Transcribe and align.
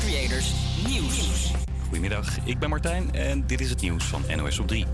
Creators 0.00 0.52
Nieuws. 0.86 1.52
Goedemiddag, 1.82 2.38
ik 2.44 2.58
ben 2.58 2.68
Martijn 2.68 3.14
en 3.14 3.46
dit 3.46 3.60
is 3.60 3.70
het 3.70 3.80
nieuws 3.80 4.04
van 4.04 4.22
NOS 4.36 4.58
op 4.58 4.68
3. 4.68 4.86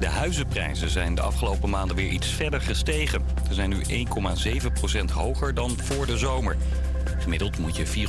De 0.00 0.06
huizenprijzen 0.06 0.90
zijn 0.90 1.14
de 1.14 1.20
afgelopen 1.20 1.70
maanden 1.70 1.96
weer 1.96 2.08
iets 2.08 2.26
verder 2.26 2.60
gestegen. 2.60 3.22
Ze 3.48 3.54
zijn 3.54 3.68
nu 3.68 3.82
1,7% 3.88 5.04
hoger 5.12 5.54
dan 5.54 5.70
voor 5.70 6.06
de 6.06 6.16
zomer. 6.16 6.56
Gemiddeld 7.22 7.58
moet 7.58 7.76
je 7.76 8.06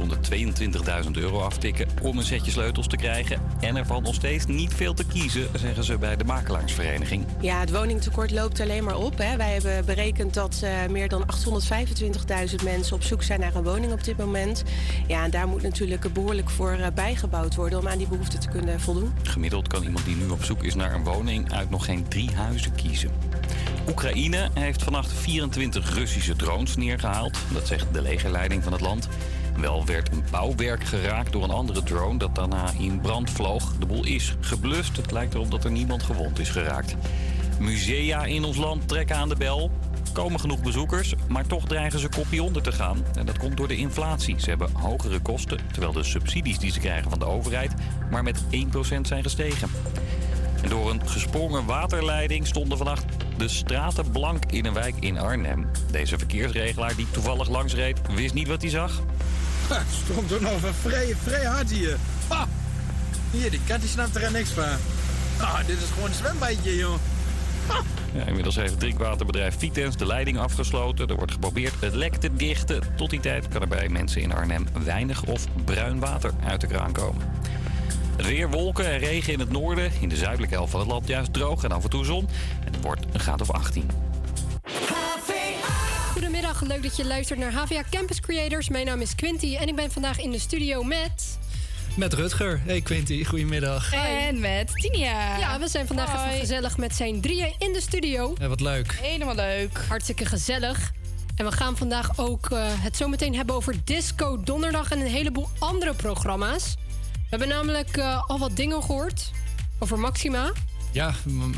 422.000 1.05 1.11
euro 1.11 1.39
aftikken 1.39 1.87
om 2.01 2.17
een 2.17 2.23
setje 2.23 2.51
sleutels 2.51 2.87
te 2.87 2.95
krijgen. 2.95 3.41
En 3.59 3.75
er 3.75 3.85
valt 3.85 4.03
nog 4.03 4.15
steeds 4.15 4.45
niet 4.45 4.73
veel 4.73 4.93
te 4.93 5.05
kiezen, 5.05 5.47
zeggen 5.59 5.83
ze 5.83 5.97
bij 5.97 6.15
de 6.15 6.23
makelaarsvereniging. 6.23 7.25
Ja, 7.41 7.59
het 7.59 7.71
woningtekort 7.71 8.31
loopt 8.31 8.59
alleen 8.59 8.83
maar 8.83 8.97
op. 8.97 9.17
Hè. 9.17 9.37
Wij 9.37 9.53
hebben 9.53 9.85
berekend 9.85 10.33
dat 10.33 10.61
uh, 10.63 10.69
meer 10.89 11.09
dan 11.09 11.25
825.000 12.49 12.63
mensen 12.63 12.95
op 12.95 13.03
zoek 13.03 13.23
zijn 13.23 13.39
naar 13.39 13.55
een 13.55 13.63
woning 13.63 13.91
op 13.91 14.03
dit 14.03 14.17
moment. 14.17 14.63
Ja, 15.07 15.23
en 15.23 15.31
daar 15.31 15.47
moet 15.47 15.61
natuurlijk 15.61 16.13
behoorlijk 16.13 16.49
voor 16.49 16.77
uh, 16.77 16.87
bijgebouwd 16.95 17.55
worden 17.55 17.79
om 17.79 17.87
aan 17.87 17.97
die 17.97 18.07
behoefte 18.07 18.37
te 18.37 18.49
kunnen 18.49 18.79
voldoen. 18.79 19.13
Gemiddeld 19.23 19.67
kan 19.67 19.83
iemand 19.83 20.05
die 20.05 20.15
nu 20.15 20.29
op 20.29 20.43
zoek 20.43 20.63
is 20.63 20.75
naar 20.75 20.93
een 20.93 21.03
woning 21.03 21.53
uit 21.53 21.69
nog 21.69 21.85
geen 21.85 22.07
drie 22.07 22.31
huizen 22.35 22.75
kiezen. 22.75 23.11
Oekraïne 23.89 24.49
heeft 24.53 24.83
vannacht 24.83 25.13
24 25.13 25.93
Russische 25.93 26.35
drones 26.35 26.75
neergehaald. 26.75 27.37
Dat 27.53 27.67
zegt 27.67 27.93
de 27.93 28.01
legerleiding 28.01 28.63
van 28.63 28.71
het 28.71 28.81
land. 28.81 29.07
Wel 29.57 29.85
werd 29.85 30.11
een 30.11 30.23
bouwwerk 30.31 30.83
geraakt 30.83 31.31
door 31.31 31.43
een 31.43 31.49
andere 31.49 31.83
drone 31.83 32.17
dat 32.17 32.35
daarna 32.35 32.71
in 32.79 33.01
brand 33.01 33.29
vloog. 33.29 33.73
De 33.79 33.85
boel 33.85 34.05
is 34.05 34.35
geblust. 34.39 34.97
Het 34.97 35.11
lijkt 35.11 35.33
erop 35.33 35.51
dat 35.51 35.63
er 35.63 35.71
niemand 35.71 36.03
gewond 36.03 36.39
is 36.39 36.49
geraakt. 36.49 36.95
Musea 37.59 38.25
in 38.25 38.43
ons 38.43 38.57
land 38.57 38.87
trekken 38.87 39.15
aan 39.15 39.29
de 39.29 39.35
bel. 39.35 39.71
Komen 40.13 40.39
genoeg 40.39 40.61
bezoekers, 40.61 41.13
maar 41.27 41.47
toch 41.47 41.65
dreigen 41.65 41.99
ze 41.99 42.09
kopje 42.09 42.43
onder 42.43 42.61
te 42.61 42.71
gaan. 42.71 43.03
En 43.15 43.25
dat 43.25 43.37
komt 43.37 43.57
door 43.57 43.67
de 43.67 43.75
inflatie. 43.75 44.39
Ze 44.39 44.49
hebben 44.49 44.69
hogere 44.73 45.19
kosten, 45.19 45.59
terwijl 45.71 45.93
de 45.93 46.03
subsidies 46.03 46.59
die 46.59 46.71
ze 46.71 46.79
krijgen 46.79 47.09
van 47.09 47.19
de 47.19 47.25
overheid 47.25 47.73
maar 48.11 48.23
met 48.23 48.43
1% 48.43 49.01
zijn 49.01 49.23
gestegen. 49.23 49.69
En 50.63 50.69
door 50.69 50.89
een 50.89 51.09
gesprongen 51.09 51.65
waterleiding 51.65 52.47
stonden 52.47 52.77
vannacht 52.77 53.05
de 53.37 53.47
straten 53.47 54.11
blank 54.11 54.45
in 54.45 54.65
een 54.65 54.73
wijk 54.73 54.95
in 54.99 55.17
Arnhem. 55.17 55.67
Deze 55.91 56.17
verkeersregelaar 56.17 56.95
die 56.95 57.07
toevallig 57.11 57.49
langs 57.49 57.73
reed, 57.73 57.99
wist 58.15 58.33
niet 58.33 58.47
wat 58.47 58.61
hij 58.61 58.71
zag. 58.71 59.01
Ha, 59.69 59.81
stond 60.03 60.31
er 60.31 60.41
nog 60.41 60.63
een 60.63 60.73
vrij, 60.73 61.15
vrij 61.23 61.45
hard 61.45 61.71
hier. 61.71 61.97
Ha! 62.27 62.47
Hier, 63.31 63.51
die 63.51 63.59
kat 63.67 63.79
die 63.79 63.89
snapt 63.89 64.15
er 64.15 64.31
niks 64.31 64.49
van. 64.49 64.63
Ah, 65.37 65.57
dit 65.65 65.77
is 65.77 65.89
gewoon 65.93 66.09
een 66.09 66.15
zwembadje, 66.15 66.75
joh. 66.75 66.95
Ja, 68.13 68.25
inmiddels 68.25 68.55
heeft 68.55 68.71
het 68.71 68.79
drinkwaterbedrijf 68.79 69.57
Vitens 69.57 69.97
de 69.97 70.05
leiding 70.05 70.37
afgesloten. 70.37 71.07
Er 71.07 71.15
wordt 71.15 71.31
geprobeerd 71.31 71.73
het 71.79 71.95
lek 71.95 72.15
te 72.15 72.35
dichten. 72.35 72.81
Tot 72.95 73.09
die 73.09 73.19
tijd 73.19 73.47
kan 73.47 73.61
er 73.61 73.67
bij 73.67 73.89
mensen 73.89 74.21
in 74.21 74.33
Arnhem 74.33 74.67
weinig 74.83 75.23
of 75.23 75.45
bruin 75.65 75.99
water 75.99 76.31
uit 76.45 76.61
de 76.61 76.67
kraan 76.67 76.91
komen. 76.91 77.21
Weer, 78.17 78.49
wolken 78.49 78.85
en 78.85 78.99
regen 78.99 79.33
in 79.33 79.39
het 79.39 79.51
noorden. 79.51 79.91
In 79.99 80.09
de 80.09 80.15
zuidelijke 80.15 80.55
helft 80.55 80.71
van 80.71 80.79
het 80.79 80.89
land 80.89 81.07
juist 81.07 81.33
droog 81.33 81.63
en 81.63 81.71
af 81.71 81.83
en 81.83 81.89
toe 81.89 82.05
zon. 82.05 82.27
En 82.65 82.73
het 82.73 82.81
wordt 82.81 83.05
een 83.13 83.19
graad 83.19 83.41
of 83.41 83.51
18. 83.51 83.89
Goedemiddag, 86.11 86.61
leuk 86.61 86.83
dat 86.83 86.95
je 86.95 87.05
luistert 87.05 87.39
naar 87.39 87.53
HVA 87.53 87.83
Campus 87.89 88.19
Creators. 88.19 88.69
Mijn 88.69 88.85
naam 88.85 89.01
is 89.01 89.15
Quinty 89.15 89.55
en 89.55 89.67
ik 89.67 89.75
ben 89.75 89.91
vandaag 89.91 90.19
in 90.19 90.31
de 90.31 90.39
studio 90.39 90.83
met... 90.83 91.37
Met 91.95 92.13
Rutger. 92.13 92.61
Hey 92.65 92.81
Quinty, 92.81 93.23
goedemiddag. 93.23 93.93
En 93.93 94.39
met 94.39 94.71
Tinia. 94.73 95.37
Ja, 95.37 95.59
we 95.59 95.67
zijn 95.67 95.87
vandaag 95.87 96.11
Hoi. 96.11 96.27
even 96.27 96.39
gezellig 96.39 96.77
met 96.77 96.95
zijn 96.95 97.21
drieën 97.21 97.53
in 97.57 97.73
de 97.73 97.81
studio. 97.81 98.33
Ja, 98.39 98.47
wat 98.47 98.61
leuk. 98.61 98.97
Helemaal 99.01 99.35
leuk. 99.35 99.85
Hartstikke 99.87 100.25
gezellig. 100.25 100.91
En 101.35 101.45
we 101.45 101.51
gaan 101.51 101.77
vandaag 101.77 102.19
ook 102.19 102.49
eh, 102.49 102.65
het 102.67 102.97
zometeen 102.97 103.35
hebben 103.35 103.55
over 103.55 103.75
Disco 103.83 104.43
Donderdag 104.43 104.91
en 104.91 104.99
een 104.99 105.07
heleboel 105.07 105.49
andere 105.59 105.93
programma's. 105.93 106.75
We 107.33 107.39
hebben 107.39 107.57
namelijk 107.57 107.97
eh, 107.97 108.29
al 108.29 108.39
wat 108.39 108.55
dingen 108.55 108.83
gehoord 108.83 109.31
over 109.79 109.99
Maxima. 109.99 110.51
Ja, 110.91 111.13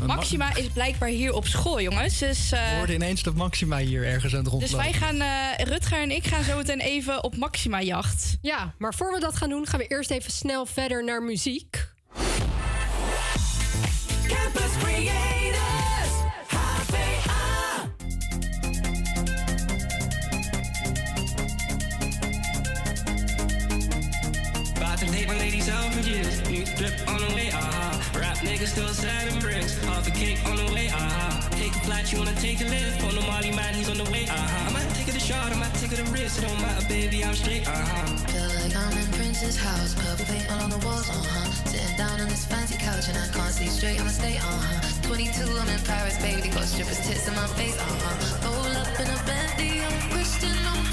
Maxima 0.06 0.54
is 0.54 0.66
blijkbaar 0.66 1.08
hier 1.08 1.32
op 1.32 1.46
school, 1.46 1.80
jongens. 1.80 2.18
Dus, 2.18 2.52
eh, 2.52 2.70
We 2.70 2.76
hoorden 2.76 2.94
ineens 2.94 3.22
dat 3.22 3.34
Maxima 3.34 3.78
hier 3.78 4.04
ergens 4.04 4.34
aan 4.34 4.44
het 4.44 4.60
dus 4.60 4.70
rondlopen. 4.70 4.90
wij 4.90 4.92
gaan, 4.92 5.20
eh, 5.20 5.64
Rutger 5.64 6.00
en 6.00 6.10
ik 6.10 6.26
gaan 6.26 6.44
zo 6.44 6.56
meteen 6.56 6.80
even 6.80 7.24
op 7.24 7.36
Maxima-jacht. 7.36 8.36
Ja, 8.40 8.74
maar 8.78 8.94
voor 8.94 9.12
we 9.12 9.20
dat 9.20 9.36
gaan 9.36 9.48
doen, 9.48 9.66
gaan 9.66 9.78
we 9.78 9.86
eerst 9.86 10.10
even 10.10 10.32
snel 10.32 10.66
verder 10.66 11.04
naar 11.04 11.22
muziek. 11.22 11.88
Campus 14.26 14.65
years. 26.06 26.40
New 26.48 26.64
drip 26.78 26.94
on 27.08 27.18
the 27.18 27.34
way, 27.34 27.50
ah. 27.52 28.12
Rap 28.14 28.38
niggas 28.38 28.68
still 28.68 28.88
selling 28.88 29.38
bricks. 29.40 29.76
Half 29.84 30.06
a 30.06 30.10
cake 30.10 30.38
on 30.46 30.56
the 30.56 30.72
way, 30.72 30.88
ah. 30.92 31.48
Take 31.52 31.74
a 31.74 31.80
flight, 31.80 32.12
you 32.12 32.18
wanna 32.18 32.34
take 32.34 32.60
a 32.60 32.64
lift. 32.64 33.02
On 33.02 33.14
the 33.14 33.20
Molly 33.22 33.50
man, 33.50 33.74
he's 33.74 33.90
on 33.90 33.98
the 33.98 34.08
way, 34.10 34.26
ah. 34.30 34.68
I 34.68 34.72
might 34.72 34.88
take 34.94 35.08
it 35.08 35.16
a 35.16 35.20
shot, 35.20 35.52
I 35.52 35.56
might 35.56 35.74
take 35.74 35.92
it 35.92 36.00
a 36.00 36.04
risk. 36.10 36.38
It 36.38 36.46
don't 36.46 36.60
matter, 36.62 36.86
baby, 36.88 37.24
I'm 37.24 37.34
straight, 37.34 37.64
ah. 37.66 37.74
Feel 38.30 38.50
like 38.62 38.76
I'm 38.76 38.96
in 38.96 39.08
Prince's 39.18 39.56
house, 39.56 39.94
purple 39.94 40.26
paint 40.26 40.46
all 40.52 40.62
on 40.62 40.70
the 40.70 40.78
walls, 40.86 41.08
uh-huh. 41.10 41.50
Sitting 41.70 41.96
down 41.96 42.20
on 42.20 42.28
this 42.28 42.46
fancy 42.46 42.78
couch 42.78 43.08
and 43.08 43.18
I 43.18 43.26
can't 43.34 43.52
see 43.52 43.66
straight, 43.66 44.00
I'ma 44.00 44.10
stay, 44.10 44.36
uh-huh. 44.38 45.02
22, 45.02 45.42
I'm 45.42 45.68
in 45.68 45.82
Paris, 45.82 46.16
baby, 46.22 46.48
got 46.48 46.64
strippers 46.64 47.00
tits 47.06 47.26
in 47.26 47.34
my 47.34 47.46
face, 47.58 47.78
uh-huh. 47.78 48.46
Roll 48.46 48.76
up 48.78 49.00
in 49.00 49.08
a 49.10 49.18
Bentley, 49.26 49.82
I'm 49.82 49.96
Christian, 50.10 50.54
I'm 50.70 50.84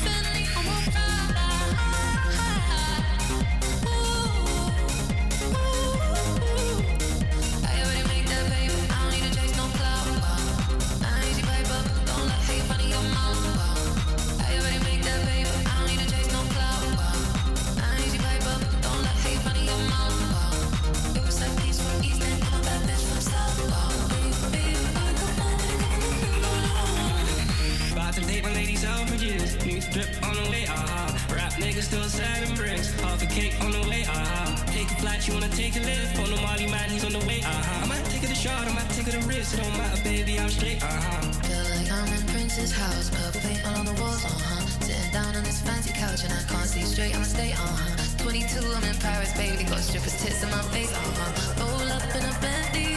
drip 29.91 30.09
on 30.23 30.35
the 30.35 30.49
way, 30.49 30.65
ah. 30.69 31.09
Rap 31.33 31.53
niggas 31.53 31.83
still 31.83 32.03
selling 32.03 32.55
bricks. 32.55 32.89
Half 33.01 33.23
a 33.23 33.25
cake 33.25 33.55
on 33.61 33.71
the 33.71 33.81
way, 33.89 34.03
ah. 34.07 34.63
Take 34.67 34.89
a 34.91 34.95
flight, 34.95 35.27
you 35.27 35.33
wanna 35.33 35.49
take 35.49 35.75
a 35.75 35.79
lift. 35.79 36.19
On 36.19 36.29
the 36.29 36.39
Molly 36.41 36.67
man, 36.67 36.89
he's 36.89 37.05
on 37.05 37.13
the 37.13 37.23
way, 37.25 37.41
ah. 37.43 37.83
I 37.83 37.87
might 37.87 38.05
take 38.05 38.23
it 38.23 38.31
a 38.31 38.35
shot, 38.35 38.67
I 38.67 38.73
might 38.73 38.89
take 38.91 39.07
it 39.07 39.15
a 39.15 39.23
risk. 39.27 39.53
It 39.53 39.61
don't 39.61 39.77
matter, 39.77 40.01
baby, 40.03 40.39
I'm 40.39 40.49
straight, 40.49 40.79
ah. 40.81 41.21
Feel 41.43 41.65
like 41.75 41.91
I'm 41.91 42.13
in 42.13 42.23
Prince's 42.27 42.71
house, 42.71 43.09
purple 43.09 43.41
paint 43.41 43.65
all 43.65 43.77
on 43.77 43.85
the 43.85 43.95
walls, 44.01 44.23
uh-huh. 44.23 44.65
Sitting 44.85 45.11
down 45.11 45.35
on 45.35 45.43
this 45.43 45.61
fancy 45.61 45.93
couch 45.93 46.23
and 46.23 46.33
I 46.33 46.41
can't 46.51 46.69
see 46.69 46.83
straight, 46.83 47.15
I'ma 47.15 47.25
stay, 47.25 47.51
uh-huh. 47.53 48.23
22, 48.23 48.59
I'm 48.59 48.83
in 48.83 48.97
Paris, 48.97 49.33
baby, 49.37 49.63
got 49.63 49.79
strippers 49.79 50.15
tits 50.21 50.43
in 50.43 50.49
my 50.49 50.61
face, 50.73 50.91
uh-huh. 50.91 51.59
Roll 51.59 51.91
up 51.91 52.03
in 52.15 52.23
a 52.23 52.33
Bentley, 52.41 52.92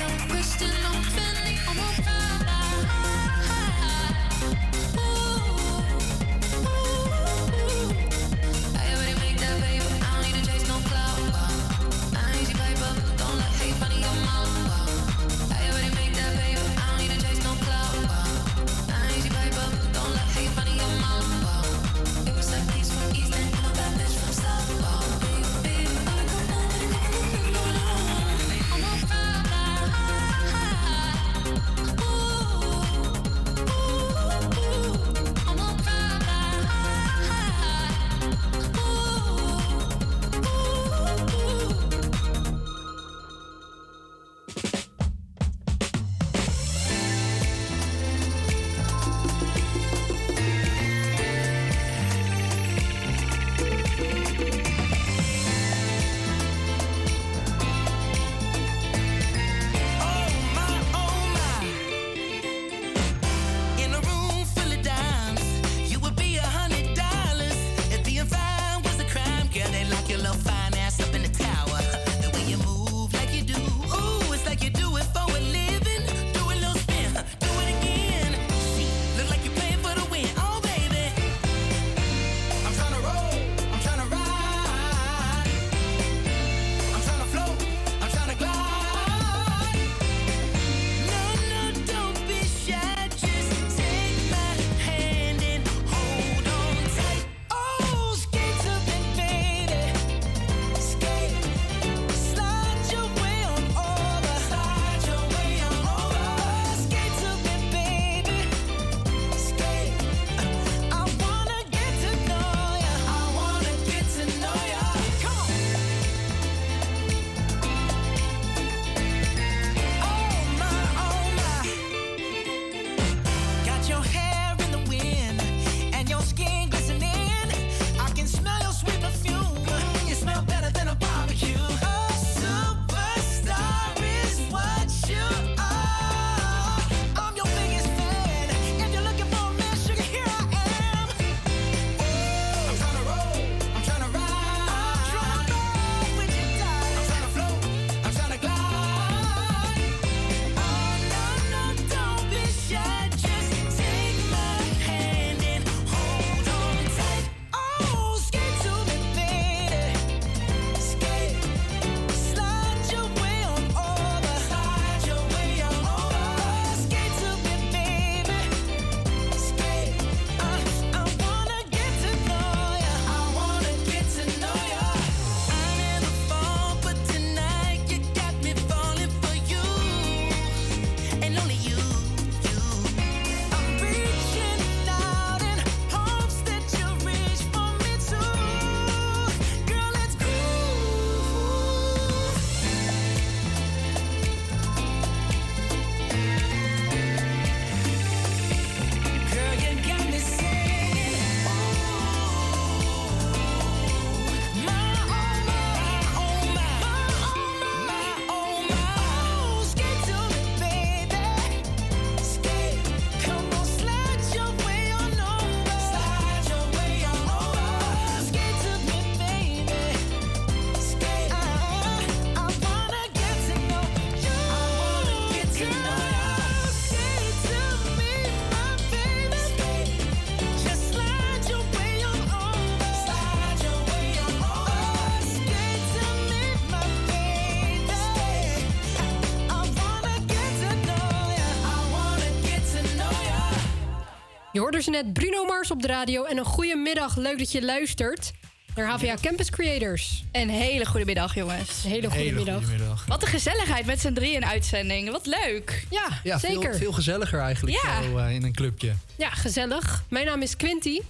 hoorde 244.77 244.91
ze 244.99 245.03
net 245.05 245.13
Bruno 245.13 245.45
Mars 245.45 245.71
op 245.71 245.83
de 245.83 245.89
radio. 245.89 246.25
En 246.25 246.37
een 246.37 246.45
goede 246.45 246.77
middag. 246.77 247.17
Leuk 247.17 247.39
dat 247.39 247.53
je 247.53 247.63
luistert 247.65 248.33
naar 248.75 248.87
HVA 248.89 249.15
Campus 249.21 249.51
Creators. 249.51 250.25
Een 250.33 250.49
hele 250.49 250.87
goede 250.87 251.05
middag, 251.07 251.35
jongens. 251.35 251.85
Een 251.85 251.91
hele 251.91 252.07
goede 252.07 252.23
Hele 252.23 252.35
middag. 252.37 252.55
goede 252.57 252.71
middag. 252.79 253.05
Wat 253.07 253.23
een 253.23 253.29
gezelligheid 253.29 253.87
met 253.87 254.01
z'n 254.01 254.13
drieën 254.13 254.35
in 254.35 254.47
uitzending. 254.47 255.11
Wat 255.11 255.27
leuk. 255.27 255.87
Ja, 255.91 256.21
Ja, 256.25 256.39
zeker. 256.39 256.61
Veel, 256.63 256.79
veel 256.79 256.93
gezelliger 256.93 257.41
eigenlijk 257.41 257.83
Ja. 257.83 258.03
zo 258.03 258.17
eh, 258.17 258.35
in 258.35 258.43
een 258.43 258.53
clubje. 258.53 258.93
Ja, 259.17 259.31
gezellig. 259.31 260.05
Mijn 260.09 260.27
naam 260.27 260.43
is 260.43 260.57
Quinty. 260.57 261.01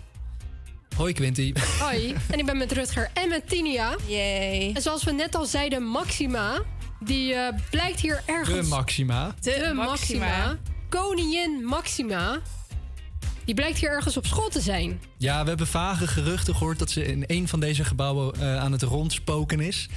Hoi 0.97 1.13
Quinty. 1.13 1.53
Hoi. 1.81 2.15
en 2.33 2.39
ik 2.39 2.47
ben 2.47 2.57
met 2.57 2.73
Rutger 2.73 3.11
en 3.13 3.29
met 3.29 3.49
Tinia. 3.49 3.97
Yay. 4.07 4.71
En 4.75 4.83
zoals 4.83 5.05
we 5.05 5.13
net 5.13 5.35
al 5.35 5.45
zeiden, 5.45 5.83
Maxima. 5.83 6.63
Die 7.01 7.35
eh, 7.35 7.55
blijkt 7.71 8.01
hier 8.01 8.23
De 8.27 8.33
ergens... 8.33 8.69
Maxima. 8.69 9.35
de 9.41 9.73
Maxima. 9.75 10.57
Koningin 10.89 11.65
Maxima. 11.65 12.41
Die 13.47 13.55
blijkt 13.55 13.79
hier 13.79 13.91
ergens 13.91 14.17
op 14.17 14.27
school 14.27 14.49
te 14.49 14.61
zijn. 14.61 15.01
Ja, 15.17 15.43
we 15.43 15.49
hebben 15.49 15.67
vage 15.67 16.07
geruchten 16.07 16.55
gehoord 16.57 16.79
dat 16.79 16.91
ze 16.91 17.05
in 17.07 17.25
een 17.27 17.49
van 17.49 17.61
deze 17.61 17.85
gebouwen 17.85 18.35
eh, 18.41 18.57
aan 18.59 18.73
het 18.73 18.83
rondspoken 18.83 19.61
is. 19.61 19.89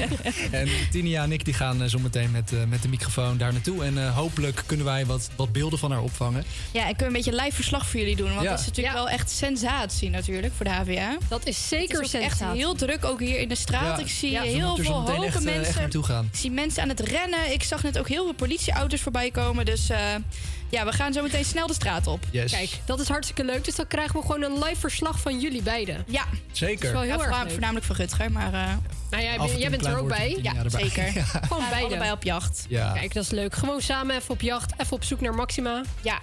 en 0.50 0.68
Tinia 0.90 1.22
en 1.22 1.32
ik 1.32 1.44
die 1.44 1.54
gaan 1.54 1.82
eh, 1.82 1.88
zo 1.88 1.98
meteen 1.98 2.30
met, 2.30 2.52
eh, 2.52 2.58
met 2.68 2.82
de 2.82 2.88
microfoon 2.88 3.36
daar 3.36 3.52
naartoe. 3.52 3.84
En 3.84 3.98
eh, 3.98 4.16
hopelijk 4.16 4.62
kunnen 4.66 4.86
wij 4.86 5.06
wat, 5.06 5.30
wat 5.36 5.52
beelden 5.52 5.78
van 5.78 5.90
haar 5.90 6.02
opvangen. 6.02 6.44
Ja, 6.70 6.88
ik 6.88 6.96
kan 6.96 7.06
een 7.06 7.12
beetje 7.12 7.34
live 7.34 7.52
verslag 7.52 7.86
voor 7.86 8.00
jullie 8.00 8.16
doen. 8.16 8.28
Want 8.34 8.42
Ja. 8.42 8.50
dat 8.50 8.60
is 8.60 8.66
natuurlijk 8.66 8.94
Ja. 8.96 9.02
wel 9.02 9.08
echt 9.12 9.30
sensatie 9.30 10.10
natuurlijk 10.10 10.52
voor 10.56 10.64
de 10.64 10.70
HVA. 10.70 11.16
Dat 11.28 11.46
is 11.46 11.68
zeker 11.68 11.96
Het 11.96 12.06
is 12.06 12.12
echt 12.14 12.36
sensatie. 12.36 12.58
heel 12.60 12.74
druk 12.74 13.04
ook 13.04 13.20
hier 13.20 13.38
in 13.40 13.48
de 13.48 13.54
straat. 13.54 13.98
Ja. 13.98 14.04
Ik 14.04 14.10
zie 14.10 14.30
Ja, 14.30 14.40
we 14.42 14.48
heel 14.48 14.76
veel 14.76 14.92
hoge 14.92 15.12
echt, 15.24 15.34
echt 15.34 15.44
mensen. 15.44 15.80
naartoe 15.80 16.02
gaan. 16.04 16.28
Ik 16.32 16.38
zie 16.38 16.50
mensen 16.50 16.82
aan 16.82 16.88
het 16.88 17.00
rennen. 17.00 17.52
Ik 17.52 17.62
zag 17.62 17.82
net 17.82 17.98
ook 17.98 18.08
heel 18.08 18.24
veel 18.24 18.34
politieauto's 18.34 19.00
voorbij 19.00 19.30
komen. 19.30 19.64
Dus 19.64 19.90
eh, 19.90 19.98
ja, 20.68 20.84
we 20.84 20.92
gaan 20.92 21.12
zo 21.12 21.22
meteen 21.22 21.44
snel 21.44 21.66
de 21.66 21.72
straat 21.74 22.06
op. 22.06 22.24
Yes. 22.30 22.52
Kijk, 22.52 22.70
dat 22.84 23.00
is 23.00 23.08
hartstikke 23.08 23.44
leuk. 23.44 23.64
Dus 23.64 23.74
dan 23.74 23.86
krijgen 23.86 24.14
we 24.20 24.26
gewoon 24.26 24.42
een 24.42 24.58
live 24.64 24.80
verslag 24.80 25.20
van 25.20 25.40
jullie 25.40 25.62
beiden. 25.62 26.04
Ja, 26.06 26.24
Zeker. 26.52 26.92
wel 26.92 27.00
heel 27.00 27.10
ja, 27.10 27.14
erg 27.16 27.22
voorna- 27.24 27.42
leuk. 27.42 27.50
voornamelijk 27.52 27.86
van 27.86 27.96
Rutger. 27.96 28.32
Maar 28.32 28.52
eh, 28.52 28.72
Nou, 29.10 29.48
toe 29.48 29.58
jij 29.58 29.70
bent 29.70 29.84
er 29.86 29.98
ook 29.98 30.08
bij. 30.08 30.38
ja, 30.42 30.54
erbij. 30.54 30.80
zeker. 30.80 31.14
Ja. 31.14 31.22
Gewoon 31.48 31.64
beide. 31.70 31.86
allebei 31.86 32.12
op 32.12 32.22
jacht. 32.22 32.64
Ja. 32.68 32.92
Kijk, 32.92 33.14
dat 33.14 33.22
is 33.24 33.30
leuk. 33.30 33.54
Gewoon 33.54 33.80
samen 33.80 34.16
even 34.16 34.30
op 34.30 34.40
jacht. 34.40 34.72
Even 34.76 34.92
op 34.96 35.04
zoek 35.04 35.20
naar 35.20 35.34
Maxima. 35.34 35.82
Ja, 36.02 36.18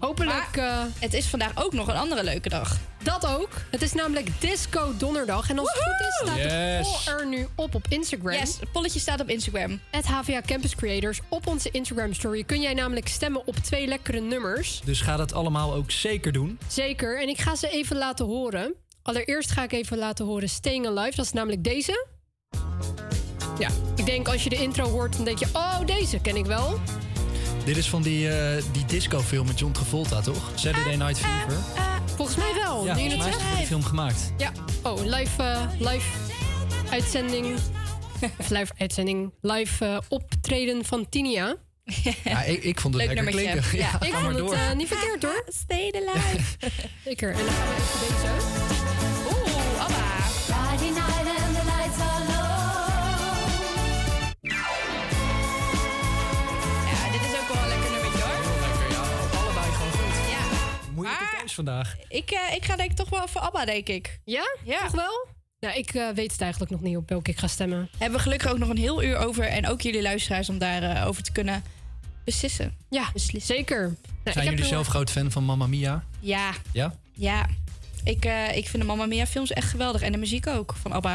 Hopelijk 0.00 0.56
eh, 0.56 0.78
het 0.98 1.14
is 1.14 1.26
vandaag 1.26 1.50
ook 1.54 1.72
nog 1.72 1.88
een 1.88 1.96
andere 1.96 2.24
leuke 2.24 2.48
dag. 2.48 2.76
dat 3.02 3.26
ook. 3.26 3.48
Het 3.70 3.82
is 3.82 3.92
namelijk 3.92 4.40
Disco 4.40 4.96
Donderdag. 4.96 5.50
En 5.50 5.58
als 5.58 5.68
het 5.72 5.82
goed 5.82 6.06
is, 6.08 6.14
staat 6.14 6.50
de 6.50 6.78
Yes. 6.78 7.04
poll 7.04 7.14
er 7.14 7.26
nu 7.26 7.46
op 7.54 7.74
op 7.74 7.86
Instagram. 7.88 8.32
Yes, 8.32 8.56
het 8.60 8.72
polletje 8.72 9.00
staat 9.00 9.20
op 9.20 9.28
Instagram. 9.28 9.80
Het 9.90 10.06
HVA 10.06 10.40
Campus 10.46 10.74
Creators. 10.74 11.20
Op 11.28 11.46
onze 11.46 11.70
Instagram 11.70 12.14
story 12.14 12.44
kun 12.44 12.60
jij 12.60 12.74
namelijk 12.74 13.08
stemmen 13.08 13.46
op 13.46 13.56
twee 13.56 13.86
lekkere 13.86 14.20
nummers. 14.20 14.80
Dus 14.84 15.00
ga 15.00 15.16
dat 15.16 15.32
allemaal 15.32 15.74
ook 15.74 15.90
zeker 15.90 16.32
doen. 16.32 16.58
Zeker. 16.68 17.20
En 17.22 17.28
ik 17.28 17.40
ga 17.40 17.54
ze 17.56 17.68
even 17.68 17.96
laten 17.96 18.26
horen. 18.26 18.74
Allereerst 19.02 19.50
ga 19.50 19.62
ik 19.62 19.72
even 19.72 19.98
laten 19.98 20.24
horen 20.26 20.48
Staying 20.48 20.86
Alive. 20.86 21.16
Dat 21.16 21.24
is 21.24 21.32
namelijk 21.32 21.64
deze. 21.64 22.06
Ja, 23.58 23.68
ik 23.96 24.06
denk 24.06 24.28
als 24.28 24.44
je 24.44 24.50
de 24.50 24.56
intro 24.56 24.84
hoort, 24.88 25.16
dan 25.16 25.24
denk 25.24 25.38
je... 25.38 25.46
Oh, 25.52 25.86
deze 25.86 26.20
ken 26.20 26.36
ik 26.36 26.46
wel. 26.46 26.78
Dit 27.70 27.78
is 27.78 27.88
van 27.88 28.02
die, 28.02 28.28
eh, 28.30 28.62
die 28.72 28.84
discofilm 28.84 29.46
met 29.46 29.58
John 29.58 29.72
Travolta, 29.72 30.20
toch? 30.20 30.50
Saturday 30.54 30.94
Night 30.94 31.18
Fever. 31.18 31.58
Volgens 32.16 32.36
mij 32.36 32.54
wel. 32.54 32.84
Ja, 32.84 32.94
volgens 32.94 33.24
het 33.24 33.38
mij 33.38 33.50
is 33.52 33.56
die 33.58 33.66
film 33.66 33.82
gemaakt. 33.82 34.32
Ja. 34.38 34.52
Oh, 34.82 35.04
live, 35.04 35.42
eh, 35.42 35.62
live 35.78 36.06
uitzending. 36.90 37.54
Of 38.38 38.48
live 38.48 38.72
uitzending. 38.78 39.32
Live 39.40 39.84
eh, 39.84 39.98
optreden 40.08 40.84
van 40.84 41.08
Tinia. 41.08 41.56
Ja, 42.24 42.42
ik, 42.42 42.64
ik 42.64 42.80
vond 42.80 42.94
het 42.94 43.02
Leuk 43.06 43.14
lekker 43.14 43.32
klinken. 43.32 43.78
Ja, 43.78 44.00
Ik 44.02 44.12
vond 44.14 44.26
het 44.26 44.36
door. 44.36 44.56
niet 44.76 44.88
verkeerd 44.88 45.22
hoor. 45.22 45.44
Stay 45.48 45.92
alive. 45.92 46.56
Zeker. 47.04 47.30
En 47.30 47.36
dan 47.44 47.54
gaan 47.54 47.68
we 47.68 47.74
even 47.74 48.68
deze. 48.68 48.79
Moeilijke 61.00 61.24
Maar- 61.32 61.40
keus 61.42 61.54
vandaag. 61.54 61.96
Ik, 62.08 62.30
eh, 62.30 62.54
ik 62.54 62.64
ga 62.64 62.76
denk 62.76 62.90
ik 62.90 62.96
toch 62.96 63.08
wel 63.10 63.28
voor 63.28 63.40
Abba, 63.40 63.64
denk 63.64 63.88
ik. 63.88 64.20
Ja? 64.24 64.56
Ja. 64.64 64.80
Toch 64.82 64.90
wel? 64.94 65.26
Nou, 65.60 65.76
ik 65.78 65.94
eh, 65.94 66.08
weet 66.14 66.32
het 66.32 66.40
eigenlijk 66.40 66.70
nog 66.72 66.80
niet 66.80 66.96
op 66.96 67.08
welke 67.08 67.30
ik 67.30 67.38
ga 67.38 67.46
stemmen. 67.46 67.88
Hebben 67.98 68.18
we 68.18 68.22
gelukkig 68.24 68.50
ook 68.50 68.58
nog 68.58 68.68
een 68.68 68.76
heel 68.76 69.02
uur 69.02 69.16
over. 69.16 69.44
En 69.44 69.66
ook 69.68 69.80
jullie 69.80 70.02
luisteraars 70.02 70.48
om 70.48 70.58
daarover 70.58 71.04
over 71.06 71.22
te 71.22 71.32
kunnen 71.32 71.62
beslissen. 72.24 72.74
Ja, 72.90 73.10
Beslissen. 73.12 73.54
zeker. 73.54 73.80
Nou, 73.80 73.96
Zijn 74.32 74.50
jullie 74.50 74.64
zelf 74.64 74.86
groot 74.86 75.10
fan 75.10 75.30
van 75.30 75.44
Mamma 75.44 75.66
Mia? 75.66 76.04
Ja, 76.20 76.50
Ja? 76.72 76.94
ja. 77.14 77.46
Ik, 78.04 78.24
eh, 78.24 78.56
ik 78.56 78.68
vind 78.68 78.82
de 78.82 78.88
Mamma 78.88 79.06
Mia 79.06 79.26
films 79.26 79.50
echt 79.52 79.68
geweldig. 79.70 80.02
En 80.02 80.12
de 80.12 80.18
muziek 80.18 80.46
ook 80.46 80.74
van 80.80 80.92
Abba. 80.92 81.14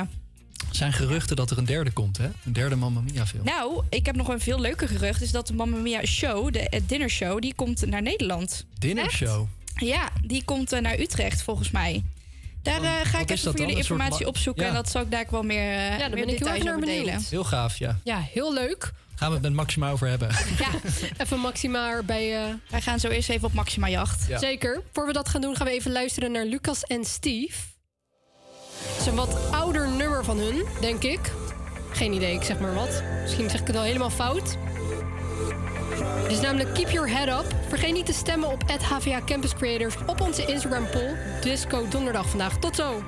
Er 0.69 0.75
zijn 0.81 0.93
geruchten 0.93 1.35
dat 1.35 1.51
er 1.51 1.57
een 1.57 1.65
derde 1.65 1.91
komt, 1.91 2.17
hè? 2.17 2.29
Een 2.45 2.53
derde 2.53 2.75
Mamma 2.75 3.01
Mia 3.01 3.25
film. 3.25 3.43
Nou, 3.45 3.83
ik 3.89 4.05
heb 4.05 4.15
nog 4.15 4.27
een 4.27 4.39
veel 4.39 4.59
leuker 4.59 4.87
gerucht. 4.87 5.21
Is 5.21 5.31
dat 5.31 5.47
de 5.47 5.53
Mamma 5.53 5.77
Mia 5.77 6.05
show, 6.05 6.53
de 6.53 6.69
eh, 6.69 6.81
dinnershow, 6.85 7.41
die 7.41 7.53
komt 7.55 7.85
naar 7.85 8.01
Nederland. 8.01 8.65
Dinnershow. 8.79 9.47
Ja, 9.75 10.09
die 10.23 10.43
komt 10.43 10.71
eh, 10.71 10.81
naar 10.81 10.99
Utrecht 10.99 11.41
volgens 11.41 11.71
mij. 11.71 12.03
Daar 12.61 12.81
eh, 12.83 12.89
ga 13.03 13.11
wat 13.11 13.21
ik 13.21 13.29
even 13.29 13.51
voor 13.51 13.59
jullie 13.59 13.75
informatie 13.75 14.23
ma- 14.23 14.27
opzoeken. 14.29 14.63
Ja. 14.63 14.69
En 14.69 14.75
dat 14.75 14.89
zal 14.89 15.01
ik 15.01 15.11
daar 15.11 15.21
ook 15.21 15.31
wel 15.31 15.43
meer, 15.43 15.71
eh 15.91 15.99
daar 15.99 16.09
meer 16.09 16.27
ik 16.27 16.29
details 16.37 16.63
naar 16.63 16.73
over 16.75 16.85
delen. 16.85 17.21
Heel 17.29 17.43
gaaf, 17.43 17.77
ja. 17.77 17.99
Ja, 18.03 18.19
heel 18.33 18.53
leuk. 18.53 18.91
Gaan 19.15 19.27
we 19.27 19.33
het 19.33 19.43
met 19.43 19.53
Maxima 19.53 19.91
over 19.91 20.07
hebben. 20.07 20.29
Ja, 20.59 20.67
Even 21.17 21.39
Maxima 21.39 21.89
erbij. 21.89 22.43
eh, 22.43 22.53
wij 22.69 22.81
gaan 22.81 22.99
zo 22.99 23.07
eerst 23.07 23.29
even 23.29 23.47
op 23.47 23.53
Maxima 23.53 23.89
jacht. 23.89 24.25
Ja. 24.27 24.37
Zeker. 24.37 24.81
Voor 24.93 25.05
we 25.05 25.13
dat 25.13 25.29
gaan 25.29 25.41
doen, 25.41 25.55
gaan 25.55 25.65
we 25.67 25.71
even 25.73 25.91
luisteren 25.91 26.31
naar 26.31 26.45
Lucas 26.45 26.83
en 26.83 27.05
Steve. 27.05 27.57
Het 28.91 28.99
is 28.99 29.05
een 29.05 29.15
wat 29.15 29.51
ouder 29.51 29.89
nummer 29.89 30.23
van 30.25 30.37
hun, 30.37 30.65
denk 30.81 31.03
ik. 31.03 31.31
Geen 31.91 32.13
idee, 32.13 32.35
ik 32.35 32.43
zeg 32.43 32.59
maar 32.59 32.73
wat. 32.73 33.03
Misschien 33.21 33.49
zeg 33.49 33.59
ik 33.61 33.67
het 33.67 33.75
al 33.75 33.83
helemaal 33.83 34.09
fout. 34.09 34.57
Is 36.27 36.39
namelijk 36.39 36.73
Keep 36.73 36.89
Your 36.89 37.09
Head 37.09 37.27
Up. 37.27 37.55
Vergeet 37.67 37.93
niet 37.93 38.05
te 38.05 38.13
stemmen 38.13 38.51
op 38.51 38.63
HVA 38.81 39.21
Campus 39.25 39.53
Creators 39.53 39.95
op 40.05 40.21
onze 40.21 40.45
Instagram 40.45 40.89
poll. 40.89 41.15
Disco 41.41 41.87
Donderdag 41.87 42.29
vandaag. 42.29 42.57
Tot 42.57 42.75
zo. 42.75 43.03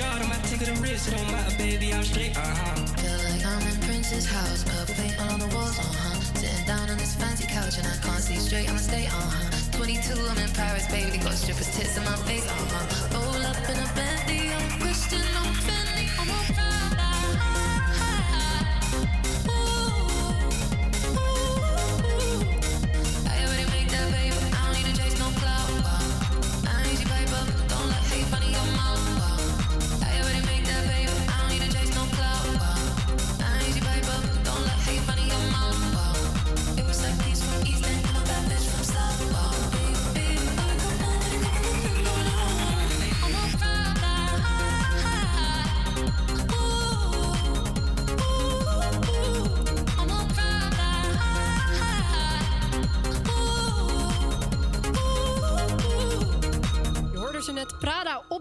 Shot, 0.00 0.22
I 0.22 0.26
might 0.26 0.44
take 0.44 0.62
it 0.62 0.68
a 0.68 0.76
risk. 0.80 1.08
It 1.08 1.16
don't 1.16 1.30
matter, 1.30 1.56
baby, 1.56 1.92
I'm 1.92 2.04
straight, 2.04 2.32
ah. 2.36 2.74
Feel 3.02 3.20
like 3.28 3.44
I'm 3.44 3.64
in 3.70 3.78
Prince's 3.86 4.26
house, 4.26 4.64
purple 4.64 4.94
paint 4.94 5.16
all 5.20 5.32
on 5.34 5.40
the 5.44 5.50
walls, 5.54 5.78
uh 5.78 5.82
huh. 5.82 6.20
Sitting 6.40 6.66
down 6.66 6.88
on 6.92 6.96
this 6.96 7.14
fancy 7.16 7.46
couch 7.46 7.76
and 7.78 7.86
I 7.86 7.96
can't 8.04 8.22
see 8.22 8.36
straight, 8.36 8.68
I'ma 8.70 8.78
stay, 8.78 9.06
uh 9.06 9.28
huh. 9.34 9.76
22, 9.76 10.14
I'm 10.30 10.38
in 10.38 10.50
Paris, 10.60 10.86
baby, 10.88 11.18
got 11.18 11.34
strippers' 11.34 11.70
tits 11.76 11.96
in 11.98 12.04
my 12.04 12.16
face, 12.28 12.46
uh 12.48 12.66
huh. 12.72 13.14
Roll 13.14 13.42
up 13.50 13.60
in 13.70 13.76
a 13.86 13.88
Bentley, 13.98 14.42
I'm 14.58 14.70
Christian, 14.80 15.26
I'm 15.42 15.52
Fendi, 15.66 15.89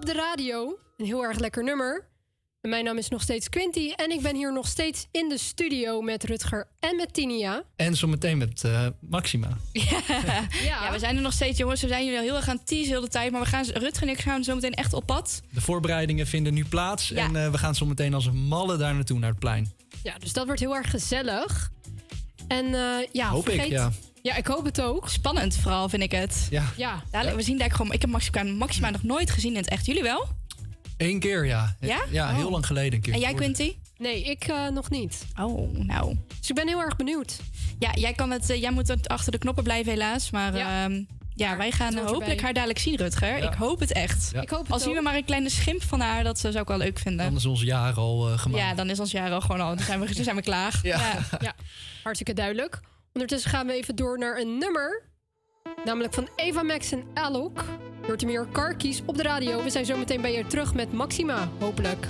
de 0.09 0.15
radio. 0.15 0.77
Een 0.97 1.05
heel 1.05 1.23
erg 1.23 1.39
lekker 1.39 1.63
nummer. 1.63 2.07
En 2.61 2.69
mijn 2.69 2.83
naam 2.83 2.97
is 2.97 3.09
nog 3.09 3.21
steeds 3.21 3.49
Quinty. 3.49 3.91
En 3.95 4.11
ik 4.11 4.21
ben 4.21 4.35
hier 4.35 4.53
nog 4.53 4.67
steeds 4.67 5.07
in 5.11 5.29
de 5.29 5.37
studio 5.37 6.01
met 6.01 6.23
Rutger 6.23 6.67
en 6.79 6.95
met 6.95 7.13
Tinia. 7.13 7.63
En 7.75 7.95
zometeen 7.95 8.37
met 8.37 8.63
eh, 8.63 8.87
Maxima. 8.99 9.57
Ja. 10.63 10.91
we 10.91 10.99
zijn 10.99 11.15
er 11.15 11.21
nog 11.21 11.33
steeds, 11.33 11.57
jongens. 11.57 11.81
We 11.81 11.87
zijn 11.87 12.03
jullie 12.03 12.19
al 12.19 12.25
heel 12.25 12.35
erg 12.35 12.47
aan 12.47 12.55
het 12.55 12.67
teasen 12.67 12.89
heel 12.89 13.01
de 13.01 13.07
tijd. 13.07 13.31
Maar 13.31 13.41
we 13.41 13.47
gaan, 13.47 13.65
Rutger 13.65 14.07
en 14.07 14.13
ik 14.13 14.19
gaan 14.19 14.43
zo 14.43 14.55
meteen 14.55 14.73
echt 14.73 14.93
op 14.93 15.05
pad. 15.05 15.41
De 15.49 15.61
voorbereidingen 15.61 16.27
vinden 16.27 16.53
nu 16.53 16.65
plaats. 16.65 17.07
Ja. 17.07 17.25
En 17.25 17.35
eh, 17.35 17.51
we 17.51 17.57
gaan 17.57 17.75
zometeen 17.75 18.13
als 18.13 18.25
een 18.25 18.37
malle 18.37 18.77
daar 18.77 18.93
naartoe, 18.93 19.19
naar 19.19 19.29
het 19.29 19.39
plein. 19.39 19.71
Ja, 20.03 20.17
dus 20.17 20.33
dat 20.33 20.45
wordt 20.45 20.59
heel 20.59 20.75
erg 20.75 20.89
gezellig. 20.89 21.71
En 22.47 22.65
eh, 22.65 23.07
ja, 23.11 23.29
Hoop 23.29 23.49
ik, 23.49 23.63
ja. 23.63 23.91
Ja, 24.21 24.35
ik 24.35 24.47
hoop 24.47 24.65
het 24.65 24.81
ook. 24.81 25.09
Spannend 25.09 25.55
vooral, 25.55 25.89
vind 25.89 26.03
ik 26.03 26.11
het. 26.11 26.47
Ja. 26.49 26.63
Ja. 26.77 27.03
Dadelijk, 27.11 27.37
we 27.37 27.43
zien 27.43 27.57
daar 27.57 27.71
gewoon... 27.71 27.91
Ik 27.91 28.01
heb 28.01 28.09
Maxima, 28.09 28.43
Maxima 28.43 28.89
nog 28.89 29.03
nooit 29.03 29.31
gezien 29.31 29.51
in 29.51 29.57
het 29.57 29.69
echt. 29.69 29.85
Jullie 29.85 30.03
wel? 30.03 30.27
Eén 30.97 31.19
keer, 31.19 31.45
ja. 31.45 31.75
Ja? 31.79 31.99
Ja, 32.11 32.33
heel 32.33 32.45
Oh. 32.45 32.51
lang 32.51 32.65
geleden 32.65 32.93
een 32.93 33.01
keer. 33.01 33.13
En 33.13 33.19
jij, 33.19 33.33
Quinty? 33.33 33.75
Nee, 33.97 34.23
ik 34.23 34.43
eh, 34.43 34.67
nog 34.67 34.89
niet. 34.89 35.25
Oh, 35.41 35.73
nou. 35.73 36.15
Dus 36.39 36.49
ik 36.49 36.55
ben 36.55 36.67
heel 36.67 36.79
erg 36.81 36.95
benieuwd. 36.95 37.39
Ja, 37.79 37.91
jij, 37.93 38.13
kan 38.13 38.31
het, 38.31 38.49
eh, 38.49 38.61
jij 38.61 38.71
moet 38.71 38.87
het 38.87 39.07
achter 39.07 39.31
de 39.31 39.37
knoppen 39.37 39.63
blijven 39.63 39.91
helaas. 39.91 40.31
Maar 40.31 40.55
Ja. 40.57 40.85
ja, 40.87 40.99
ja 41.35 41.57
wij 41.57 41.71
gaan 41.71 41.97
hopelijk 41.97 42.41
haar 42.41 42.53
dadelijk 42.53 42.79
zien, 42.79 42.95
Rutger. 42.95 43.37
Ja. 43.37 43.51
Ik 43.51 43.53
hoop 43.57 43.79
het 43.79 43.91
echt. 43.91 44.29
Ja. 44.33 44.41
Ik 44.41 44.49
hoop 44.49 44.61
het 44.63 44.71
Al 44.71 44.79
zien 44.79 44.93
we 44.93 45.01
maar 45.01 45.15
een 45.15 45.25
kleine 45.25 45.49
schimp 45.49 45.83
van 45.83 45.99
haar, 45.99 46.23
dat 46.23 46.39
zou 46.39 46.57
ik 46.57 46.67
wel 46.67 46.77
leuk 46.77 46.99
vinden. 46.99 47.25
Dan 47.25 47.35
is 47.35 47.45
ons 47.45 47.61
jaar 47.61 47.93
al 47.93 48.29
eh, 48.31 48.37
gemaakt. 48.39 48.63
ja, 48.63 48.73
dan 48.73 48.89
is 48.89 48.99
ons 48.99 49.11
jaar 49.11 49.31
al 49.31 49.41
gewoon 49.41 49.61
al. 49.61 49.75
Dan 49.75 49.85
zijn 49.85 49.99
we, 49.99 50.13
dan 50.15 50.23
zijn 50.23 50.35
we 50.35 50.41
klaar. 50.41 50.79
Ja. 50.83 51.17
Ja, 51.39 51.53
hartstikke 52.03 52.33
duidelijk. 52.33 52.79
Ondertussen 53.13 53.49
gaan 53.51 53.67
we 53.67 53.73
even 53.73 53.95
door 53.95 54.17
naar 54.17 54.37
een 54.37 54.57
nummer. 54.57 55.09
Namelijk 55.83 56.13
van 56.13 56.29
Eva 56.35 56.63
Max 56.63 56.91
en 56.91 57.03
Alok. 57.13 57.63
Hoort 58.05 58.51
Car 58.51 58.75
Keys 58.75 59.01
op 59.05 59.17
de 59.17 59.23
radio. 59.23 59.63
We 59.63 59.69
zijn 59.69 59.85
zo 59.85 59.97
meteen 59.97 60.21
bij 60.21 60.33
je 60.33 60.47
terug 60.47 60.73
met 60.73 60.93
Maxima, 60.93 61.49
hopelijk. 61.59 62.07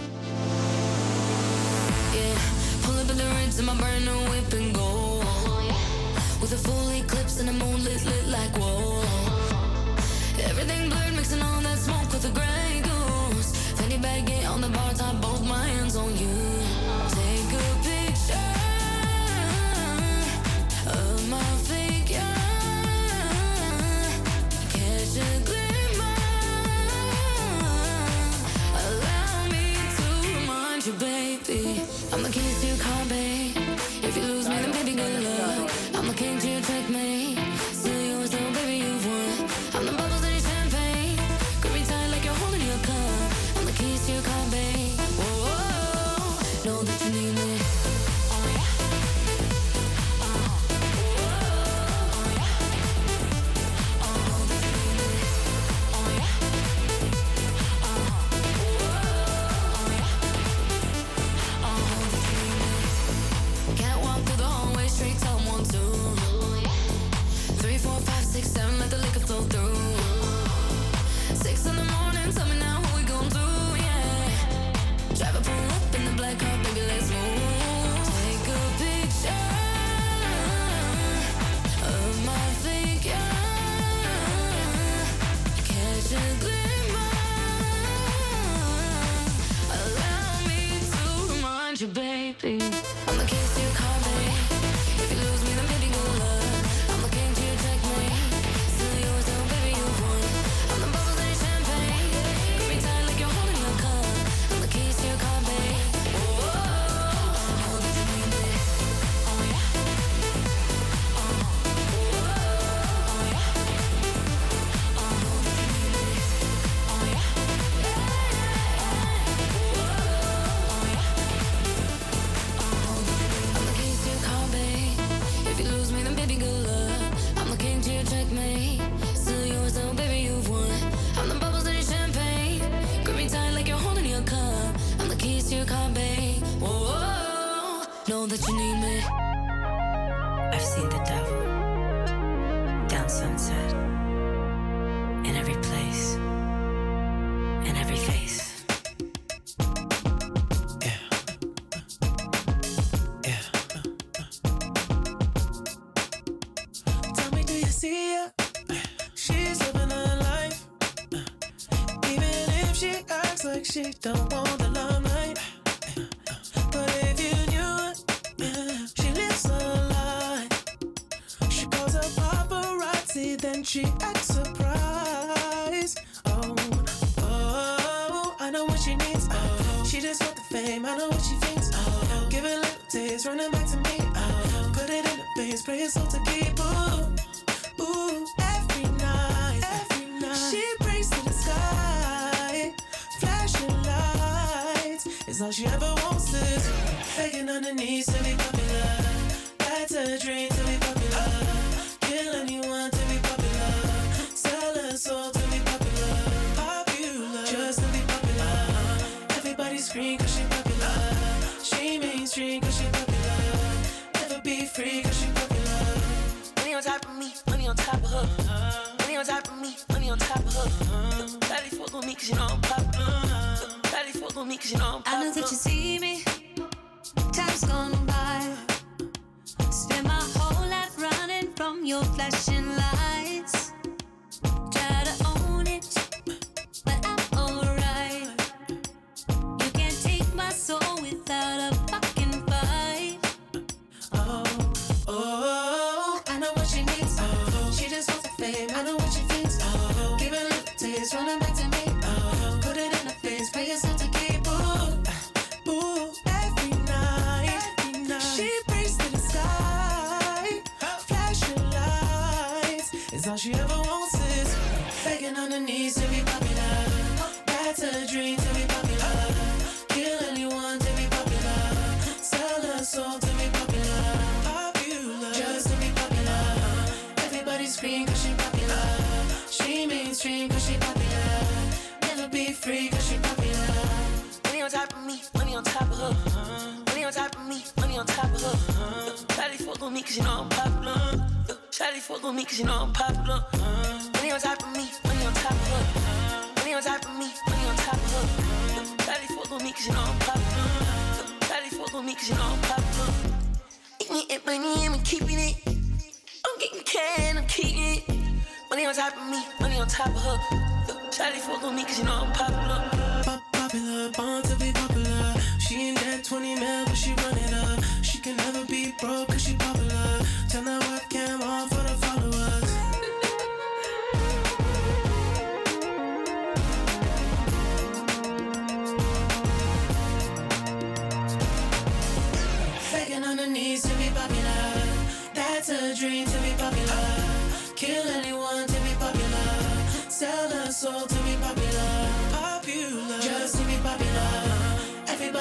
you, 91.82 91.88
baby. 91.88 92.69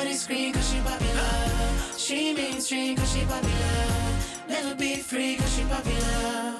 Everybody 0.00 0.16
she. 0.16 0.52
She 1.98 2.96
she 2.96 3.26
be 4.78 4.96
free 4.96 5.36
she. 5.36 5.62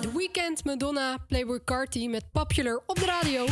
The 0.00 0.10
Weekend, 0.14 0.64
Madonna, 0.64 1.18
Playboy 1.28 1.58
Carti 1.64 2.08
met 2.08 2.24
Popular 2.32 2.82
op 2.86 2.98
de 2.98 3.04
radio. 3.04 3.46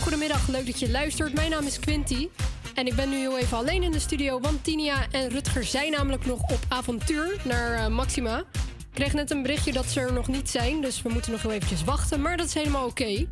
Goedemiddag, 0.00 0.48
leuk 0.48 0.66
dat 0.66 0.80
je 0.80 0.90
luistert. 0.90 1.34
Mijn 1.34 1.50
naam 1.50 1.66
is 1.66 1.78
Quinty. 1.78 2.28
En 2.74 2.86
ik 2.86 2.94
ben 2.94 3.10
nu 3.10 3.16
heel 3.16 3.38
even 3.38 3.56
alleen 3.56 3.82
in 3.82 3.92
de 3.92 3.98
studio, 3.98 4.40
want 4.40 4.64
Tinia 4.64 5.06
en 5.10 5.28
Rutger 5.28 5.64
zijn 5.64 5.90
namelijk 5.90 6.26
nog 6.26 6.40
op 6.42 6.60
avontuur 6.68 7.40
naar 7.44 7.74
eh, 7.78 7.86
Maxima. 7.86 8.38
Ik 8.38 8.44
kreeg 8.94 9.12
net 9.12 9.30
een 9.30 9.42
berichtje 9.42 9.72
dat 9.72 9.86
ze 9.86 10.00
er 10.00 10.12
nog 10.12 10.28
niet 10.28 10.50
zijn, 10.50 10.80
dus 10.80 11.02
we 11.02 11.08
moeten 11.08 11.32
nog 11.32 11.42
heel 11.42 11.52
eventjes 11.52 11.84
wachten. 11.84 12.20
Maar 12.20 12.36
dat 12.36 12.46
is 12.46 12.54
helemaal 12.54 12.86
oké. 12.86 13.26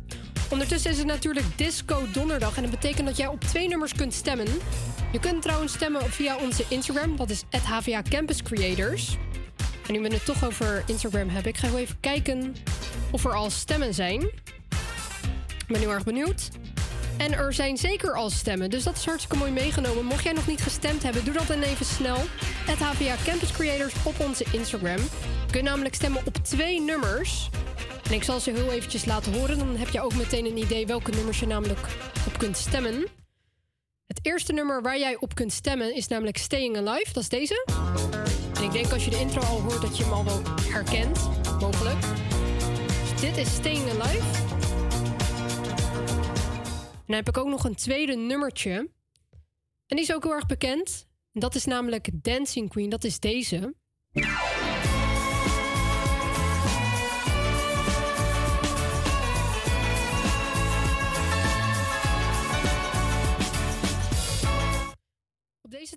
Ondertussen 0.51 0.91
is 0.91 0.97
het 0.97 1.07
natuurlijk 1.07 1.45
Disco 1.55 2.07
Donderdag. 2.13 2.55
En 2.55 2.61
dat 2.61 2.71
betekent 2.71 3.07
dat 3.07 3.17
jij 3.17 3.27
op 3.27 3.41
twee 3.41 3.67
nummers 3.67 3.93
kunt 3.93 4.13
stemmen. 4.13 4.47
Je 5.11 5.19
kunt 5.19 5.41
trouwens 5.41 5.73
stemmen 5.73 6.11
via 6.11 6.37
onze 6.37 6.63
Instagram. 6.67 7.15
Dat 7.15 7.29
is 7.29 7.43
HVA 7.63 8.01
Campus 8.09 8.43
Creators. 8.43 9.17
En 9.87 9.93
nu 9.93 10.01
we 10.01 10.07
het 10.07 10.25
toch 10.25 10.45
over 10.45 10.83
Instagram 10.85 11.29
hebben, 11.29 11.51
ik 11.51 11.57
ga 11.57 11.67
even 11.67 11.99
kijken 11.99 12.55
of 13.11 13.25
er 13.25 13.33
al 13.33 13.49
stemmen 13.49 13.93
zijn. 13.93 14.21
Ik 14.21 15.67
ben 15.67 15.79
heel 15.79 15.91
erg 15.91 16.03
benieuwd. 16.03 16.49
En 17.17 17.33
er 17.33 17.53
zijn 17.53 17.77
zeker 17.77 18.13
al 18.15 18.29
stemmen, 18.29 18.69
dus 18.69 18.83
dat 18.83 18.95
is 18.95 19.05
hartstikke 19.05 19.37
mooi 19.37 19.51
meegenomen. 19.51 20.05
Mocht 20.05 20.23
jij 20.23 20.33
nog 20.33 20.47
niet 20.47 20.61
gestemd 20.61 21.03
hebben, 21.03 21.25
doe 21.25 21.33
dat 21.33 21.47
dan 21.47 21.61
even 21.61 21.85
snel. 21.85 22.17
@hvaCampusCreators 22.65 22.79
HVA 22.79 23.15
Campus 23.25 23.51
Creators 23.51 23.93
op 24.03 24.19
onze 24.19 24.45
Instagram. 24.51 25.01
Je 25.45 25.51
kunt 25.51 25.63
namelijk 25.63 25.95
stemmen 25.95 26.21
op 26.25 26.35
twee 26.35 26.81
nummers. 26.81 27.49
En 28.11 28.17
ik 28.17 28.23
zal 28.23 28.39
ze 28.39 28.51
heel 28.51 28.71
eventjes 28.71 29.05
laten 29.05 29.33
horen. 29.33 29.57
Dan 29.57 29.75
heb 29.75 29.89
je 29.89 30.01
ook 30.01 30.13
meteen 30.13 30.45
een 30.45 30.57
idee 30.57 30.85
welke 30.85 31.11
nummers 31.11 31.39
je 31.39 31.45
namelijk 31.45 31.79
op 32.27 32.37
kunt 32.37 32.57
stemmen. 32.57 33.07
Het 34.07 34.19
eerste 34.21 34.53
nummer 34.53 34.81
waar 34.81 34.99
jij 34.99 35.17
op 35.19 35.35
kunt 35.35 35.53
stemmen 35.53 35.95
is 35.95 36.07
namelijk 36.07 36.37
Staying 36.37 36.77
Alive. 36.77 37.13
Dat 37.13 37.23
is 37.23 37.29
deze. 37.29 37.65
En 38.53 38.63
ik 38.63 38.71
denk 38.71 38.91
als 38.91 39.05
je 39.05 39.09
de 39.09 39.19
intro 39.19 39.41
al 39.41 39.61
hoort 39.61 39.81
dat 39.81 39.97
je 39.97 40.03
hem 40.03 40.13
al 40.13 40.25
wel 40.25 40.41
herkent. 40.61 41.19
Mogelijk. 41.59 42.01
Dus 43.01 43.21
dit 43.21 43.37
is 43.37 43.53
Staying 43.53 43.89
Alive. 43.89 44.25
En 46.83 47.07
dan 47.07 47.15
heb 47.15 47.27
ik 47.27 47.37
ook 47.37 47.47
nog 47.47 47.63
een 47.63 47.75
tweede 47.75 48.15
nummertje. 48.15 48.71
En 49.87 49.95
die 49.97 50.01
is 50.01 50.13
ook 50.13 50.23
heel 50.23 50.33
erg 50.33 50.45
bekend. 50.45 51.07
Dat 51.33 51.55
is 51.55 51.65
namelijk 51.65 52.09
Dancing 52.13 52.69
Queen. 52.69 52.89
Dat 52.89 53.03
is 53.03 53.19
deze. 53.19 53.73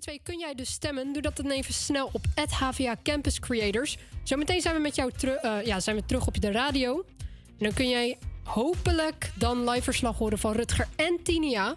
2 0.05 0.19
kun 0.23 0.39
jij 0.39 0.55
dus 0.55 0.71
stemmen. 0.71 1.13
Doe 1.13 1.21
dat 1.21 1.35
dan 1.35 1.51
even 1.51 1.73
snel 1.73 2.09
op 2.11 2.25
HVA 2.49 2.95
Campus 3.03 3.39
Creators. 3.39 3.97
Zometeen 4.23 4.61
zijn 4.61 4.75
we 4.75 4.81
met 4.81 4.95
jou 4.95 5.11
terug, 5.11 5.35
eh, 5.35 5.65
ja, 5.65 5.79
zijn 5.79 5.95
we 5.95 6.05
terug 6.05 6.27
op 6.27 6.41
de 6.41 6.51
radio. 6.51 7.03
En 7.47 7.57
dan 7.57 7.73
kun 7.73 7.89
jij 7.89 8.17
hopelijk 8.43 9.31
dan 9.35 9.69
live 9.69 9.83
verslag 9.83 10.17
horen 10.17 10.37
van 10.37 10.51
Rutger 10.51 10.87
en 10.95 11.19
Tinia. 11.23 11.75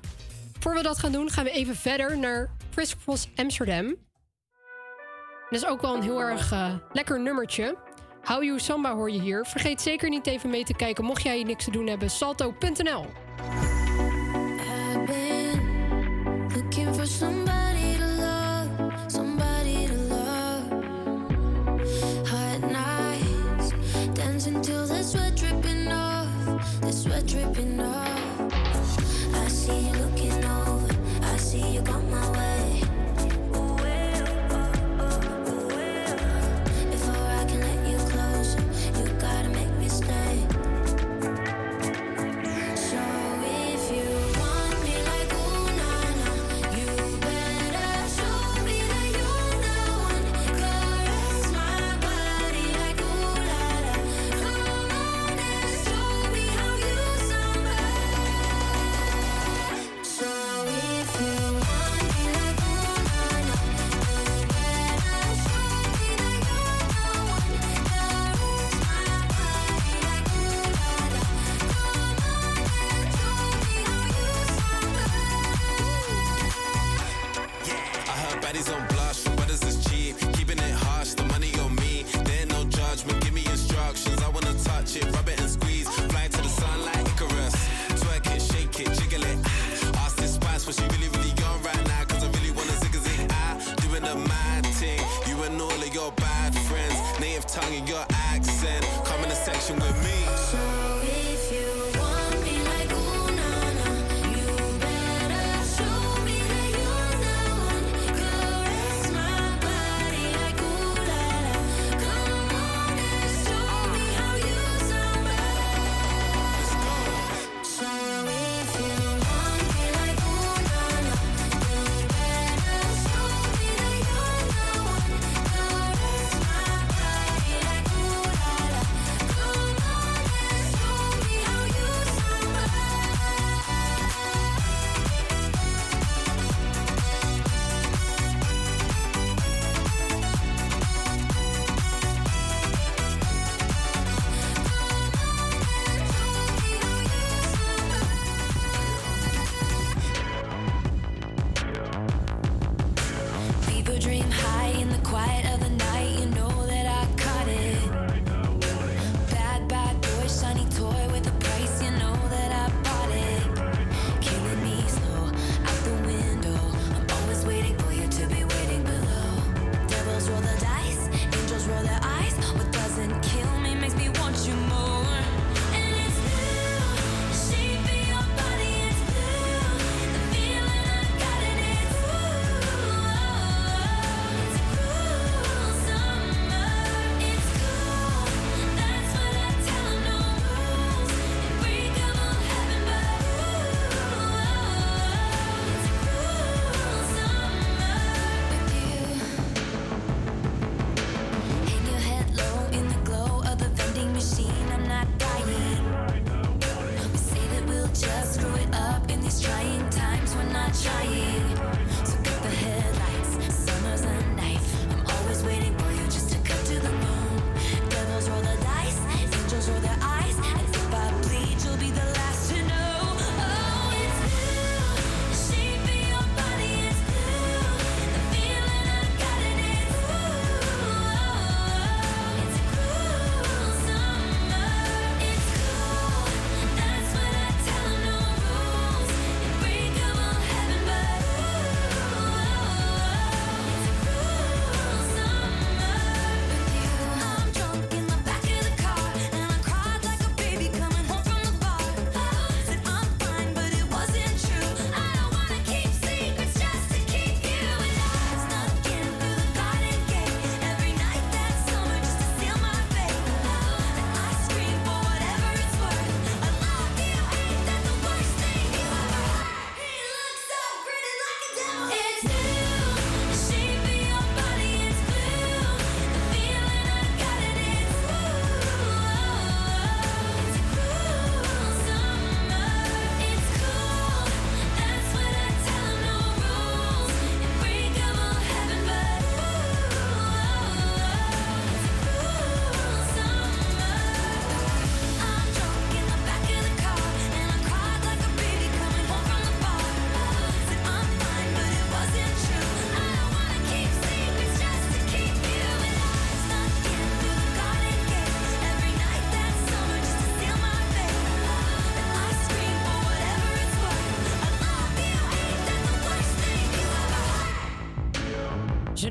Voor 0.60 0.74
we 0.74 0.82
dat 0.82 0.98
gaan 0.98 1.12
doen, 1.12 1.30
gaan 1.30 1.44
we 1.44 1.50
even 1.50 1.76
verder 1.76 2.18
naar 2.18 2.50
Crisscross 2.70 3.28
Amsterdam. 3.36 3.96
Dat 5.50 5.62
is 5.62 5.66
ook 5.66 5.80
wel 5.80 5.94
een 5.94 6.02
heel 6.02 6.20
erg 6.20 6.52
eh, 6.52 6.74
lekker 6.92 7.20
nummertje. 7.20 7.76
Hou 8.22 8.44
You 8.44 8.60
Samba 8.60 8.94
hoor 8.94 9.10
je 9.10 9.20
hier. 9.20 9.46
Vergeet 9.46 9.80
zeker 9.80 10.08
niet 10.08 10.26
even 10.26 10.50
mee 10.50 10.64
te 10.64 10.74
kijken 10.74 11.04
mocht 11.04 11.22
jij 11.22 11.36
hier 11.36 11.44
niks 11.44 11.64
te 11.64 11.70
doen 11.70 11.86
hebben. 11.86 12.10
Salto.nl 12.10 13.06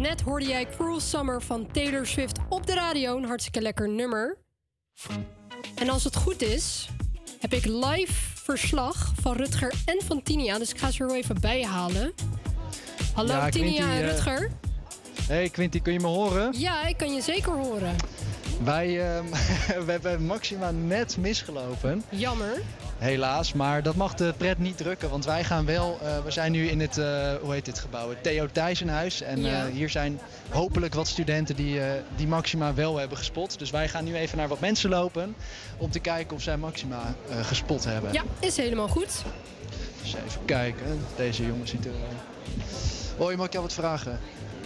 Net 0.07 0.21
hoorde 0.21 0.45
jij 0.45 0.65
Cruel 0.65 0.99
Summer 0.99 1.41
van 1.41 1.71
Taylor 1.71 2.05
Swift 2.05 2.39
op 2.49 2.67
de 2.67 2.73
radio. 2.73 3.17
Een 3.17 3.25
hartstikke 3.25 3.61
lekker 3.61 3.89
nummer. 3.89 4.37
En 5.75 5.89
als 5.89 6.03
het 6.03 6.15
goed 6.15 6.41
is, 6.41 6.89
heb 7.39 7.53
ik 7.53 7.65
live 7.65 8.13
verslag 8.35 9.13
van 9.21 9.35
Rutger 9.35 9.73
en 9.85 10.01
van 10.05 10.23
Tinia. 10.23 10.57
Dus 10.57 10.69
ik 10.69 10.77
ga 10.77 10.91
ze 10.91 11.01
er 11.01 11.07
wel 11.07 11.15
even 11.15 11.41
bijhalen. 11.41 12.13
Hallo 13.13 13.33
Ja, 13.33 13.49
Tinia 13.49 13.69
Quinty, 13.69 13.91
en 13.91 14.03
eh, 14.03 14.09
Rutger. 14.09 14.51
Hey 15.27 15.49
Quinty, 15.49 15.81
kun 15.81 15.93
je 15.93 15.99
me 15.99 16.07
horen? 16.07 16.59
Ja, 16.59 16.85
ik 16.85 16.97
kan 16.97 17.13
je 17.13 17.21
zeker 17.21 17.53
horen. 17.53 17.95
Wij 18.63 19.15
ehm, 19.15 19.25
we 19.85 19.91
hebben 19.91 20.25
Maxima 20.25 20.71
net 20.71 21.17
misgelopen. 21.17 22.03
Jammer. 22.09 22.61
Helaas, 22.97 23.53
maar 23.53 23.83
dat 23.83 23.95
mag 23.95 24.13
de 24.13 24.33
pret 24.37 24.57
niet 24.59 24.77
drukken. 24.77 25.09
Want 25.09 25.25
wij 25.25 25.43
gaan 25.43 25.65
wel, 25.65 25.99
eh, 26.03 26.23
we 26.23 26.31
zijn 26.31 26.51
nu 26.51 26.67
in 26.67 26.79
het, 26.79 26.97
eh, 26.97 27.33
hoe 27.41 27.53
heet 27.53 27.65
dit 27.65 27.79
gebouw? 27.79 28.09
Het 28.09 28.23
Theo 28.23 28.47
Thijsenhuis. 28.51 29.21
En 29.21 29.41
Ja. 29.41 29.65
eh, 29.65 29.71
hier 29.73 29.89
zijn 29.89 30.19
hopelijk 30.49 30.93
wat 30.93 31.07
studenten 31.07 31.55
die, 31.55 31.81
eh, 31.81 31.91
die 32.15 32.27
Maxima 32.27 32.73
wel 32.73 32.97
hebben 32.97 33.17
gespot. 33.17 33.59
Dus 33.59 33.69
wij 33.71 33.87
gaan 33.89 34.03
nu 34.03 34.15
even 34.15 34.37
naar 34.37 34.47
wat 34.47 34.59
mensen 34.59 34.89
lopen 34.89 35.35
om 35.77 35.91
te 35.91 35.99
kijken 35.99 36.35
of 36.35 36.41
zij 36.41 36.57
Maxima 36.57 37.15
eh, 37.29 37.39
gespot 37.45 37.83
hebben. 37.85 38.13
Ja, 38.13 38.23
is 38.39 38.57
helemaal 38.57 38.87
goed. 38.87 39.23
Dus 40.01 40.13
even 40.27 40.45
kijken. 40.45 40.99
Deze 41.15 41.45
jongen 41.45 41.67
ziet 41.67 41.85
er... 41.85 41.91
eh, 41.91 41.97
Hoi, 43.17 43.35
mag 43.35 43.45
ik 43.45 43.51
jou 43.51 43.63
wat 43.63 43.73
vragen? 43.73 44.19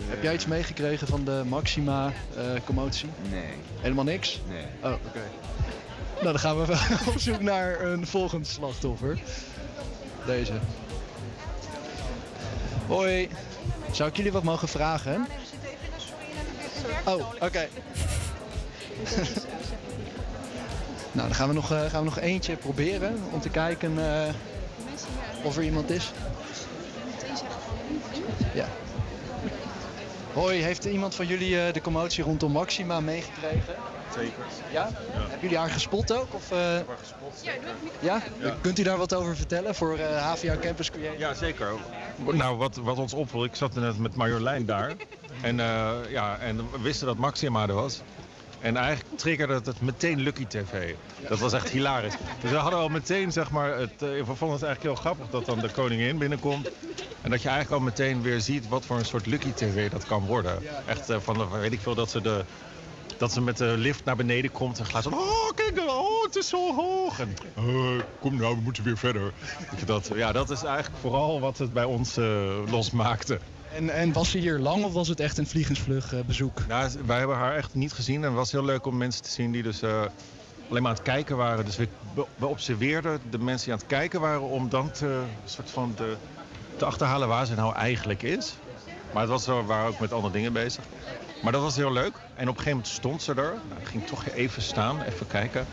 Heb 0.10 0.24
jij 0.24 0.34
iets 0.34 0.46
meegekregen 0.46 1.08
van 1.08 1.24
de 1.26 1.42
Maxima-commotie? 1.46 3.10
Nee. 3.30 3.44
Helemaal 3.82 4.04
niks? 4.04 4.40
Nee. 4.50 4.66
Oh, 4.84 4.92
oké. 5.08 5.20
Nou, 6.22 6.34
dan 6.34 6.40
gaan 6.40 6.66
we 6.66 6.72
op 7.14 7.20
zoek 7.20 7.40
naar 7.42 7.82
een 7.82 8.08
volgend 8.08 8.48
slachtoffer. 8.48 9.20
Deze. 10.26 10.54
Hoi. 12.88 13.30
Zou 13.92 14.10
ik 14.10 14.16
jullie 14.16 14.32
wat 14.32 14.44
mogen 14.44 14.68
vragen? 14.68 15.28
Oh, 17.06 17.32
oké. 17.40 17.68
nou, 21.12 21.28
dan 21.28 21.36
gaan 21.36 21.48
we, 21.48 21.54
nog, 21.54 21.72
eh, 21.72 21.86
gaan 21.86 22.00
we 22.00 22.10
nog 22.10 22.20
eentje 22.20 22.56
proberen 22.56 23.20
om 23.32 23.42
te 23.42 23.50
kijken 23.50 24.24
eh, 24.26 24.34
of 25.44 25.58
er 25.58 25.64
iemand 25.64 25.90
is. 25.90 26.12
Ja. 28.54 28.68
Hoi, 30.34 30.62
heeft 30.62 30.86
iemand 30.86 31.16
van 31.16 31.28
jullie 31.28 31.62
eh, 31.62 31.74
de 31.74 31.82
commotie 31.82 32.24
rondom 32.24 32.52
Maxima 32.52 33.00
meegekregen? 33.00 33.76
Zeker. 34.14 34.44
Ja? 34.72 34.90
Hebben 35.12 35.40
jullie 35.42 35.58
haar 35.58 35.70
gespot 35.70 36.14
ook? 36.14 36.34
Of, 36.34 36.52
eh, 36.52 36.80
ja? 38.00 38.22
Ja. 38.40 38.56
Kunt 38.62 38.80
u 38.80 38.84
daar 38.84 38.98
wat 38.98 39.14
over 39.14 39.36
vertellen 39.36 39.76
voor 39.76 39.98
eh 39.98 40.32
HVA 40.32 40.58
Campus 40.58 40.92
Creator? 40.92 41.20
Ja, 41.20 41.34
zeker. 41.34 41.68
Nou, 42.32 42.58
wat, 42.58 42.76
wat 42.76 42.98
ons 42.98 43.14
opviel, 43.14 43.44
ik 43.44 43.56
zat 43.56 43.74
net 43.74 43.98
met 43.98 44.16
Marjolein 44.16 44.66
daar. 44.66 44.94
En, 45.42 45.60
eh, 45.60 45.92
ja, 46.10 46.38
en 46.38 46.58
we 46.58 46.82
wisten 46.82 47.08
dat 47.08 47.18
Maxima 47.18 47.68
er 47.68 47.74
was. 47.74 48.02
En 48.62 48.78
eigenlijk 48.78 49.18
triggerde 49.20 49.54
het 49.54 49.82
meteen 49.82 50.20
Lucky 50.20 50.46
TV. 50.46 50.94
Dat 51.30 51.40
was 51.40 51.54
echt 51.54 51.70
hilarisch. 51.70 52.14
Dus 52.42 52.52
we 52.52 52.58
hadden 52.58 52.80
al 52.80 52.90
meteen, 52.90 53.32
zeg 53.32 53.52
maar, 53.52 53.78
het, 53.78 53.92
eh, 53.92 54.10
we 54.10 54.36
vonden 54.36 54.52
het 54.52 54.64
eigenlijk 54.64 54.82
heel 54.82 54.96
grappig 54.96 55.30
dat 55.30 55.46
dan 55.46 55.60
de 55.60 55.70
koningin 55.70 56.18
binnenkomt. 56.18 56.70
En 57.22 57.30
dat 57.30 57.42
je 57.42 57.50
eigenlijk 57.50 57.82
al 57.82 57.88
meteen 57.88 58.22
weer 58.22 58.42
ziet 58.42 58.68
wat 58.68 58.86
voor 58.86 58.98
een 58.98 59.06
soort 59.06 59.26
Lucky 59.26 59.52
TV 59.54 59.90
dat 59.90 60.06
kan 60.06 60.26
worden. 60.26 60.58
Echt 60.86 61.10
eh, 61.10 61.18
van, 61.20 61.50
weet 61.50 61.74
ik 61.74 61.80
veel, 61.80 61.96
dat 61.96 62.10
ze, 62.10 62.22
de, 62.22 62.44
dat 63.22 63.32
ze 63.32 63.42
met 63.42 63.58
de 63.58 63.74
lift 63.78 64.06
naar 64.06 64.16
beneden 64.16 64.52
komt 64.52 64.80
en 64.80 64.86
gaat 64.86 65.04
zo... 65.04 65.10
Oh, 65.10 65.52
kijk, 65.56 65.80
oh, 65.90 66.24
het 66.24 66.36
is 66.36 66.48
zo 66.48 66.76
hoog. 66.76 67.20
En, 67.20 67.34
eh, 67.56 67.64
kom 68.20 68.36
nou, 68.36 68.56
we 68.56 68.62
moeten 68.62 68.84
weer 68.84 68.98
verder. 68.98 69.34
Dat, 69.86 70.12
ja, 70.16 70.32
dat 70.32 70.50
is 70.50 70.64
eigenlijk 70.64 70.98
vooral 71.02 71.40
wat 71.40 71.58
het 71.58 71.74
bij 71.74 71.84
ons 71.84 72.18
eh, 72.18 72.26
losmaakte. 72.72 73.40
En, 73.76 73.90
en 73.90 74.14
was 74.14 74.32
ze 74.32 74.38
hier 74.38 74.60
lang 74.60 74.84
of 74.84 74.94
was 74.94 75.08
het 75.08 75.20
echt 75.20 75.38
een 75.38 75.48
vliegensvlug 75.48 76.14
eh, 76.14 76.20
bezoek? 76.26 76.68
Nou, 76.68 76.92
wij 77.06 77.18
hebben 77.18 77.36
haar 77.36 77.56
echt 77.56 77.74
niet 77.74 77.94
gezien. 77.94 78.16
En 78.16 78.24
het 78.24 78.34
was 78.34 78.52
heel 78.52 78.66
leuk 78.66 78.86
om 78.86 78.98
mensen 78.98 79.24
te 79.24 79.32
zien 79.32 79.52
die 79.52 79.64
dus 79.64 79.84
alleen 79.84 80.12
maar 80.70 80.92
aan 80.92 80.98
het 80.98 81.02
kijken 81.02 81.38
waren. 81.38 81.66
Dus 81.66 81.78
we, 81.78 81.88
we 82.36 82.48
observeerden 82.48 83.20
de 83.30 83.40
mensen 83.40 83.66
die 83.66 83.74
aan 83.74 83.80
het 83.80 83.98
kijken 83.98 84.20
waren 84.20 84.42
om 84.42 84.70
dan 84.70 84.92
te, 84.92 85.22
soort 85.46 85.70
van 85.70 85.94
te, 85.94 86.16
te 86.78 86.86
achterhalen 86.86 87.28
waar 87.28 87.46
ze 87.46 87.56
nou 87.56 87.76
eigenlijk 87.76 88.24
is. 88.24 88.54
Maar 89.14 89.22
het 89.22 89.32
was, 89.32 89.46
we 89.46 89.64
waren 89.66 89.90
ook 89.90 90.00
met 90.00 90.14
andere 90.14 90.34
dingen 90.34 90.54
bezig. 90.54 90.84
Maar 91.42 91.52
dat 91.52 91.62
was 91.62 91.76
heel 91.76 91.92
leuk. 91.92 92.14
En 92.36 92.48
op 92.50 92.58
een 92.58 92.64
gegeven 92.64 92.70
moment 92.70 92.88
stond 92.88 93.22
ze 93.22 93.32
er. 93.32 93.54
Nou, 93.70 93.82
ik 93.82 93.88
ging 93.88 94.08
toch 94.08 94.28
even 94.28 94.62
staan, 94.62 95.02
even 95.02 95.28
kijken. 95.28 95.66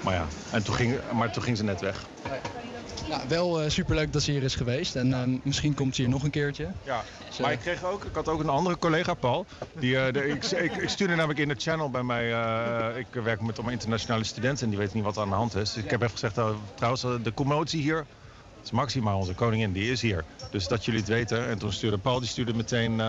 Maar 0.00 0.14
ja, 0.14 0.26
en 0.50 0.62
toen 0.62 0.74
ging, 0.74 0.98
maar 1.12 1.32
toen 1.32 1.42
ging 1.42 1.56
ze 1.56 1.64
net 1.64 1.80
weg. 1.80 2.04
Nou, 3.08 3.22
wel 3.28 3.60
eh, 3.60 3.70
superleuk 3.70 4.12
dat 4.12 4.22
ze 4.22 4.30
hier 4.30 4.42
is 4.42 4.54
geweest. 4.54 4.96
En 4.96 5.12
eh, 5.12 5.38
misschien 5.42 5.74
komt 5.74 5.94
ze 5.94 6.02
hier 6.02 6.10
nog 6.10 6.22
een 6.22 6.30
keertje. 6.30 6.68
Ja, 6.82 7.02
maar 7.40 7.52
ik 7.52 7.58
kreeg 7.58 7.84
ook, 7.84 8.04
ik 8.04 8.14
had 8.14 8.28
ook 8.28 8.40
een 8.40 8.48
andere 8.48 8.78
collega, 8.78 9.14
Paul. 9.14 9.46
Die, 9.78 9.98
eh, 9.98 10.12
de, 10.12 10.28
ik, 10.28 10.44
ik, 10.44 10.76
ik 10.76 10.88
stuurde 10.88 11.14
namelijk 11.14 11.38
in 11.38 11.48
de 11.48 11.54
channel 11.58 11.90
bij 11.90 12.02
mij. 12.02 12.28
ik 12.98 13.22
werk 13.22 13.40
met 13.40 13.54
allemaal 13.54 13.72
internationale 13.72 14.24
studenten 14.24 14.64
en 14.64 14.70
die 14.70 14.78
weten 14.78 14.96
niet 14.96 15.04
wat 15.04 15.16
er 15.16 15.22
aan 15.22 15.28
de 15.28 15.34
hand 15.34 15.54
is. 15.54 15.72
Dus 15.72 15.84
ik 15.84 15.90
heb 15.90 16.00
even 16.00 16.12
gezegd, 16.12 16.38
oh, 16.38 16.50
trouwens, 16.74 17.02
de 17.22 17.34
commotie 17.34 17.82
hier. 17.82 17.96
Het 18.56 18.64
is 18.64 18.70
Maxima, 18.70 19.16
onze 19.16 19.34
koningin, 19.34 19.72
die 19.72 19.90
is 19.90 20.02
hier. 20.02 20.24
Dus 20.50 20.68
dat 20.68 20.84
jullie 20.84 21.00
het 21.00 21.08
weten. 21.08 21.48
En 21.48 21.58
toen 21.58 21.72
stuurde 21.72 21.98
Paul, 21.98 22.20
die 22.20 22.28
stuurde 22.28 22.54
meteen. 22.54 23.02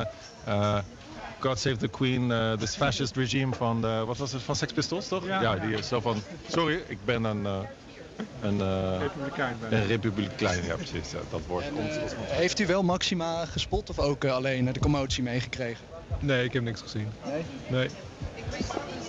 Eh, 1.46 1.52
eh, 1.52 1.56
God 1.56 1.60
Save 1.60 1.78
the 1.78 1.88
Queen, 1.88 2.32
eh 2.32 2.54
this 2.54 2.76
fascist 2.76 3.16
regime 3.16 3.56
van, 3.56 3.82
de, 3.82 4.04
wat 4.06 4.18
was 4.18 4.32
het, 4.32 4.42
van 4.42 4.56
Sex 4.56 4.74
Pistols, 4.74 5.08
toch? 5.08 5.26
Ja. 5.26 5.56
die 5.56 5.78
is 5.78 5.88
zo 5.88 6.00
van, 6.00 6.22
sorry, 6.48 6.84
ik 6.88 6.98
ben 7.06 7.24
een, 7.24 7.46
eh, 7.46 7.60
een, 8.42 8.62
eh, 8.62 9.00
Republikein 9.00 9.58
ben 9.60 9.72
ik. 9.72 9.78
een 9.78 9.88
republikein, 9.88 10.64
ja 10.64 10.76
precies, 10.76 11.12
ja, 11.12 11.20
dat 11.30 11.42
woord 11.48 11.66
komt. 11.70 12.16
Heeft 12.20 12.60
u 12.60 12.66
wel 12.66 12.84
Maxima 12.84 13.46
gespot 13.46 13.90
of 13.90 14.00
ook 14.00 14.24
eh, 14.24 14.34
alleen 14.34 14.68
eh, 14.68 14.74
de 14.74 14.80
commotie 14.80 15.24
meegekregen? 15.24 15.86
Nee, 16.20 16.44
ik 16.44 16.54
heb 16.54 16.64
niks 16.64 16.82
gezien. 16.82 17.10
Nee? 17.26 17.46
Nee. 17.68 17.90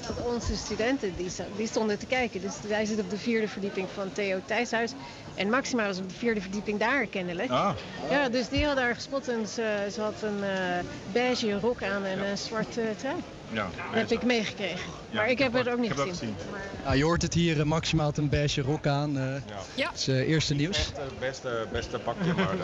Dat 0.06 0.26
onze 0.26 0.56
studenten 0.56 1.16
die, 1.16 1.30
die 1.56 1.66
stonden 1.66 1.98
te 1.98 2.06
kijken. 2.06 2.40
Dus 2.40 2.54
wij 2.68 2.84
zitten 2.84 3.04
op 3.04 3.10
de 3.10 3.18
vierde 3.18 3.48
verdieping 3.48 3.88
van 3.94 4.12
Theo 4.12 4.40
Thijshuis. 4.44 4.92
En 5.36 5.50
Maxima 5.50 5.86
was 5.86 5.98
op 5.98 6.08
de 6.08 6.14
vierde 6.14 6.40
verdieping 6.40 6.78
daar 6.78 7.06
kennelijk. 7.06 7.50
Ah. 7.50 7.70
Ja, 8.10 8.28
dus 8.28 8.48
die 8.48 8.64
hadden 8.66 8.84
haar 8.84 8.94
gespot 8.94 9.28
en 9.28 9.46
ze, 9.46 9.88
ze 9.92 10.00
had 10.00 10.22
een 10.22 10.44
eh 10.44 10.84
beige 11.12 11.52
rok 11.52 11.82
aan 11.82 12.04
en 12.04 12.18
een 12.30 12.38
zwarte 12.38 12.82
trui. 12.96 13.14
Ja, 13.52 13.66
Dat 13.92 14.00
heb 14.00 14.10
ik 14.10 14.22
meegekregen. 14.24 14.78
maar 15.12 15.30
ik 15.30 15.38
heb 15.38 15.52
het 15.52 15.68
ook 15.68 15.78
niet 15.78 15.92
gezien. 15.92 16.34
Je 16.94 17.04
hoort 17.04 17.22
het 17.22 17.34
hier, 17.34 17.58
eh, 17.60 17.64
Maxima 17.66 18.02
had 18.02 18.16
een 18.16 18.28
beige 18.28 18.60
rok 18.60 18.86
aan. 18.86 19.18
eh 19.18 19.24
Ja. 19.74 19.88
Het 19.90 19.98
is 19.98 20.08
eh, 20.08 20.28
eerste 20.28 20.54
nieuws. 20.54 20.76
Beste, 20.78 21.00
beste, 21.20 21.66
beste 21.72 21.98
pakje, 21.98 22.32
maar... 22.34 22.54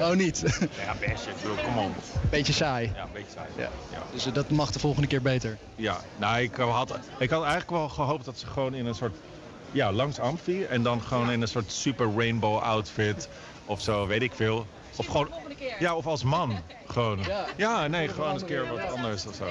Oh, 0.10 0.16
niet? 0.16 0.40
Ja, 0.84 0.94
beste, 1.00 1.30
ik 1.30 1.36
bedoel, 1.42 1.82
on. 1.82 1.92
Beetje 2.30 2.52
saai. 2.52 2.92
Ja, 2.94 3.02
een 3.02 3.08
beetje 3.12 3.32
saai. 3.34 3.48
Ja. 3.56 3.68
Ja. 3.92 4.02
Dus 4.12 4.26
eh, 4.26 4.32
dat 4.32 4.50
mag 4.50 4.70
de 4.70 4.78
volgende 4.78 5.08
keer 5.08 5.22
beter. 5.22 5.58
Ja, 5.74 6.00
nou, 6.16 6.40
ik 6.42 6.58
eh, 6.58 6.74
had, 6.76 6.98
ik 7.18 7.30
had 7.30 7.40
eigenlijk 7.42 7.70
wel 7.70 7.88
gehoopt 7.88 8.24
dat 8.24 8.38
ze 8.38 8.46
gewoon 8.46 8.74
in 8.74 8.86
een 8.86 8.94
soort... 8.94 9.14
Ja, 9.74 9.92
langs 9.92 10.18
Amfi 10.18 10.64
en 10.64 10.82
dan 10.82 11.02
gewoon 11.02 11.30
in 11.30 11.42
een 11.42 11.48
soort 11.48 11.72
super 11.72 12.12
rainbow 12.16 12.58
outfit 12.58 13.28
of 13.64 13.80
zo, 13.80 14.06
weet 14.06 14.22
ik 14.22 14.34
veel. 14.34 14.66
Of 14.96 15.06
gewoon... 15.06 15.28
Ja, 15.78 15.96
of 15.96 16.06
als 16.06 16.22
man. 16.22 16.58
Gewoon. 16.86 17.18
Ja, 17.56 17.86
nee, 17.86 18.08
gewoon 18.08 18.32
eens 18.32 18.40
een 18.42 18.48
keer 18.48 18.66
wat 18.68 18.92
anders 18.96 19.26
of 19.26 19.34
zo. 19.34 19.44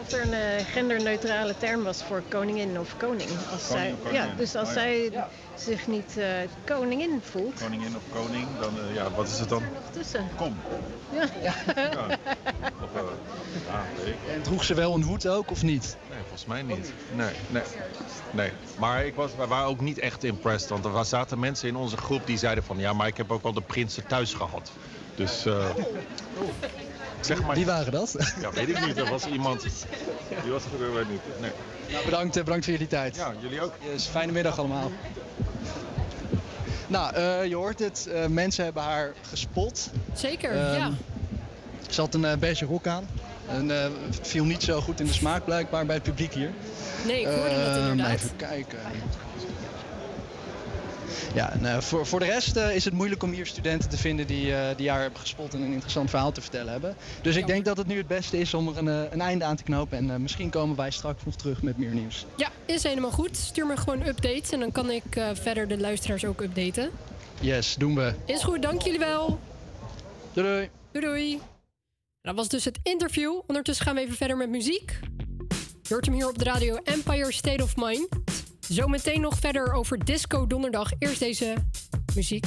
Of 0.00 0.12
er 0.12 0.22
een 0.22 0.32
eh, 0.32 0.64
genderneutrale 0.72 1.54
term 1.58 1.82
was 1.82 2.02
voor 2.04 2.22
koningin 2.28 2.78
of 2.78 2.96
koning. 2.96 3.30
Als 3.52 3.66
zij, 3.66 3.94
ja, 4.12 4.28
dus 4.36 4.54
als 4.54 4.68
Oh 4.68 4.74
ja. 4.74 4.80
zij 4.80 5.24
zich 5.54 5.86
niet 5.86 6.16
eh, 6.16 6.26
koningin 6.64 7.20
voelt, 7.30 7.60
Koningin 7.62 7.96
of 7.96 8.02
koning, 8.20 8.46
dan, 8.60 8.78
eh, 8.88 8.94
ja, 8.94 9.10
wat 9.10 9.26
is 9.28 9.38
het 9.38 9.48
dan? 9.48 9.62
nog 9.62 9.92
tussen. 9.92 10.28
Kom. 10.36 10.56
Ja. 11.12 11.26
Ja. 11.42 11.52
Of, 12.82 12.90
ja, 13.68 13.82
weet 13.96 14.06
ik. 14.06 14.14
En 14.34 14.42
droeg 14.42 14.64
ze 14.64 14.74
wel 14.74 14.94
een 14.94 15.02
hoed 15.02 15.26
ook 15.28 15.50
of 15.50 15.62
niet? 15.62 15.96
Volgens 16.32 16.46
mij 16.46 16.62
niet. 16.76 16.92
Nee, 17.14 17.34
nee. 17.48 17.62
nee. 18.30 18.50
Maar 18.78 19.04
ik 19.06 19.14
was, 19.14 19.30
wij 19.36 19.46
waren 19.46 19.66
ook 19.68 19.80
niet 19.80 19.98
echt 19.98 20.24
impressed. 20.24 20.70
Want 20.70 20.84
er 20.84 21.04
zaten 21.04 21.38
mensen 21.38 21.68
in 21.68 21.76
onze 21.76 21.96
groep 21.96 22.26
die 22.26 22.38
zeiden 22.38 22.64
van... 22.64 22.78
ja, 22.78 22.92
maar 22.92 23.06
ik 23.06 23.16
heb 23.16 23.30
ook 23.30 23.42
wel 23.42 23.52
de 23.52 23.60
prinsen 23.60 24.06
thuis 24.06 24.34
gehad. 24.34 24.70
Dus... 25.14 25.46
eh, 25.46 25.64
zeg 27.20 27.42
maar... 27.42 27.54
Wie 27.56 27.66
waren 27.66 27.92
dat? 27.92 28.16
Ja, 28.40 28.50
weet 28.52 28.68
ik 28.68 28.86
niet. 28.86 28.96
Er 28.98 29.10
was 29.10 29.26
iemand... 29.26 29.62
Die 30.42 30.50
was 30.52 30.62
er 30.64 30.92
weet 30.92 31.02
ik 31.02 31.10
niet. 31.10 31.20
Nee. 31.40 31.50
Nou, 31.90 32.04
bedankt, 32.04 32.36
eh, 32.36 32.44
bedankt 32.44 32.64
voor 32.64 32.72
jullie 32.72 32.88
tijd. 32.88 33.16
Ja, 33.16 33.32
jullie 33.40 33.60
ook. 33.60 33.72
Yes, 33.92 34.06
fijne 34.06 34.32
middag 34.32 34.58
allemaal. 34.58 34.90
Nou, 36.86 37.14
eh, 37.14 37.44
je 37.46 37.54
hoort 37.56 37.78
het. 37.78 38.06
eh, 38.12 38.26
mensen 38.26 38.64
hebben 38.64 38.82
haar 38.82 39.12
gespot. 39.28 39.90
Zeker, 40.14 40.50
Ehm, 40.50 40.76
ja. 40.78 40.90
Ze 41.90 42.00
had 42.00 42.14
een 42.14 42.24
eh, 42.24 42.36
beige 42.36 42.64
rok 42.64 42.86
aan. 42.86 43.08
En 43.48 43.82
eh, 43.82 43.90
viel 44.22 44.44
niet 44.44 44.62
zo 44.62 44.80
goed 44.80 45.00
in 45.00 45.06
de 45.06 45.12
smaak 45.12 45.44
blijkbaar 45.44 45.86
bij 45.86 45.94
het 45.94 46.04
publiek 46.04 46.34
hier. 46.34 46.50
Nee, 47.06 47.20
ik 47.20 47.26
hoorde 47.26 47.42
dat 47.64 47.76
Ehm, 47.76 47.90
inderdaad. 47.90 48.14
Even 48.14 48.36
kijken. 48.36 48.78
Ja, 51.34 51.52
en, 51.52 51.66
eh, 51.66 51.78
voor, 51.80 52.06
voor 52.06 52.18
de 52.18 52.24
rest 52.26 52.56
eh, 52.56 52.74
is 52.74 52.84
het 52.84 52.94
moeilijk 52.94 53.22
om 53.22 53.30
hier 53.32 53.46
studenten 53.46 53.88
te 53.90 53.96
vinden 53.96 54.26
die, 54.26 54.54
eh, 54.54 54.76
die 54.76 54.90
haar 54.90 55.00
hebben 55.00 55.20
gespot 55.20 55.54
en 55.54 55.62
een 55.62 55.72
interessant 55.72 56.10
verhaal 56.10 56.32
te 56.32 56.40
vertellen 56.40 56.72
hebben. 56.72 56.96
Dus 57.22 57.36
ik 57.36 57.46
denk 57.46 57.64
dat 57.64 57.76
het 57.76 57.86
nu 57.86 57.96
het 57.96 58.06
beste 58.06 58.38
is 58.38 58.54
om 58.54 58.68
er 58.68 58.76
een, 58.78 58.88
eh, 58.88 59.12
een 59.12 59.20
einde 59.20 59.44
aan 59.44 59.56
te 59.56 59.62
knopen. 59.62 59.98
En 59.98 60.10
eh, 60.10 60.16
misschien 60.16 60.50
komen 60.50 60.76
wij 60.76 60.90
straks 60.90 61.24
nog 61.24 61.34
terug 61.34 61.62
met 61.62 61.78
meer 61.78 61.90
nieuws. 61.94 62.26
Ja, 62.36 62.48
is 62.64 62.82
helemaal 62.82 63.10
goed. 63.10 63.36
Stuur 63.36 63.66
me 63.66 63.76
gewoon 63.76 64.06
updates 64.06 64.50
en 64.50 64.60
dan 64.60 64.72
kan 64.72 64.90
ik 64.90 65.16
eh, 65.16 65.28
verder 65.32 65.68
de 65.68 65.78
luisteraars 65.78 66.24
ook 66.24 66.40
updaten. 66.40 66.90
Yes, 67.40 67.74
doen 67.74 67.94
we. 67.94 68.14
Is 68.24 68.42
goed, 68.42 68.62
dank 68.62 68.82
jullie 68.82 68.98
wel. 68.98 69.38
Doei 70.32 70.46
doei. 70.48 70.68
Doei 70.92 71.04
doei. 71.06 71.40
Dat 72.22 72.34
was 72.34 72.48
dus 72.48 72.64
het 72.64 72.78
interview. 72.82 73.40
Ondertussen 73.46 73.86
gaan 73.86 73.94
we 73.94 74.00
even 74.00 74.16
verder 74.16 74.36
met 74.36 74.48
muziek. 74.48 74.98
Je 75.82 75.88
hoort 75.88 76.04
hem 76.04 76.14
hier 76.14 76.28
op 76.28 76.38
de 76.38 76.44
radio 76.44 76.76
Empire 76.76 77.32
State 77.32 77.62
of 77.62 77.76
Mind. 77.76 78.08
Zometeen 78.60 79.20
nog 79.20 79.38
verder 79.38 79.72
over 79.72 80.04
Disco 80.04 80.46
Donderdag. 80.46 80.90
Eerst 80.98 81.18
deze 81.18 81.54
muziek. 82.14 82.46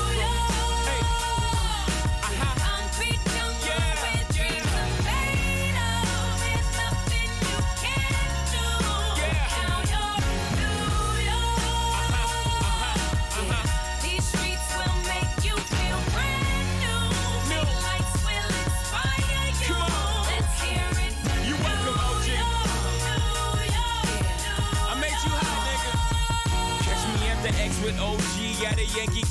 A 28.81 28.83
Yankee 28.97 29.30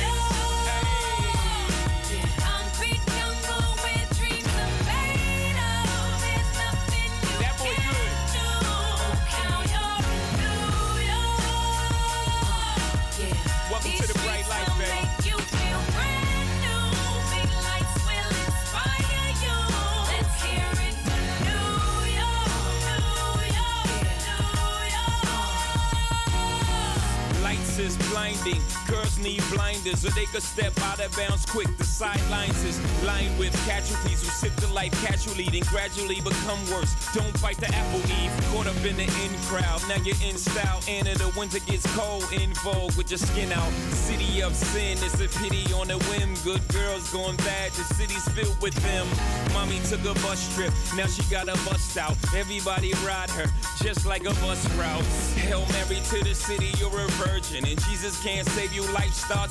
me 29.21 29.40
blinders, 29.61 30.05
or 30.05 30.11
they 30.11 30.25
could 30.25 30.43
step 30.43 30.73
out 30.81 30.99
of 30.99 31.15
bounds 31.15 31.45
quick. 31.45 31.67
The 31.77 31.83
sidelines 31.83 32.63
is 32.63 32.79
lined 33.03 33.37
with 33.37 33.53
casualties 33.65 34.21
who 34.21 34.29
sip 34.29 34.55
the 34.57 34.67
life 34.73 34.91
casually, 35.05 35.45
then 35.45 35.63
gradually 35.69 36.21
become 36.21 36.59
worse. 36.71 36.93
Don't 37.13 37.35
fight 37.37 37.57
the 37.57 37.69
apple 37.73 38.01
eve. 38.21 38.31
Caught 38.51 38.67
up 38.67 38.85
in 38.85 38.97
the 38.97 39.03
in 39.03 39.33
crowd. 39.47 39.81
Now 39.87 39.97
you're 40.03 40.21
in 40.23 40.37
style, 40.37 40.81
and 40.87 41.07
in 41.07 41.17
the 41.17 41.31
winter 41.37 41.59
gets 41.59 41.85
cold. 41.95 42.25
In 42.33 42.53
vogue 42.65 42.95
with 42.97 43.09
your 43.11 43.17
skin 43.17 43.51
out. 43.51 43.71
City 43.93 44.41
of 44.41 44.55
sin, 44.55 44.97
it's 45.01 45.19
a 45.21 45.29
pity 45.39 45.71
on 45.73 45.91
a 45.91 45.97
whim. 46.09 46.33
Good 46.43 46.65
girls 46.69 47.11
going 47.11 47.37
bad, 47.37 47.71
the 47.71 47.83
city's 47.95 48.27
filled 48.29 48.59
with 48.61 48.75
them. 48.87 49.05
Mommy 49.53 49.79
took 49.89 50.01
a 50.01 50.13
bus 50.25 50.41
trip, 50.55 50.73
now 50.95 51.07
she 51.07 51.23
got 51.29 51.47
a 51.47 51.57
bust 51.69 51.97
out. 51.97 52.17
Everybody 52.35 52.93
ride 53.05 53.29
her, 53.31 53.47
just 53.83 54.05
like 54.05 54.25
a 54.25 54.33
bus 54.41 54.61
route. 54.75 55.05
Hail 55.35 55.65
Mary 55.73 56.01
to 56.11 56.23
the 56.23 56.33
city, 56.33 56.71
you're 56.79 56.99
a 56.99 57.07
virgin. 57.23 57.65
And 57.65 57.77
Jesus 57.85 58.21
can't 58.23 58.47
save 58.49 58.73
you, 58.73 58.83
life 58.93 59.13
starts 59.13 59.50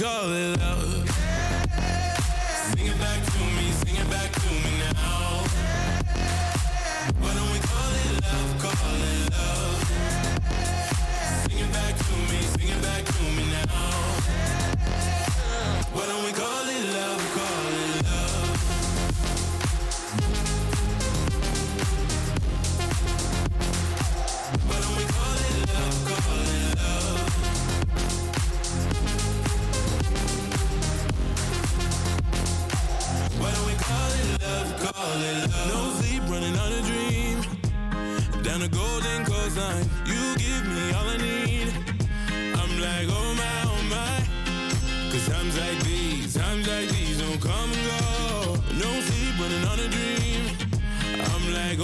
go 0.00 0.39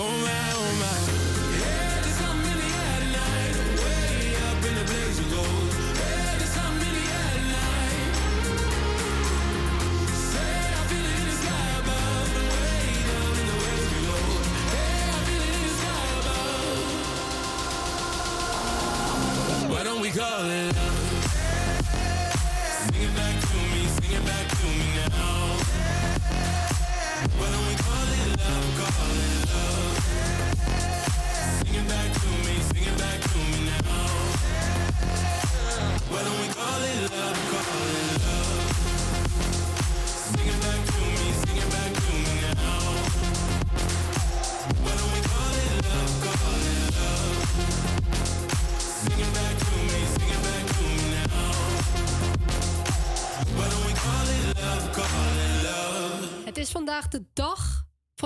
around 0.06 0.45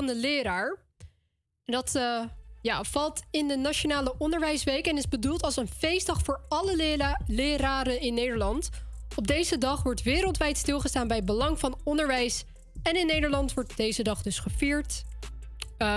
van 0.00 0.14
de 0.14 0.20
leraar. 0.20 0.76
Dat 1.64 1.94
eh, 1.94 2.20
ja, 2.62 2.84
valt 2.84 3.22
in 3.30 3.48
de 3.48 3.56
Nationale 3.56 4.14
Onderwijsweek 4.18 4.86
en 4.86 4.96
is 4.96 5.08
bedoeld 5.08 5.42
als 5.42 5.56
een 5.56 5.68
feestdag 5.68 6.22
voor 6.24 6.40
alle 6.48 6.76
lera- 6.76 7.20
leraren 7.26 8.00
in 8.00 8.14
Nederland. 8.14 8.68
Op 9.16 9.26
deze 9.26 9.58
dag 9.58 9.82
wordt 9.82 10.02
wereldwijd 10.02 10.56
stilgestaan 10.56 11.08
bij 11.08 11.16
het 11.16 11.26
belang 11.26 11.58
van 11.58 11.78
onderwijs. 11.84 12.44
En 12.82 12.96
in 12.96 13.06
Nederland 13.06 13.54
wordt 13.54 13.76
deze 13.76 14.02
dag 14.02 14.22
dus 14.22 14.38
gevierd. 14.38 15.02
Eh, 15.78 15.96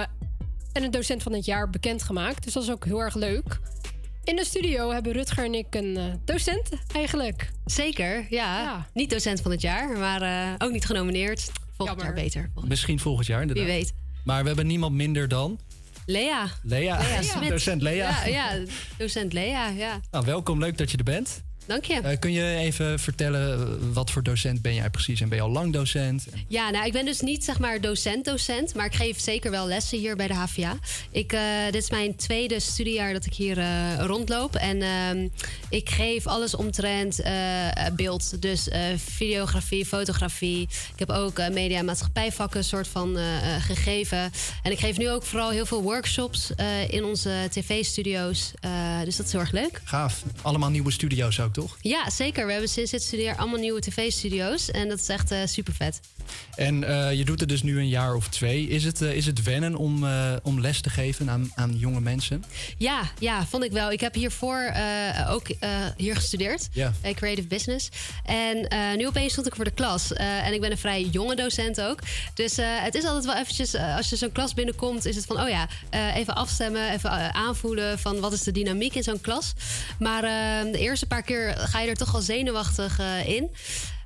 en 0.74 0.84
een 0.84 0.92
docent 0.92 1.24
van 1.24 1.34
het 1.34 1.46
jaar 1.46 1.70
bekendgemaakt. 1.70 2.44
Dus 2.44 2.54
dat 2.54 2.64
is 2.64 2.72
ook 2.72 2.86
heel 2.86 3.00
erg 3.00 3.16
leuk. 3.16 3.60
In 4.24 4.36
de 4.36 4.46
studio 4.46 4.92
hebben 4.92 5.12
Rutger 5.12 5.44
en 5.44 5.54
ik 5.54 5.76
een 5.76 5.98
eh, 5.98 6.04
docent 6.26 6.70
eigenlijk. 6.96 7.52
Zeker, 7.66 8.26
ja. 8.30 8.88
Niet 8.94 9.10
docent 9.10 9.42
van 9.42 9.52
het 9.52 9.62
jaar, 9.62 9.98
maar 9.98 10.56
ook 10.58 10.72
niet 10.72 10.86
genomineerd. 10.86 11.52
Volgend 11.88 12.02
jaar 12.02 12.14
beter. 12.14 12.50
Misschien 12.68 13.00
volgend 13.00 13.28
jaar, 13.28 13.42
inderdaad. 13.42 13.66
Wie 13.66 13.74
weet. 13.74 13.94
Maar 14.24 14.42
we 14.42 14.48
hebben 14.48 14.68
niemand 14.68 14.96
minder 14.96 15.28
dan 15.28 15.60
Lea. 16.06 16.48
Lea. 16.64 17.00
Lea. 17.00 17.50
Docent 17.50 17.82
Lea. 17.82 17.94
Ja, 17.94 18.26
ja, 18.26 18.60
docent 18.98 19.34
Lea, 19.34 19.70
ja. 19.70 20.00
Nou, 20.12 20.26
welkom, 20.26 20.60
leuk 20.60 20.78
dat 20.78 20.92
je 20.92 20.98
er 20.98 21.04
bent. 21.04 21.44
Dank 21.66 21.86
je. 21.86 22.00
Eh, 22.04 22.20
kun 22.20 22.32
je 22.32 22.56
even 22.56 23.00
vertellen 23.00 23.60
eh, 23.60 23.94
wat 23.94 24.12
voor 24.12 24.24
docent 24.24 24.62
ben 24.62 24.74
jij 24.74 24.90
precies? 24.90 25.22
En 25.22 25.30
ben 25.30 25.38
je 25.38 25.44
al 25.44 25.50
lang 25.50 25.74
docent? 25.74 26.26
Ja, 26.48 26.70
nou, 26.70 26.86
ik 26.86 26.94
ben 26.94 27.06
dus 27.06 27.22
niet 27.22 27.44
zeg 27.44 27.60
maar 27.60 27.82
docent-docent, 27.82 28.76
maar 28.76 28.86
ik 28.86 28.96
geef 28.96 29.20
zeker 29.20 29.52
wel 29.52 29.68
lessen 29.68 29.98
hier 29.98 30.16
bij 30.16 30.28
de 30.28 30.34
HVA. 30.34 30.78
Ik, 31.12 31.34
eh, 31.34 31.42
dit 31.66 31.84
is 31.84 31.90
mijn 31.90 32.16
tweede 32.16 32.60
studiejaar 32.60 33.14
dat 33.14 33.26
ik 33.26 33.34
hier 33.34 33.58
rondloop. 34.00 34.56
En 34.56 34.82
ehm, 34.82 35.28
ik 35.70 35.90
geef 35.90 36.28
alles 36.28 36.56
omtrent 36.56 37.22
beeld. 37.96 38.42
Dus 38.42 38.68
videografie, 38.96 39.86
fotografie. 39.86 40.62
Ik 40.62 41.00
heb 41.00 41.10
ook 41.10 41.50
media- 41.52 41.78
en 41.78 41.86
maatschappijvakken 41.86 42.64
soort 42.64 42.88
van 42.88 43.18
gegeven. 43.60 44.32
En 44.64 44.72
ik 44.72 44.80
geef 44.80 44.98
nu 44.98 45.10
ook 45.10 45.24
vooral 45.24 45.50
heel 45.50 45.66
veel 45.66 45.82
workshops 45.82 46.52
in 46.90 47.04
onze 47.04 47.48
tv-studio's. 47.50 48.52
Dus 49.04 49.16
dat 49.16 49.26
is 49.26 49.32
heel 49.32 49.42
erg 49.42 49.52
leuk. 49.52 49.82
Gaaf. 49.84 50.24
Allemaal 50.42 50.70
nieuwe 50.70 50.92
studio's 50.92 51.40
ook, 51.40 51.53
toch? 51.54 51.78
Ja, 51.82 52.10
zeker. 52.10 52.46
We 52.46 52.52
hebben 52.52 52.70
sinds 52.70 52.92
dit 52.92 53.04
studiejaar 53.04 53.36
allemaal 53.38 53.60
nieuwe 53.60 53.82
tv-studio's. 53.82 54.72
En 54.72 54.90
dat 54.90 55.00
is 55.00 55.08
echt 55.08 55.34
super 55.46 55.74
vet. 55.74 56.00
En 56.56 56.84
eh, 56.84 57.14
je 57.14 57.26
doet 57.26 57.40
het 57.40 57.50
dus 57.50 57.64
nu 57.64 57.78
een 57.80 57.88
jaar 57.90 58.16
of 58.16 58.28
twee. 58.28 58.68
Is 58.68 58.84
het, 58.84 59.02
eh, 59.02 59.14
is 59.16 59.26
het 59.26 59.44
wennen 59.44 59.76
om, 59.76 60.04
eh, 60.06 60.34
om 60.44 60.62
les 60.62 60.82
te 60.82 60.90
geven 60.90 61.30
aan, 61.30 61.52
aan 61.56 61.78
jonge 61.78 62.00
mensen? 62.02 62.44
Ja, 62.78 63.02
ja, 63.20 63.46
vond 63.46 63.64
ik 63.64 63.72
wel. 63.72 63.92
Ik 63.92 64.00
heb 64.00 64.14
hiervoor 64.14 64.60
eh, 64.62 65.32
ook 65.32 65.50
eh, 65.50 65.70
hier 65.98 66.16
gestudeerd. 66.16 66.68
Ja. 66.72 66.94
Creative 67.16 67.48
Business. 67.48 67.90
En 68.26 68.68
eh, 68.68 68.80
nu 68.96 69.08
opeens 69.08 69.32
stond 69.32 69.48
ik 69.48 69.56
voor 69.56 69.66
de 69.66 69.72
klas. 69.72 70.14
Eh, 70.14 70.48
en 70.48 70.54
ik 70.54 70.62
ben 70.62 70.72
een 70.72 70.78
vrij 70.78 71.02
jonge 71.12 71.36
docent 71.36 71.82
ook. 71.82 72.00
Dus 72.34 72.58
eh, 72.58 72.66
het 72.70 72.96
is 72.96 73.04
altijd 73.06 73.26
wel 73.26 73.36
eventjes... 73.36 73.74
eh, 73.74 73.96
als 73.96 74.10
je 74.10 74.16
zo'n 74.16 74.32
klas 74.32 74.54
binnenkomt, 74.54 75.06
is 75.06 75.16
het 75.16 75.26
van... 75.26 75.42
oh 75.42 75.50
ja, 75.50 75.68
eh, 75.90 76.16
even 76.16 76.36
afstemmen, 76.36 76.92
even 76.92 77.10
eh, 77.12 77.28
aanvoelen... 77.30 78.00
van 78.00 78.20
wat 78.20 78.34
is 78.34 78.42
de 78.44 78.52
dynamiek 78.52 78.96
in 78.96 79.04
zo'n 79.04 79.22
klas. 79.22 79.54
Maar 80.00 80.24
eh, 80.24 80.72
de 80.72 80.80
eerste 80.80 81.06
paar 81.06 81.22
keer 81.24 81.43
ga 81.52 81.80
je 81.82 81.90
er 81.90 81.96
toch 81.96 82.12
wel 82.12 82.22
zenuwachtig 82.22 83.00
eh, 83.00 83.28
in. 83.28 83.50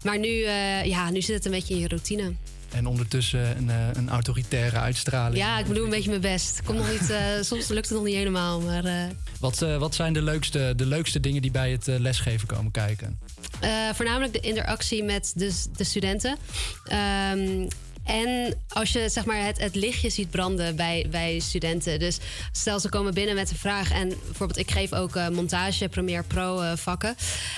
Maar 0.03 0.19
nu, 0.19 0.43
eh, 0.43 0.85
ja, 0.85 1.09
nu 1.09 1.21
zit 1.21 1.35
het 1.35 1.45
een 1.45 1.51
beetje 1.51 1.73
in 1.73 1.79
je 1.79 1.87
routine. 1.87 2.33
En 2.71 2.85
ondertussen 2.85 3.57
een, 3.57 3.69
eh, 3.69 3.75
een 3.93 4.09
autoritaire 4.09 4.77
uitstraling. 4.77 5.37
Ja, 5.37 5.59
ik 5.59 5.65
bedoel 5.65 5.83
een 5.83 5.89
beetje 5.89 6.09
mijn 6.09 6.21
best. 6.21 6.61
Komt 6.63 6.77
nog 6.77 6.91
niet, 6.91 7.13
soms 7.49 7.67
lukt 7.67 7.89
het 7.89 7.97
nog 7.97 8.05
niet 8.05 8.15
helemaal, 8.15 8.61
maar... 8.61 9.09
Wat, 9.39 9.59
wat 9.59 9.95
zijn 9.95 10.13
de 10.13 10.21
leukste, 10.21 10.73
de 10.75 10.85
leukste 10.85 11.19
dingen 11.19 11.41
die 11.41 11.51
bij 11.51 11.71
het 11.71 11.87
lesgeven 11.87 12.47
komen 12.47 12.71
kijken? 12.71 13.19
Voornamelijk 13.93 14.33
de 14.33 14.39
interactie 14.39 15.03
met 15.03 15.31
de, 15.35 15.63
de 15.77 15.83
studenten. 15.83 16.37
Ehm, 16.83 17.67
en 18.07 18.53
als 18.67 18.91
je 18.91 19.09
zeg 19.09 19.25
maar, 19.25 19.45
het, 19.45 19.59
het 19.59 19.75
lichtje 19.75 20.09
ziet 20.09 20.29
branden 20.29 20.75
bij, 20.75 21.39
studenten. 21.39 21.99
Dus 21.99 22.17
stel 22.51 22.79
ze 22.79 22.89
komen 22.89 23.13
binnen 23.13 23.35
met 23.35 23.49
een 23.49 23.57
vraag. 23.57 23.91
En 23.91 24.07
bijvoorbeeld, 24.07 24.59
ik 24.59 24.71
geef 24.71 24.93
ook 24.93 25.15
eh, 25.15 25.29
montage, 25.29 25.89
Premiere 25.89 26.23
Pro 26.23 26.61
eh, 26.61 26.71
vakken. 26.75 27.15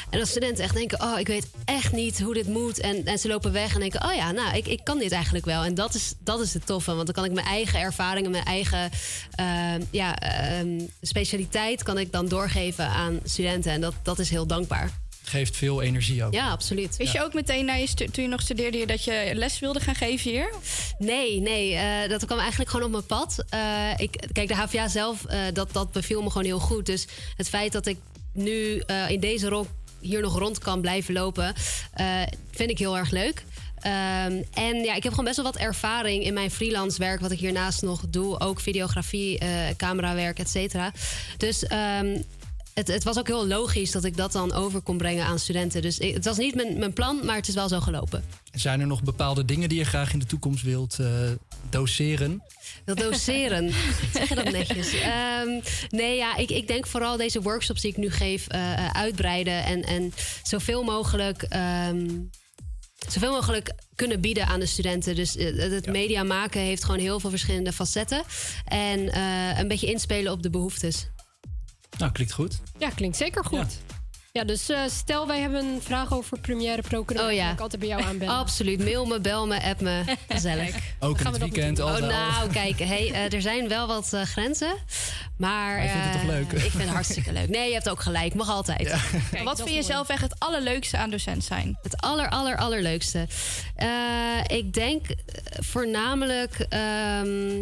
En 0.10 0.20
als 0.20 0.30
studenten 0.30 0.64
echt 0.64 0.76
denken: 0.76 1.02
Oh, 1.02 1.20
ik 1.20 1.28
weet 1.28 1.48
echt 1.66 1.92
niet 1.92 2.22
hoe 2.22 2.34
dit 2.34 2.48
moet. 2.48 2.80
En, 2.80 3.06
en 3.06 3.20
ze 3.20 3.28
lopen 3.28 3.52
weg 3.52 3.74
en 3.74 3.80
denken: 3.80 4.04
Oh 4.04 4.14
ja, 4.14 4.32
nou, 4.32 4.58
ik, 4.58 4.68
ik 4.68 4.84
kan 4.84 5.00
dit 5.00 5.12
eigenlijk 5.12 5.46
wel. 5.46 5.64
En 5.64 5.76
dat 5.76 5.94
is, 5.94 6.14
dat 6.20 6.40
is 6.40 6.54
het 6.54 6.66
toffe. 6.66 6.94
Want 6.94 7.06
dan 7.06 7.16
kan 7.16 7.26
ik 7.26 7.34
mijn 7.34 7.48
eigen 7.48 7.80
ervaringen, 7.80 8.32
mijn 8.32 8.46
eigen 8.46 8.90
eh, 9.36 9.74
ja, 9.92 10.20
ehm, 10.20 10.80
specialiteit 11.02 11.84
kan 11.84 11.98
ik 11.98 12.12
dan 12.12 12.28
doorgeven 12.28 12.88
aan 12.88 13.20
studenten. 13.24 13.72
En 13.72 13.82
dat, 13.82 13.94
dat 14.04 14.20
is 14.20 14.30
heel 14.30 14.48
dankbaar. 14.48 14.92
Geeft 15.30 15.58
veel 15.58 15.82
energie 15.82 16.24
ook. 16.24 16.34
Ja, 16.34 16.50
absoluut. 16.52 16.98
Wist 16.98 17.14
je 17.14 17.24
ook 17.24 17.34
meteen 17.34 17.66
na 17.66 17.74
je 17.74 17.94
toen 17.94 18.24
je 18.24 18.28
nog 18.28 18.42
studeerde 18.42 18.78
hier 18.78 18.88
dat 18.88 19.04
je 19.04 19.32
les 19.34 19.60
wilde 19.60 19.80
gaan 19.80 19.96
geven 19.96 20.32
hier? 20.32 20.54
Nee, 20.98 21.40
nee. 21.40 21.76
eh, 21.76 22.10
dat 22.10 22.26
kwam 22.26 22.40
eigenlijk 22.40 22.70
gewoon 22.70 22.86
op 22.86 22.92
mijn 22.92 23.06
pad. 23.06 23.44
Eh, 23.50 23.90
ik, 23.98 24.28
kijk, 24.32 24.48
de 24.48 24.56
HVA 24.56 24.88
zelf, 24.88 25.26
eh, 25.26 25.40
dat, 25.54 25.74
dat 25.74 25.92
beviel 25.92 26.22
me 26.22 26.30
gewoon 26.30 26.48
heel 26.48 26.60
goed. 26.60 26.86
Dus 26.86 27.08
het 27.36 27.50
feit 27.50 27.72
dat 27.72 27.86
ik 27.86 27.98
nu 28.34 28.80
eh, 28.86 29.10
in 29.10 29.20
deze 29.20 29.50
rol 29.50 29.68
hier 30.00 30.22
nog 30.22 30.38
rond 30.38 30.58
kan 30.60 30.82
blijven 30.82 31.14
lopen, 31.14 31.54
eh, 31.94 32.22
vind 32.52 32.70
ik 32.70 32.78
heel 32.78 32.98
erg 32.98 33.12
leuk. 33.12 33.44
Ehm, 33.80 34.42
en 34.54 34.76
ja, 34.84 34.94
ik 34.96 35.04
heb 35.04 35.10
gewoon 35.12 35.26
best 35.26 35.36
wel 35.36 35.46
wat 35.46 35.58
ervaring 35.58 36.24
in 36.24 36.34
mijn 36.34 36.52
freelance 36.52 37.00
werk, 37.00 37.20
wat 37.20 37.32
ik 37.32 37.40
hiernaast 37.40 37.82
nog 37.82 38.02
doe. 38.10 38.40
Ook 38.40 38.60
videografie, 38.60 39.38
eh, 39.40 39.48
camerawerk, 39.78 40.40
et 40.40 40.50
cetera. 40.50 40.92
Dus 41.38 41.64
ehm, 41.66 42.22
het, 42.74 42.88
het 42.88 43.04
was 43.04 43.18
ook 43.18 43.28
heel 43.28 43.48
logisch 43.48 43.92
dat 43.92 44.04
ik 44.04 44.18
dat 44.18 44.32
dan 44.32 44.54
over 44.54 44.82
kon 44.82 44.98
brengen 44.98 45.26
aan 45.26 45.40
studenten. 45.40 45.82
Dus 45.82 45.98
ik- 45.98 46.14
het 46.14 46.26
was 46.26 46.38
niet 46.38 46.56
mijn, 46.56 46.80
mijn 46.80 46.94
plan, 46.94 47.26
maar 47.26 47.36
het 47.36 47.48
is 47.48 47.54
wel 47.54 47.68
zo 47.68 47.80
gelopen. 47.80 48.24
Zijn 48.52 48.80
er 48.80 48.88
nog 48.88 49.04
bepaalde 49.04 49.46
dingen 49.46 49.70
die 49.70 49.78
je 49.78 49.84
graag 49.86 50.14
in 50.14 50.20
de 50.20 50.26
toekomst 50.26 50.64
wilt 50.64 51.00
eh, 51.00 51.08
doseren? 51.70 52.44
Dat 52.86 52.98
doseren. 52.98 53.72
zeg 54.14 54.30
je 54.30 54.36
dat 54.36 54.52
netjes? 54.52 54.94
Ehm, 54.94 55.60
nee, 55.90 56.16
ja, 56.18 56.36
ik, 56.36 56.50
ik 56.50 56.68
denk 56.68 56.88
vooral 56.88 57.18
deze 57.18 57.42
workshops 57.42 57.82
die 57.82 57.92
ik 57.92 57.98
nu 57.98 58.10
geef 58.12 58.48
eh, 58.48 58.74
eh, 58.74 58.90
uitbreiden 58.92 59.64
en, 59.64 59.84
en 59.84 60.14
zoveel 60.44 60.84
mogelijk. 60.84 61.44
ehm, 61.44 62.08
Zoveel 63.08 63.32
mogelijk 63.32 63.72
kunnen 63.96 64.22
bieden 64.22 64.46
aan 64.48 64.60
de 64.60 64.66
studenten. 64.66 65.16
Dus 65.16 65.34
het 65.58 65.86
media 65.88 66.24
maken 66.24 66.62
heeft 66.62 66.84
gewoon 66.84 67.00
heel 67.00 67.20
veel 67.20 67.30
verschillende 67.30 67.74
facetten. 67.74 68.24
En 68.66 69.18
een 69.60 69.68
beetje 69.68 69.88
inspelen 69.92 70.32
op 70.32 70.44
de 70.44 70.50
behoeftes. 70.50 71.08
Nou, 72.00 72.12
klinkt 72.12 72.34
goed. 72.34 72.60
Ja, 72.78 72.90
klinkt 72.90 73.18
zeker 73.18 73.46
goed. 73.46 73.78
Ja, 74.32 74.44
dus 74.44 74.70
eh, 74.70 74.80
stel 74.88 75.28
wij 75.28 75.40
hebben 75.40 75.66
een 75.66 75.82
vraag 75.82 76.14
over 76.14 76.40
Premiere 76.40 76.82
Pro. 76.82 77.04
Kunnen 77.04 77.24
we 77.26 77.30
Oh 77.30 77.36
ja. 77.36 77.44
natuurlijk 77.44 77.62
altijd 77.62 77.82
bij 77.82 77.90
jou 77.90 78.04
aanbellen. 78.04 78.36
Absoluut. 78.44 78.80
Mail 78.80 79.06
me, 79.06 79.20
bel 79.20 79.48
me, 79.48 79.62
app 79.64 79.82
me. 79.82 80.04
Gezellig. 80.30 80.76
Ook 81.00 81.20
in 81.20 81.26
het 81.26 81.38
weekend. 81.38 81.80
Oh, 81.80 81.98
nou, 81.98 82.52
kijk, 82.52 82.80
hey, 82.80 83.12
eh, 83.12 83.34
er 83.34 83.42
zijn 83.42 83.68
wel 83.68 83.88
wat 83.88 84.14
eh, 84.14 84.22
grenzen. 84.22 84.76
Maar. 85.38 85.76
Maar 85.76 85.84
je 85.84 85.90
vindt 85.90 86.06
het 86.06 86.14
toch 86.14 86.24
leuk? 86.24 86.52
Ik 86.52 86.72
vind 86.72 86.84
het 86.84 86.92
hartstikke 86.92 87.32
leuk. 87.34 87.50
Nee, 87.50 87.68
je 87.68 87.74
hebt 87.74 87.90
ook 87.90 88.02
gelijk. 88.02 88.34
Mag 88.34 88.50
altijd. 88.50 88.96
Wat 89.44 89.62
vind 89.62 89.76
je 89.76 89.84
zelf 89.84 90.10
echt 90.10 90.22
het 90.22 90.36
allerleukste 90.40 90.98
aan 90.98 91.10
docent 91.10 91.44
zijn? 91.44 91.78
Het 91.82 92.02
aller, 92.02 92.30
aller, 92.30 92.58
allerleukste. 92.58 93.28
Eh, 93.76 93.88
ik 94.48 94.74
denk 94.74 95.06
voornamelijk. 95.60 96.66
ehm, 96.70 97.56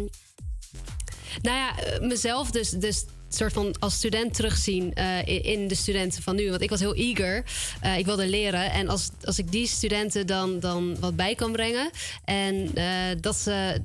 nou 1.42 1.56
ja, 1.56 1.72
mezelf 2.00 2.50
dus. 2.50 2.70
dus 2.70 3.04
soort 3.28 3.52
van 3.52 3.74
als 3.78 3.94
student 3.94 4.34
terugzien 4.34 4.94
eh, 4.94 5.26
in- 5.44 5.68
de 5.68 5.74
studenten 5.74 6.22
van 6.22 6.36
nu. 6.36 6.50
Want 6.50 6.62
ik 6.62 6.70
was 6.70 6.80
heel 6.80 6.94
eager. 6.94 7.44
Eh, 7.80 7.98
ik 7.98 8.04
wilde 8.04 8.28
leren. 8.28 8.70
En 8.72 8.88
als, 8.88 9.08
als 9.24 9.38
ik 9.38 9.50
die 9.52 9.66
studenten 9.66 10.26
dan, 10.26 10.60
dan 10.60 10.96
wat 11.00 11.16
bij 11.16 11.34
kan 11.34 11.52
brengen. 11.52 11.90
En 12.24 12.70
eh, 12.74 12.84
dat 13.20 13.36
ze 13.36 13.82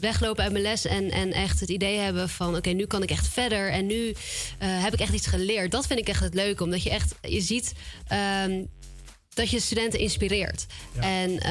weglopen 0.00 0.42
uit 0.42 0.52
mijn 0.52 0.64
les 0.64 0.84
en, 0.84 1.10
en 1.10 1.32
echt 1.32 1.60
het 1.60 1.68
idee 1.68 1.98
hebben 1.98 2.28
van... 2.28 2.56
oké, 2.56 2.70
nu 2.70 2.86
kan 2.86 3.02
ik 3.02 3.10
echt 3.10 3.28
verder 3.28 3.70
en 3.70 3.86
nu 3.86 4.14
heb 4.58 4.92
ik 4.92 5.00
echt 5.00 5.12
iets 5.14 5.26
geleerd. 5.26 5.70
Dat 5.70 5.86
vind 5.86 5.98
ik 5.98 6.08
echt 6.08 6.20
het 6.22 6.34
leuke. 6.34 6.62
Omdat 6.64 6.82
je 6.82 6.90
echt, 6.90 7.14
je 7.22 7.40
ziet... 7.40 7.72
ehm, 8.06 8.64
dat 9.36 9.50
je 9.50 9.60
studenten 9.60 9.98
inspireert. 9.98 10.66
En 11.00 11.40
eh, 11.40 11.50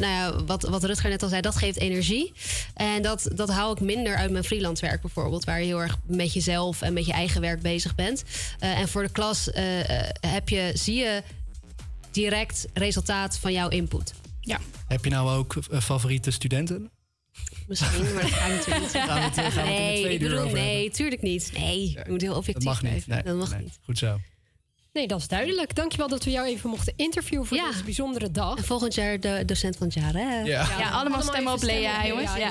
nou 0.00 0.06
ja, 0.06 0.44
wat, 0.44 0.62
wat 0.62 0.84
Rutger 0.84 1.10
net 1.10 1.22
al 1.22 1.28
zei, 1.28 1.40
dat 1.40 1.56
geeft 1.56 1.78
energie. 1.78 2.32
En 2.74 3.02
dat, 3.02 3.28
dat 3.34 3.50
hou 3.50 3.72
ik 3.72 3.80
minder 3.80 4.16
uit 4.16 4.30
mijn 4.30 4.44
freelance 4.44 4.86
werk 4.86 5.00
bijvoorbeeld... 5.00 5.44
waar 5.44 5.60
je 5.60 5.66
heel 5.66 5.80
erg 5.80 5.96
met 6.06 6.32
jezelf 6.32 6.82
en 6.82 6.92
met 6.92 7.06
je 7.06 7.12
eigen 7.12 7.40
werk 7.40 7.62
bezig 7.62 7.94
bent. 7.94 8.24
Eh, 8.58 8.78
en 8.78 8.88
voor 8.88 9.02
de 9.02 9.10
klas 9.10 9.50
eh, 9.50 10.00
eh, 10.00 10.08
heb 10.20 10.48
je, 10.48 10.70
zie 10.74 10.94
je 10.94 11.22
direct 12.10 12.66
resultaat 12.72 13.38
van 13.38 13.52
jouw 13.52 13.68
input. 13.68 14.14
Ja. 14.40 14.58
Heb 14.88 15.04
je 15.04 15.10
nou 15.10 15.30
ook 15.36 15.56
favoriete 15.68 16.30
studenten? 16.30 16.90
Misschien, 17.68 18.12
maar 18.14 18.22
dat 18.22 18.30
ga 18.30 18.46
ik 18.46 18.52
natuurlijk 18.56 18.80
niet 18.80 19.02
Gaan 19.08 19.14
we 19.14 19.40
het, 19.40 19.52
gaan 19.54 19.64
we 19.64 19.70
Nee, 19.70 20.00
tweede 20.00 20.14
ik 20.14 20.20
uur 20.20 20.28
bedoel, 20.28 20.44
over 20.44 20.58
nee, 20.58 20.90
tuurlijk 20.90 21.22
niet. 21.22 21.50
Nee, 21.56 21.90
je 21.90 22.04
moet 22.08 22.20
heel 22.20 22.36
objectief 22.36 22.64
Dat 22.64 22.82
mag 22.82 22.92
niet. 22.92 23.06
Nee, 23.06 23.22
dat 23.22 23.36
mag 23.36 23.50
nee. 23.50 23.62
niet. 23.62 23.78
Goed 23.84 23.98
zo. 23.98 24.20
Nee, 24.92 25.06
dat 25.06 25.20
is 25.20 25.28
duidelijk. 25.28 25.74
Dankjewel 25.74 26.08
dat 26.08 26.24
we 26.24 26.30
jou 26.30 26.46
even 26.46 26.70
mochten 26.70 26.92
interviewen 26.96 27.46
voor 27.46 27.56
deze 27.56 27.84
bijzondere 27.84 28.30
dag. 28.30 28.56
En 28.56 28.64
volgend 28.64 28.94
jaar 28.94 29.20
de 29.20 29.42
docent 29.46 29.76
van 29.76 29.86
het 29.86 29.94
jaar, 29.94 30.12
hè? 30.14 30.40
Ja, 30.40 30.90
allemaal 30.90 31.22
stemmen 31.22 31.52
op 31.52 31.62
Lea, 31.62 31.90
stemmen. 32.00 32.08
jongens. 32.08 32.36
Ja. 32.36 32.50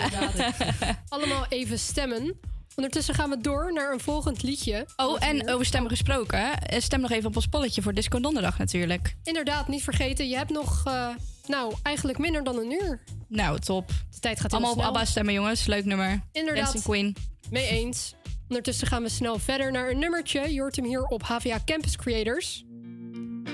allemaal 1.09 1.45
even 1.49 1.79
stemmen. 1.79 2.39
Ondertussen 2.75 3.15
gaan 3.15 3.29
we 3.29 3.37
door 3.41 3.73
naar 3.73 3.93
een 3.93 3.99
volgend 3.99 4.43
liedje. 4.43 4.85
Oh, 4.95 5.17
en 5.23 5.49
over 5.49 5.65
stemmen 5.65 5.89
gesproken. 5.89 6.59
eh, 6.59 6.81
Stem 6.81 7.01
nog 7.01 7.11
even 7.11 7.27
op 7.29 7.35
ons 7.35 7.47
polletje 7.47 7.81
voor 7.81 7.93
Disco 7.93 8.19
Donderdag 8.19 8.57
natuurlijk. 8.57 9.15
Inderdaad, 9.23 9.67
niet 9.67 9.83
vergeten. 9.83 10.29
Je 10.29 10.35
hebt 10.37 10.49
nog, 10.51 10.81
eh, 10.85 11.07
nou, 11.47 11.73
eigenlijk 11.83 12.17
minder 12.17 12.43
dan 12.43 12.57
een 12.57 12.71
uur. 12.71 12.99
Nou, 13.27 13.59
top. 13.59 13.87
De 13.87 14.19
tijd 14.19 14.39
gaat 14.39 14.51
heel 14.51 14.59
Allemaal 14.63 14.85
op. 14.89 14.95
ABBA 14.95 15.05
stemmen, 15.05 15.33
jongens. 15.33 15.65
Leuk 15.65 15.85
nummer. 15.85 16.21
Inderdaad. 16.31 16.63
Dancing 16.63 16.83
Queen. 16.83 17.15
Mee 17.49 17.67
eens. 17.67 18.13
Ondertussen 18.51 18.87
gaan 18.87 19.03
we 19.03 19.09
snel 19.09 19.39
verder 19.39 19.71
naar 19.71 19.89
een 19.89 19.99
nummertje. 19.99 20.53
Je 20.53 20.59
hoort 20.59 20.75
hem 20.75 20.85
hier 20.85 21.03
op 21.03 21.23
HVA 21.23 21.59
Campus 21.65 21.95
Creators. 21.95 22.63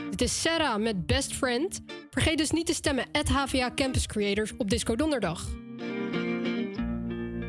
Dit 0.09 0.21
is 0.21 0.41
Sarah 0.41 0.81
met 0.81 1.05
Best 1.05 1.33
Friend. 1.33 1.81
Vergeet 2.09 2.37
dus 2.37 2.51
niet 2.51 2.65
te 2.65 2.73
stemmen 2.73 3.05
at 3.11 3.27
HVA 3.27 3.71
Campus 3.75 4.05
Creators 4.05 4.51
op 4.57 4.69
Disco 4.69 4.95
Donderdag. 4.95 5.41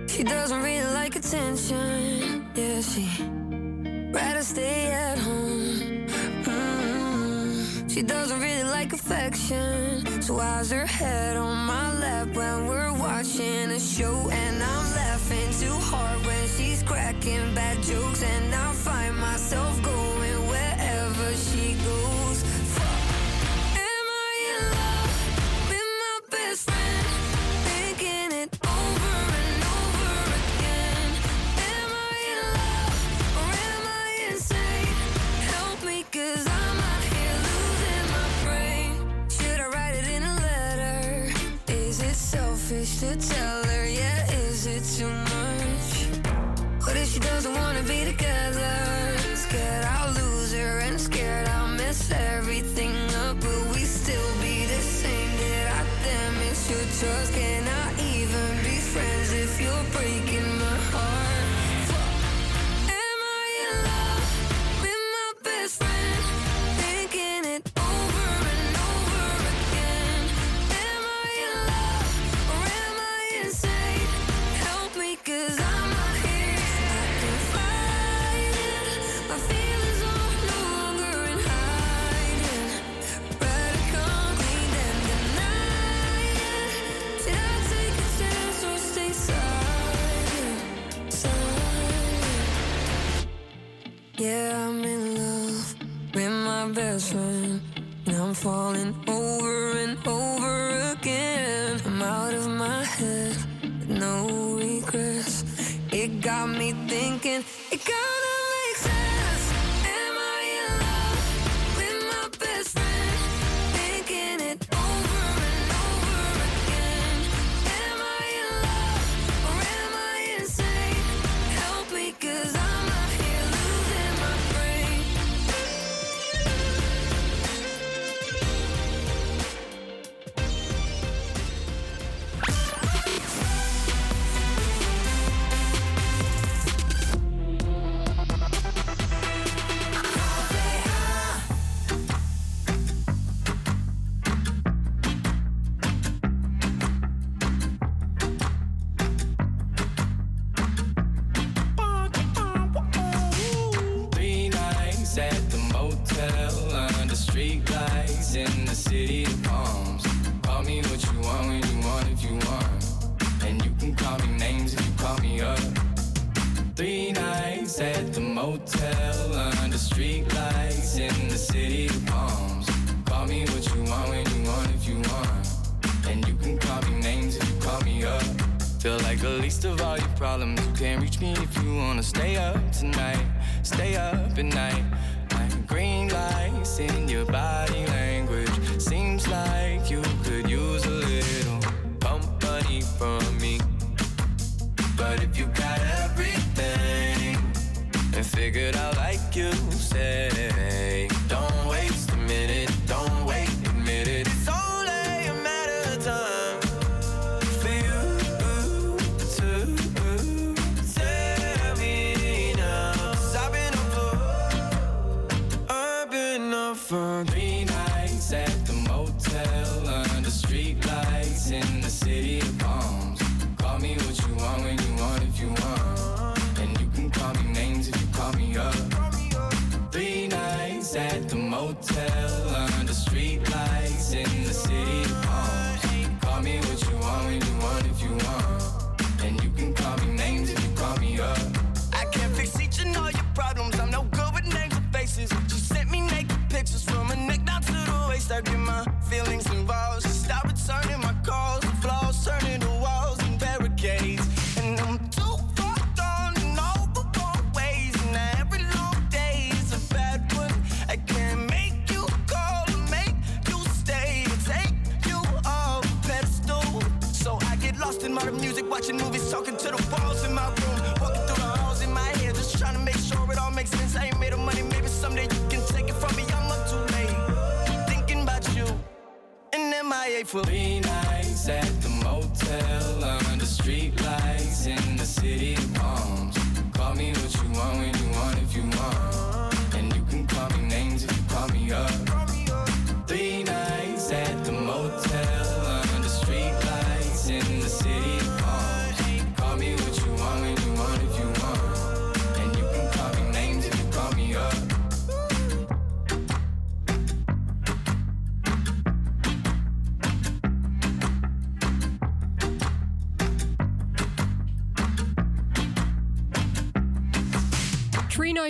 She 0.07 0.23
doesn't 0.25 0.63
really 0.63 1.03
like 1.03 1.19
attention. 1.19 2.45
Yeah, 2.55 2.83
she 2.83 3.07
rather 4.13 4.43
stay 4.43 4.93
at 4.93 5.19
home. 5.19 6.07
Mm. 6.45 6.98
She 7.89 8.03
doesn't 8.03 8.41
really 8.41 8.65
like 8.65 8.93
affection. 8.93 10.23
So 10.23 10.39
eyes 10.39 10.71
her 10.71 10.87
head 10.87 11.37
on 11.39 11.57
my 11.67 11.99
lap 11.99 12.29
when 12.35 12.67
we're 12.67 12.93
watching 12.93 13.71
a 13.71 13.81
show. 13.81 14.29
And 14.31 14.63
I'm 14.63 14.95
laughing 14.95 15.51
too 15.59 15.75
hard 15.91 16.25
when 16.27 16.49
she's 16.49 16.83
cracking 16.83 17.55
bad 17.55 17.83
jokes. 17.83 18.23
And 18.23 18.55
I 18.55 18.73
find 18.73 19.17
myself 19.17 19.83
going 19.83 20.49
wherever 20.49 21.35
she 21.35 21.75
goes. 21.85 22.18
To 43.09 43.17
tell 43.17 43.68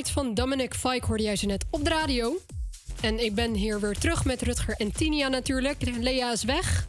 Van 0.07 0.35
Dominic 0.35 0.75
Fike 0.75 1.07
hoorde 1.07 1.23
jij 1.23 1.37
ze 1.37 1.47
net 1.47 1.65
op 1.71 1.85
de 1.85 1.91
radio. 1.91 2.37
En 3.01 3.25
ik 3.25 3.35
ben 3.35 3.55
hier 3.55 3.81
weer 3.81 3.99
terug 3.99 4.25
met 4.25 4.43
Rutger 4.43 4.75
en 4.77 4.93
Tinia 4.93 5.29
natuurlijk. 5.29 5.77
Lea 6.01 6.33
is 6.33 6.45
weg. 6.45 6.88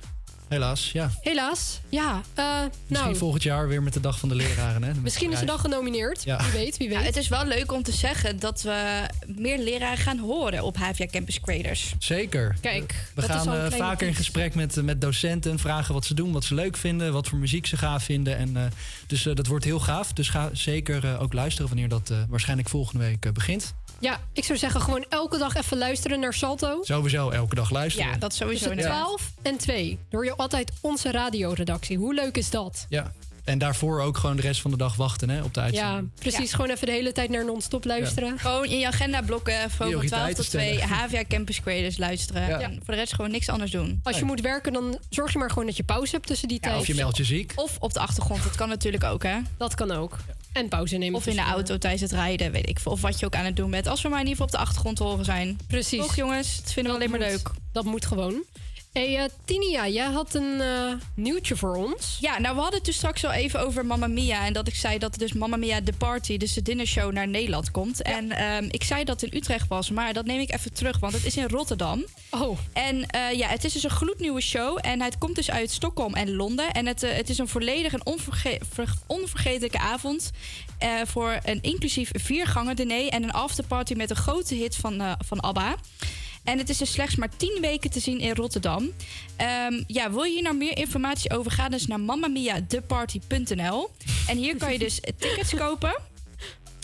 Helaas, 0.50 0.91
ja. 0.91 1.12
Helaas. 1.22 1.80
Ja, 1.89 2.22
eh, 2.34 2.45
Misschien 2.62 3.10
nou, 3.10 3.16
volgend 3.16 3.43
jaar 3.43 3.68
weer 3.68 3.84
met 3.84 3.93
de 3.93 4.00
Dag 4.00 4.20
van 4.20 4.30
de 4.30 4.36
Leraren. 4.36 4.84
Hè? 4.84 4.93
Misschien 4.93 5.32
is 5.32 5.39
ze 5.39 5.45
dan 5.45 5.60
genomineerd. 5.60 6.24
Ja. 6.24 6.43
Wie 6.43 6.52
weet, 6.52 6.78
wie 6.78 6.89
weet. 6.89 6.97
Ja, 6.97 7.04
het 7.04 7.18
is 7.18 7.28
wel 7.28 7.45
leuk 7.45 7.72
om 7.72 7.84
te 7.84 7.91
zeggen 7.91 8.39
dat 8.39 8.62
we 8.62 9.08
meer 9.26 9.60
leraren 9.60 9.97
gaan 9.97 10.18
horen 10.20 10.64
op 10.64 10.78
HVA 10.78 11.06
Campus 11.06 11.39
Creators. 11.39 11.93
Zeker. 12.00 12.56
Kijk, 12.62 12.95
We 13.16 13.22
dat 13.22 13.30
is 13.30 13.36
gaan 13.36 13.47
al 13.47 13.56
een 13.56 13.72
eh, 13.72 13.78
vaker 13.78 14.08
in 14.08 14.16
gesprek 14.16 14.56
met, 14.56 14.78
eh, 14.78 14.84
met 14.84 15.02
docenten, 15.02 15.60
vragen 15.60 15.93
wat 15.93 16.06
ze 16.06 16.14
doen, 16.14 16.32
wat 16.32 16.43
ze 16.43 16.54
leuk 16.56 16.78
vinden, 16.78 17.14
wat 17.14 17.28
voor 17.28 17.38
muziek 17.39 17.66
ze 17.66 17.78
gaaf 17.78 18.04
vinden. 18.04 18.38
En, 18.38 18.58
eh, 18.58 18.64
dus 19.08 19.26
eh, 19.26 19.36
dat 19.36 19.47
wordt 19.47 19.66
heel 19.66 19.80
gaaf. 19.80 20.14
Dus 20.14 20.30
ga 20.30 20.50
zeker 20.54 21.06
eh, 21.06 21.22
ook 21.22 21.34
luisteren 21.34 21.68
wanneer 21.68 21.89
dat 21.89 22.10
eh, 22.10 22.18
waarschijnlijk 22.30 22.70
volgende 22.70 23.06
week 23.06 23.34
begint. 23.34 23.74
Ja, 24.00 24.20
ik 24.34 24.43
zou 24.43 24.58
zeggen 24.58 24.82
gewoon 24.82 25.06
elke 25.10 25.38
dag 25.38 25.56
even 25.56 25.78
luisteren 25.78 26.20
naar 26.20 26.34
Salto. 26.34 26.84
Sowieso 26.84 27.30
elke 27.30 27.56
dag 27.56 27.70
luisteren. 27.70 28.12
Ja, 28.12 28.18
dat 28.18 28.34
sowieso 28.34 28.66
Tussen 28.66 28.78
inderdaad. 28.78 29.06
12 29.06 29.32
en 29.41 29.58
2 29.58 30.00
door 30.10 30.26
je 30.26 30.36
altijd 30.36 30.72
onze 30.82 31.12
radioredactie. 31.12 31.97
Hoe 31.97 32.14
leuk 32.14 32.38
is 32.38 32.50
dat? 32.50 32.86
Ja. 32.89 33.12
En 33.43 33.58
daarvoor 33.58 34.02
ook 34.02 34.18
gewoon 34.18 34.36
de 34.36 34.41
rest 34.41 34.62
van 34.62 34.72
de 34.72 34.78
dag 34.78 34.95
wachten 34.95 35.30
hè, 35.30 35.41
op 35.43 35.54
de 35.54 35.60
Ja, 35.60 35.66
uitzending. 35.66 36.10
precies. 36.20 36.54
Gewoon 36.54 36.70
even 36.70 36.88
de 36.88 36.93
hele 36.93 37.12
tijd 37.12 37.30
naar 37.30 37.45
non-stop 37.45 37.86
luisteren. 37.86 38.39
Gewoon 38.39 38.66
in 38.66 38.80
je 38.80 38.88
agenda 38.88 39.22
blokken 39.22 39.54
van 39.54 39.70
van 39.70 39.78
12 39.78 39.89
Prioriteiten 39.89 40.36
tot 40.43 40.50
2 40.50 40.74
stellen. 40.74 40.95
HVA 40.95 41.24
Campus 41.28 41.62
Creators 41.62 41.97
luisteren. 41.97 42.47
Ja. 42.47 42.60
En 42.60 42.76
voor 42.76 42.93
de 42.93 43.00
rest 43.00 43.14
gewoon 43.14 43.32
niks 43.32 43.50
anders 43.50 43.72
doen. 43.72 44.00
Als 44.04 44.18
je 44.20 44.26
moet 44.26 44.41
werken, 44.41 44.74
dan 44.74 45.00
zorg 45.10 45.32
je 45.34 45.38
maar 45.38 45.50
gewoon 45.50 45.66
dat 45.66 45.78
je 45.78 45.84
pauze 45.84 46.12
hebt 46.12 46.28
tussen 46.28 46.47
die 46.47 46.60
tijd. 46.60 46.80
Of 46.80 46.88
je 46.88 46.95
meldt 46.95 47.18
je 47.18 47.24
ziek. 47.24 47.54
Of 47.56 47.78
op 47.80 47.93
de 47.93 48.00
achtergrond, 48.00 48.43
dat 48.43 48.56
kan 48.56 48.70
natuurlijk 48.70 49.04
ook 49.04 49.24
hè. 49.24 49.38
Dat 49.58 49.76
kan 49.76 49.91
ook. 49.91 50.18
En 50.54 50.68
pauze 50.68 50.97
nemen. 50.97 51.16
Of 51.20 51.28
in 51.28 51.36
de 51.36 51.41
auto 51.41 51.78
tijdens 51.78 52.02
het 52.02 52.12
rijden, 52.12 52.52
weet 52.52 52.70
ik 52.70 52.80
veel. 52.80 52.91
Of 52.91 53.02
wat 53.02 53.20
je 53.20 53.26
ook 53.26 53.36
aan 53.36 53.45
het 53.45 53.56
doen 53.56 53.72
bent. 53.72 53.88
Als 53.88 54.02
we 54.02 54.10
maar 54.10 54.20
in 54.20 54.28
ieder 54.28 54.41
geval 54.43 54.54
op 54.54 54.60
de 54.60 54.68
achtergrond 54.68 54.97
te 54.97 55.04
horen 55.04 55.26
zijn. 55.26 55.60
Precies. 55.68 56.00
Toch 56.00 56.16
jongens, 56.16 56.58
dat 56.62 56.74
vinden 56.74 56.91
we 56.91 56.97
alleen 56.97 57.12
maar 57.12 57.20
moet. 57.20 57.30
leuk. 57.30 57.50
Dat 57.72 57.86
moet 57.86 58.06
gewoon. 58.06 58.43
Hey, 58.94 59.18
eh, 59.18 59.30
Tinia, 59.46 59.88
jij 59.88 60.06
had 60.06 60.34
een 60.34 60.62
eh, 60.62 60.94
nieuwtje 61.16 61.56
voor 61.56 61.76
ons. 61.76 62.18
Ja, 62.20 62.40
nou 62.40 62.56
we 62.56 62.62
hadden 62.62 62.78
het 62.78 62.88
dus 62.88 62.96
straks 62.96 63.26
al 63.26 63.32
even 63.32 63.60
over 63.60 63.86
Mamma 63.86 64.08
Mia. 64.08 64.46
En 64.46 64.54
dat 64.54 64.68
ik 64.68 64.76
zei 64.76 64.98
dat 64.98 65.18
dus 65.18 65.34
Mamma 65.34 65.58
Mia 65.58 65.82
The 65.84 65.94
Party, 65.98 66.38
dus 66.38 66.54
de 66.54 66.62
dinnershow, 66.62 67.12
naar 67.12 67.28
Nederland 67.28 67.72
komt. 67.72 68.02
En 68.02 68.32
ehm, 68.32 68.68
ik 68.72 68.84
zei 68.84 69.04
dat 69.04 69.22
het 69.22 69.32
in 69.32 69.38
Utrecht 69.38 69.68
was, 69.68 69.90
maar 69.90 70.14
dat 70.14 70.26
neem 70.26 70.40
ik 70.40 70.54
even 70.54 70.74
terug, 70.74 71.00
want 71.00 71.14
het 71.14 71.26
is 71.26 71.38
in 71.38 71.48
Rotterdam. 71.48 72.06
Oh. 72.30 72.58
En 72.74 73.06
eh, 73.06 73.38
ja, 73.38 73.48
het 73.48 73.64
is 73.64 73.74
dus 73.74 73.84
een 73.84 73.90
gloednieuwe 73.90 74.42
show. 74.42 74.78
En 74.82 75.02
het 75.02 75.18
komt 75.18 75.36
dus 75.36 75.52
uit 75.52 75.72
Stockholm 75.72 76.14
en 76.14 76.36
Londen. 76.36 76.72
En 76.72 76.86
het, 76.86 77.02
het 77.02 77.30
is 77.30 77.38
een 77.38 77.48
volledig 77.48 77.94
en 77.94 78.06
onverge 78.06 78.60
ver- 78.74 78.94
onvergetelijke 79.08 79.80
avond. 79.80 80.32
voor 81.06 81.40
een 81.44 81.62
inclusief 81.62 82.10
viergangen 82.14 82.76
diner 82.76 83.08
en 83.08 83.24
een 83.24 83.32
afterparty 83.32 83.94
met 83.94 84.10
een 84.10 84.16
grote 84.16 84.56
hit 84.56 84.76
van, 84.76 85.16
van 85.26 85.40
ABBA. 85.40 85.76
En 86.44 86.58
het 86.58 86.70
is 86.70 86.78
dus 86.78 86.92
slechts 86.92 87.16
maar 87.16 87.30
10 87.38 87.58
weken 87.62 87.90
te 87.90 88.00
zien 88.00 88.20
in 88.20 88.36
Rotterdam. 88.36 88.92
Ehm, 89.36 89.84
ja, 89.88 90.12
wil 90.12 90.24
je 90.24 90.34
hier 90.34 90.42
nou 90.42 90.56
meer 90.56 90.78
informatie 90.78 91.32
over? 91.32 91.52
Ga 91.52 91.70
dus 91.70 91.88
naar 91.88 92.00
mamamiatheparty.nl. 92.00 93.90
En 94.28 94.38
hier 94.38 94.58
kan 94.58 94.72
je 94.72 94.80
dus 94.80 95.00
tickets 95.20 95.54
kopen. 95.54 96.02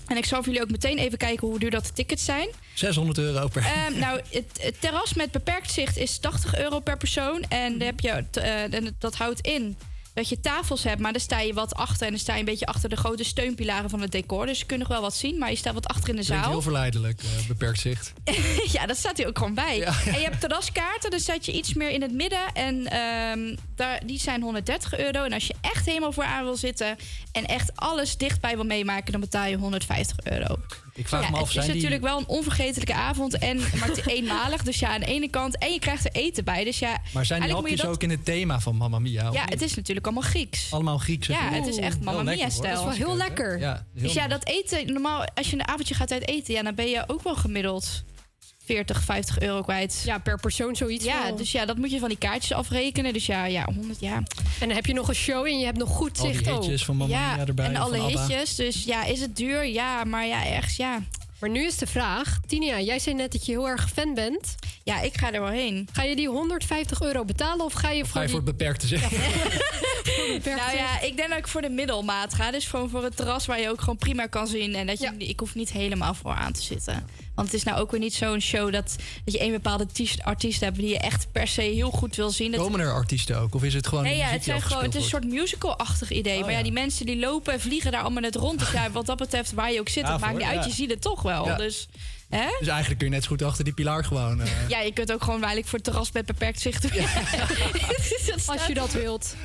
En 0.07 0.17
ik 0.17 0.25
zal 0.25 0.37
voor 0.37 0.47
jullie 0.53 0.61
ook 0.61 0.71
meteen 0.71 0.97
even 0.97 1.17
kijken 1.17 1.47
hoe 1.47 1.59
duur 1.59 1.71
dat 1.71 1.85
de 1.85 1.93
tickets 1.93 2.25
zijn. 2.25 2.49
600 2.73 3.17
euro 3.17 3.47
per. 3.47 3.63
Ehm, 3.63 3.99
nou, 3.99 4.21
het, 4.29 4.59
het 4.61 4.81
terras 4.81 5.13
met 5.13 5.31
beperkt 5.31 5.71
zicht 5.71 5.97
is 5.97 6.17
80 6.17 6.57
euro 6.57 6.79
per 6.79 6.97
persoon. 6.97 7.43
En 7.43 7.81
heb 7.81 7.99
je, 7.99 8.25
eh, 8.31 8.73
en 8.73 8.95
dat 8.99 9.15
houdt 9.15 9.41
in 9.41 9.77
dat 10.15 10.29
je 10.29 10.39
tafels 10.39 10.83
hebt, 10.83 11.01
maar 11.01 11.11
dan 11.11 11.21
sta 11.21 11.39
je 11.39 11.53
wat 11.53 11.75
achter. 11.75 12.05
En 12.05 12.11
dan 12.11 12.19
sta 12.19 12.33
je 12.33 12.39
een 12.39 12.45
beetje 12.45 12.65
achter 12.65 12.89
de 12.89 12.95
grote 12.95 13.23
steunpilaren 13.23 13.89
van 13.89 14.01
het 14.01 14.11
decor. 14.11 14.45
Dus 14.45 14.59
je 14.59 14.65
kunt 14.65 14.79
nog 14.79 14.87
wel 14.87 15.01
wat 15.01 15.15
zien, 15.15 15.37
maar 15.37 15.49
je 15.49 15.55
staat 15.55 15.73
wat 15.73 15.87
achter 15.87 16.09
in 16.09 16.15
de 16.15 16.25
Klinkt 16.25 16.43
zaal. 16.43 16.51
heel 16.53 16.61
verleidelijk, 16.61 17.21
eh, 17.23 17.47
beperkt 17.47 17.79
zicht. 17.79 18.13
ja, 18.75 18.85
dat 18.85 18.97
staat 18.97 19.17
hier 19.17 19.27
ook 19.27 19.37
gewoon 19.37 19.53
bij. 19.53 19.83
En 19.83 20.19
je 20.19 20.23
hebt 20.23 20.39
terraskaarten, 20.39 21.11
dan 21.11 21.19
zet 21.19 21.45
je 21.45 21.51
iets 21.51 21.73
meer 21.73 21.89
in 21.89 22.01
het 22.01 22.13
midden. 22.13 22.53
En 22.53 22.87
ehm, 22.87 23.55
daar, 23.75 24.05
die 24.05 24.19
zijn 24.19 24.41
130 24.41 24.97
euro. 24.97 25.23
En 25.23 25.33
als 25.33 25.47
je 25.47 25.55
echt 25.61 25.85
helemaal 25.85 26.11
vooraan 26.11 26.43
wil 26.43 26.57
zitten 26.57 26.97
en 27.31 27.45
echt 27.45 27.75
alles 27.75 28.17
dichtbij 28.17 28.55
wil 28.55 28.65
meemaken, 28.65 29.11
dan 29.11 29.21
betaal 29.21 29.45
je 29.45 29.57
150 29.57 30.17
euro. 30.23 30.57
Ik 30.95 31.07
vraag 31.07 31.23
ja, 31.23 31.29
me 31.29 31.37
af, 31.37 31.47
het 31.47 31.57
is 31.57 31.63
die- 31.65 31.73
natuurlijk 31.73 32.01
wel 32.01 32.17
een 32.19 32.27
onvergetelijke 32.27 32.93
avond 32.93 33.37
en 33.37 33.59
het 33.61 34.07
eenmalig. 34.15 34.63
Dus 34.63 34.79
ja, 34.79 34.89
aan 34.89 34.99
de 34.99 35.05
ene 35.05 35.29
kant. 35.29 35.57
En 35.57 35.71
je 35.73 35.79
krijgt 35.79 36.05
er 36.05 36.11
eten 36.11 36.43
bij. 36.43 36.63
Dus 36.63 36.79
ja, 36.79 36.97
Maar 37.13 37.25
zijn 37.25 37.41
die 37.41 37.51
hapjes 37.53 37.79
dat- 37.81 37.89
ook 37.91 38.03
in 38.03 38.09
het 38.09 38.25
thema 38.25 38.59
van 38.59 38.75
Mamma 38.75 38.99
Mia? 38.99 39.29
Ja, 39.31 39.45
het 39.45 39.61
is 39.61 39.75
natuurlijk 39.75 40.05
allemaal 40.05 40.29
Grieks. 40.29 40.71
Allemaal 40.73 40.97
Grieks. 40.97 41.27
Ja, 41.27 41.49
het 41.51 41.67
is 41.67 41.77
echt 41.77 42.03
Mamma. 42.03 42.23
Mia-stijl. 42.23 42.83
Dat 42.83 42.91
is 42.93 42.97
wel 42.99 43.07
heel 43.07 43.17
lekker. 43.17 43.59
Ja, 43.59 43.85
heel 43.93 44.03
dus 44.03 44.13
ja, 44.13 44.27
dat 44.27 44.47
eten, 44.47 44.93
normaal 44.93 45.25
als 45.33 45.49
je 45.49 45.53
een 45.55 45.67
avondje 45.67 45.93
gaat 45.95 46.11
uit 46.11 46.27
eten, 46.27 46.53
ja, 46.53 46.63
dan 46.63 46.75
ben 46.75 46.87
je 46.89 47.03
ook 47.07 47.23
wel 47.23 47.35
gemiddeld 47.35 48.03
40, 48.65 49.01
50 49.03 49.39
euro 49.39 49.61
kwijt. 49.61 50.01
Ja, 50.05 50.17
per 50.17 50.39
persoon 50.39 50.75
zoiets 50.75 51.05
Ja, 51.05 51.23
wel. 51.23 51.35
dus 51.35 51.51
ja, 51.51 51.65
dat 51.65 51.77
moet 51.77 51.91
je 51.91 51.99
van 51.99 52.09
die 52.09 52.17
kaartjes 52.17 52.51
afrekenen. 52.53 53.13
Dus 53.13 53.25
ja, 53.25 53.45
ja 53.45 53.65
100, 53.75 53.99
ja. 53.99 54.15
En 54.15 54.67
dan 54.67 54.69
heb 54.69 54.85
je 54.85 54.93
nog 54.93 55.07
een 55.07 55.15
show 55.15 55.45
en 55.45 55.59
je 55.59 55.65
hebt 55.65 55.77
nog 55.77 55.89
goed 55.89 56.19
Al 56.19 56.25
die 56.25 56.33
zicht 56.35 56.49
ook. 56.49 56.61
hitjes 56.61 56.85
van 56.85 56.95
Mamma 56.95 57.15
ja, 57.17 57.35
Mia 57.35 57.45
erbij. 57.45 57.65
en 57.65 57.75
alle 57.75 58.01
hitjes. 58.07 58.55
Dus 58.55 58.83
ja, 58.83 59.05
is 59.05 59.21
het 59.21 59.35
duur? 59.37 59.65
Ja, 59.67 60.03
maar 60.03 60.25
ja, 60.27 60.45
ergens 60.45 60.75
ja. 60.75 60.99
Maar 61.39 61.49
nu 61.49 61.65
is 61.65 61.77
de 61.77 61.87
vraag, 61.87 62.39
Tinia, 62.47 62.79
jij 62.79 62.99
zei 62.99 63.15
net 63.15 63.31
dat 63.31 63.45
je 63.45 63.51
heel 63.51 63.67
erg 63.67 63.89
fan 63.93 64.13
bent. 64.13 64.55
Ja, 64.83 65.01
ik 65.01 65.17
ga 65.17 65.31
er 65.33 65.41
wel 65.41 65.49
heen. 65.49 65.87
Ga 65.93 66.03
je 66.03 66.15
die 66.15 66.27
150 66.29 67.01
euro 67.01 67.25
betalen 67.25 67.65
of 67.65 67.73
ga 67.73 67.89
je 67.89 68.01
Of 68.01 68.07
voor 68.09 68.17
ga 68.17 68.21
je 68.23 68.29
voor 68.29 68.39
het 68.41 68.57
beperkte 68.57 68.87
zeggen? 68.87 69.17
Nou 70.45 70.77
ja, 70.77 71.01
ik 71.01 71.17
denk 71.17 71.29
dat 71.29 71.37
ik 71.37 71.47
voor 71.47 71.61
de 71.61 71.69
middelmaat 71.69 72.33
ga. 72.33 72.51
Dus 72.51 72.65
gewoon 72.65 72.89
voor 72.89 73.03
het 73.03 73.15
terras 73.15 73.45
waar 73.45 73.59
je 73.59 73.69
ook 73.69 73.79
gewoon 73.79 73.97
prima 73.97 74.27
kan 74.27 74.47
zien. 74.47 74.75
En 74.75 74.87
dat 74.87 74.99
je, 74.99 75.11
ik 75.17 75.39
hoef 75.39 75.55
niet 75.55 75.71
helemaal 75.71 76.13
voor 76.13 76.33
aan 76.33 76.53
te 76.53 76.61
zitten. 76.61 77.07
Want 77.35 77.47
het 77.47 77.57
is 77.57 77.63
nou 77.63 77.79
ook 77.79 77.91
weer 77.91 77.99
niet 77.99 78.13
zo'n 78.13 78.39
show 78.39 78.71
dat, 78.71 78.95
dat 79.23 79.33
je 79.33 79.39
één 79.39 79.51
bepaalde 79.51 79.83
artiest, 79.83 80.23
artiest 80.23 80.61
hebt 80.61 80.77
die 80.77 80.87
je 80.87 80.99
echt 80.99 81.31
per 81.31 81.47
se 81.47 81.61
heel 81.61 81.91
goed 81.91 82.15
wil 82.15 82.29
zien. 82.29 82.55
Komen 82.55 82.79
er 82.79 82.93
artiesten 82.93 83.39
ook? 83.39 83.55
Of 83.55 83.63
is 83.63 83.73
het 83.73 83.87
gewoon 83.87 84.03
Nee, 84.03 84.13
een 84.13 84.19
ja, 84.19 84.25
het, 84.25 84.43
zijn 84.43 84.61
gewoon, 84.61 84.83
het 84.83 84.95
is 84.95 85.03
een 85.03 85.09
soort 85.09 85.25
musical-achtig 85.25 86.11
idee. 86.11 86.35
Oh, 86.35 86.41
maar 86.41 86.51
ja, 86.51 86.57
ja. 86.57 86.63
die 86.63 86.71
mensen 86.71 87.05
die 87.05 87.17
lopen 87.19 87.53
en 87.53 87.61
vliegen 87.61 87.91
daar 87.91 88.01
allemaal 88.01 88.21
net 88.21 88.35
rond. 88.35 88.59
Dus 88.59 88.71
ja, 88.81 88.91
wat 88.91 89.05
dat 89.05 89.17
betreft, 89.17 89.53
waar 89.53 89.71
je 89.71 89.79
ook 89.79 89.89
zit, 89.89 90.05
Ja, 90.05 90.11
het 90.11 90.21
maakt 90.21 90.37
niet 90.37 90.47
uit. 90.47 90.65
Je 90.65 90.71
ziet 90.71 90.89
het 90.89 91.01
toch 91.01 91.21
wel. 91.21 91.45
Ja. 91.45 91.55
Dus, 91.55 91.87
hè? 92.29 92.45
Dus 92.59 92.67
eigenlijk 92.67 92.99
kun 92.99 93.07
je 93.07 93.13
net 93.13 93.23
zo 93.23 93.29
goed 93.29 93.41
achter 93.41 93.63
die 93.63 93.73
pilaar 93.73 94.05
gewoon... 94.05 94.41
eh, 94.41 94.69
Ja, 94.69 94.79
je 94.81 94.93
kunt 94.93 95.11
ook 95.11 95.19
gewoon 95.23 95.39
eigenlijk 95.39 95.67
voor 95.67 95.77
het 95.79 95.87
terras 95.87 96.11
met 96.11 96.25
beperkt 96.25 96.59
zicht 96.59 96.81
doen. 96.81 96.91
Als 98.55 98.65
je 98.67 98.73
dat 98.73 98.93
wilt. 98.93 99.35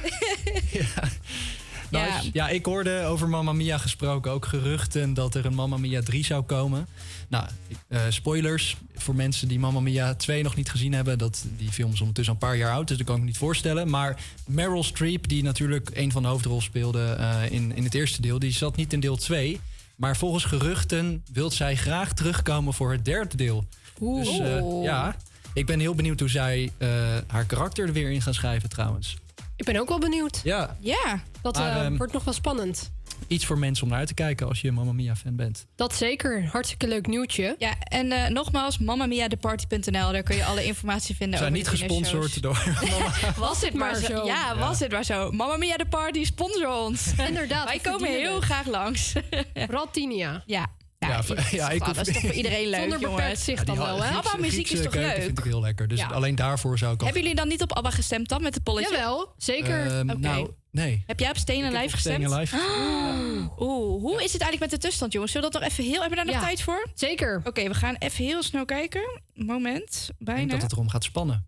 Nou, 1.91 2.07
Ja. 2.07 2.20
ja. 2.33 2.49
ik 2.49 2.64
hoorde 2.66 3.05
over 3.05 3.28
Mamma 3.28 3.53
Mia 3.53 3.78
gesproken 3.78 4.33
ook 4.33 4.47
geruchten 4.47 5.14
dat 5.14 5.35
er 5.35 5.47
een 5.47 5.55
Mamma 5.55 5.76
Mia 5.76 6.01
3 6.03 6.24
zou 6.24 6.43
komen. 6.43 6.87
Nou, 7.28 7.45
eh, 7.89 8.01
spoilers 8.09 8.76
voor 8.97 9.14
mensen 9.14 9.49
die 9.49 9.59
Mamma 9.59 9.81
Mia 9.81 10.14
2 10.14 10.43
nog 10.43 10.57
niet 10.57 10.70
gezien 10.70 10.93
hebben. 10.93 11.18
Dat, 11.18 11.45
die 11.57 11.70
film 11.72 11.93
is 11.93 12.01
ondertussen 12.01 12.35
een 12.35 12.41
paar 12.41 12.57
jaar 12.57 12.72
oud, 12.72 12.89
dus 12.89 12.97
dat 12.97 13.07
kan 13.07 13.14
ik 13.16 13.20
me 13.20 13.26
niet 13.26 13.39
voorstellen. 13.39 13.91
Maar 13.91 14.16
Meryl 14.47 14.83
Streep, 14.85 15.28
die 15.28 15.43
natuurlijk 15.43 15.91
een 15.95 16.12
van 16.12 16.22
de 16.22 16.28
hoofdrollen 16.28 16.62
speelde 16.62 17.05
eh, 17.18 17.51
in, 17.51 17.76
in 17.76 17.85
het 17.85 17.95
eerste 17.95 18.20
deel, 18.20 18.39
die 18.39 18.53
zat 18.53 18.76
niet 18.76 18.93
in 18.93 19.01
deel 19.01 19.16
2. 19.16 19.61
Maar 20.01 20.17
volgens 20.17 20.45
geruchten 20.45 21.25
wil 21.33 21.51
zij 21.51 21.77
graag 21.77 22.13
terugkomen 22.13 22.75
voor 22.75 22.93
het 22.93 23.05
derde 23.05 23.37
deel. 23.37 23.65
Oeh. 24.01 24.25
Dus 24.25 24.39
eh, 24.39 24.83
ja, 24.83 25.17
ik 25.55 25.67
ben 25.67 25.81
heel 25.81 25.95
benieuwd 25.95 26.21
hoe 26.21 26.29
zij 26.29 26.73
eh, 26.79 26.89
haar 27.27 27.45
karakter 27.45 27.87
er 27.87 27.93
weer 27.93 28.11
in 28.11 28.23
gaan 28.23 28.35
schrijven 28.35 28.69
trouwens. 28.69 29.17
Ik 29.57 29.65
ben 29.65 29.77
ook 29.77 29.89
wel 29.89 29.99
benieuwd. 29.99 30.41
Ja, 30.45 30.77
Ja. 30.81 31.23
Dat 31.43 31.57
Maar, 31.57 31.77
eh, 31.77 31.85
ehm, 31.85 31.97
wordt 31.97 32.13
nog 32.13 32.25
wel 32.25 32.35
spannend. 32.35 32.91
Iets 33.27 33.47
voor 33.47 33.59
mensen 33.59 33.85
om 33.85 33.91
naar 33.91 33.99
uit 33.99 34.09
te 34.09 34.14
kijken 34.14 34.49
als 34.49 34.61
je 34.61 34.68
een 34.68 34.75
Mamma 34.75 34.93
Mia 34.93 35.16
fan 35.16 35.37
bent. 35.37 35.66
Dat 35.77 35.95
zeker. 35.95 36.45
Hartstikke 36.45 36.89
leuk 36.89 37.07
nieuwtje. 37.07 37.57
Ja, 37.59 37.75
en 37.79 38.12
eh, 38.12 38.29
nogmaals, 38.29 38.79
mamamiadeparty.nl. 38.79 40.12
Daar 40.12 40.23
kun 40.23 40.37
je 40.37 40.45
alle 40.45 40.64
informatie 40.64 41.09
We 41.11 41.16
vinden 41.16 41.39
zijn 41.39 41.51
over 41.51 41.62
niet 41.62 41.81
gesponsord 41.81 42.43
door 42.43 42.62
Was 43.37 43.61
dit 43.61 43.75
maar 43.75 43.91
maar 43.91 44.01
zo? 44.01 44.25
Ja, 44.25 44.57
was 44.59 44.79
dit 44.79 44.91
maar 44.91 45.05
zo. 45.05 45.31
Mamma 45.31 45.57
Mia 45.57 45.77
de 45.77 45.87
Party, 45.87 46.25
sponsor 46.25 46.68
ons. 46.68 47.12
Inderdaad. 47.29 47.64
Wij 47.66 47.81
we 47.83 47.91
komen 47.91 48.09
heel 48.09 48.35
het. 48.35 48.45
graag 48.45 48.66
langs. 48.66 49.12
Vooral 49.55 49.91
Tinia. 49.91 50.43
Ja. 50.47 50.66
Ja, 51.09 51.23
Ja, 51.51 51.71
ik 51.71 51.85
dat 51.95 52.07
is 52.07 52.13
toch 52.13 52.23
voor 52.23 52.33
iedereen 52.33 52.69
leuk, 52.75 52.81
Zonder 52.91 52.99
beperkt 53.11 53.41
zicht 53.41 53.67
dan 53.67 53.77
wel, 53.77 54.03
hè? 54.03 54.11
ABBA 54.17 54.37
muziek 54.39 54.71
is 54.71 54.83
toch 54.83 54.93
keuken 54.93 55.01
leuk? 55.11 55.23
vind 55.23 55.39
ik 55.39 55.45
heel 55.45 55.61
lekker. 55.61 55.89
Dus 55.89 55.99
Ja. 55.99 56.07
alleen 56.07 56.35
daarvoor 56.35 56.79
zou 56.79 56.93
ik 56.95 56.99
al... 56.99 57.05
Hebben 57.05 57.23
jullie 57.23 57.37
dan 57.39 57.49
niet 57.49 57.63
op 57.63 57.73
ABBA 57.77 57.91
gestemd 57.91 58.29
dan 58.29 58.43
met 58.43 58.55
het 58.55 58.63
polletje? 58.63 58.95
Jawel, 58.95 59.33
zeker. 59.37 59.87
Ehm, 59.87 60.11
Oké. 60.11 60.19
Nou, 60.19 60.51
nee. 60.71 61.03
Heb 61.07 61.21
jij 61.21 61.31
op 61.31 61.37
Stenen 61.37 61.73
Live 61.73 61.91
gestemd? 61.91 62.33
Alive. 62.33 62.57
Oeh, 63.59 64.01
hoe 64.03 64.23
is 64.25 64.33
het 64.33 64.43
eigenlijk 64.43 64.61
met 64.61 64.71
de 64.71 64.77
tussenstand, 64.77 65.13
jongens? 65.13 65.33
Zullen 65.33 65.47
we 65.47 65.53
dat 65.53 65.63
nog 65.63 65.71
even 65.73 65.85
heel... 65.85 66.01
Hebben 66.01 66.11
we 66.11 66.17
daar 66.17 66.25
nog 66.35 66.35
Ja. 66.35 66.41
tijd 66.49 66.63
voor? 66.63 66.87
Zeker. 66.95 67.41
Oké, 67.45 67.69
we 67.69 67.75
gaan 67.75 67.95
even 67.99 68.25
heel 68.25 68.43
snel 68.43 68.65
kijken. 68.65 69.21
Moment, 69.35 70.09
Ik 70.19 70.27
denk 70.27 70.37
bijna. 70.39 70.53
dat 70.53 70.63
het 70.63 70.73
erom 70.73 70.89
gaat 70.89 71.05
spannen. 71.05 71.47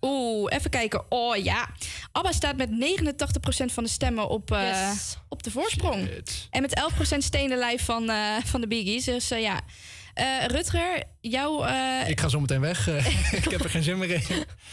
Oeh, 0.00 0.52
even 0.54 0.70
kijken. 0.70 1.04
Oh 1.08 1.36
ja. 1.36 1.68
ABBA 2.12 2.32
staat 2.32 2.56
met 2.56 2.70
89% 2.70 3.72
van 3.72 3.84
de 3.84 3.90
stemmen 3.90 4.28
op, 4.28 4.50
eh, 4.50 4.68
Yes. 4.90 5.16
op 5.28 5.42
de 5.42 5.50
voorsprong. 5.50 6.08
Shit. 6.08 6.46
En 6.50 6.62
met 6.62 6.74
11% 6.74 7.24
stenen 7.24 7.58
lijf 7.58 7.84
van, 7.84 8.10
eh, 8.10 8.36
van 8.44 8.60
de 8.60 8.66
Biggies. 8.66 9.04
Dus 9.04 9.30
eh, 9.30 9.40
ja. 9.40 9.60
Eh, 10.16 10.46
Rutger, 10.46 11.02
jouw... 11.20 11.64
eh 11.64 12.08
Ik 12.08 12.20
ga 12.20 12.28
zo 12.28 12.40
meteen 12.40 12.60
weg. 12.60 12.88
eh, 12.88 13.32
ik 13.44 13.50
heb 13.50 13.60
er 13.64 13.70
geen 13.70 13.82
zin 13.82 13.98
meer 13.98 14.10
in. 14.10 14.22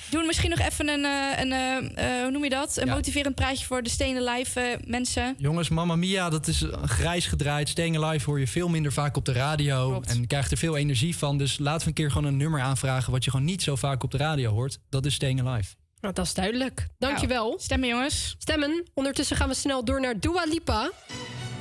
Doe 0.09 0.25
misschien 0.25 0.49
nog 0.49 0.59
even 0.59 0.87
een, 0.87 1.05
eh, 1.05 1.39
een 1.39 2.21
hoe 2.21 2.31
noem 2.31 2.43
je 2.43 2.49
dat? 2.49 2.77
Een 2.77 2.87
Ja. 2.87 2.93
motiverend 2.93 3.35
praatje 3.35 3.65
voor 3.65 3.83
de 3.83 3.89
stenen 3.89 4.21
lijf 4.21 4.55
eh, 4.55 4.63
mensen. 4.85 5.35
Jongens, 5.37 5.69
Mamma 5.69 5.95
Mia, 5.95 6.29
dat 6.29 6.47
is 6.47 6.65
grijs 6.85 7.25
gedraaid. 7.25 7.69
Staying 7.69 7.97
Alive 8.03 8.25
hoor 8.29 8.39
je 8.39 8.47
veel 8.47 8.67
minder 8.69 8.93
vaak 8.93 9.17
op 9.17 9.25
de 9.25 9.31
radio. 9.33 9.89
Klopt. 9.89 10.09
En 10.09 10.27
krijgt 10.27 10.51
er 10.51 10.57
veel 10.57 10.77
energie 10.77 11.17
van. 11.17 11.37
Dus 11.37 11.57
laten 11.59 11.81
we 11.81 11.87
een 11.87 11.93
keer 11.93 12.11
gewoon 12.11 12.27
een 12.27 12.37
nummer 12.37 12.61
aanvragen... 12.61 13.11
wat 13.11 13.23
je 13.23 13.31
gewoon 13.31 13.45
niet 13.45 13.61
zo 13.63 13.75
vaak 13.75 14.03
op 14.03 14.11
de 14.11 14.17
radio 14.17 14.51
hoort. 14.51 14.79
Dat 14.89 15.05
is 15.05 15.13
Staying 15.13 15.47
Alive. 15.47 15.73
Nou, 16.01 16.13
dat 16.13 16.25
is 16.25 16.33
duidelijk. 16.33 16.87
Dankjewel. 16.99 17.47
Nou, 17.47 17.59
stemmen 17.61 17.89
jongens. 17.89 18.35
Stemmen. 18.37 18.83
Ondertussen 18.93 19.35
gaan 19.37 19.47
we 19.49 19.53
snel 19.55 19.85
door 19.85 20.01
naar 20.01 20.19
Dua 20.19 20.43
Lipa 20.43 20.91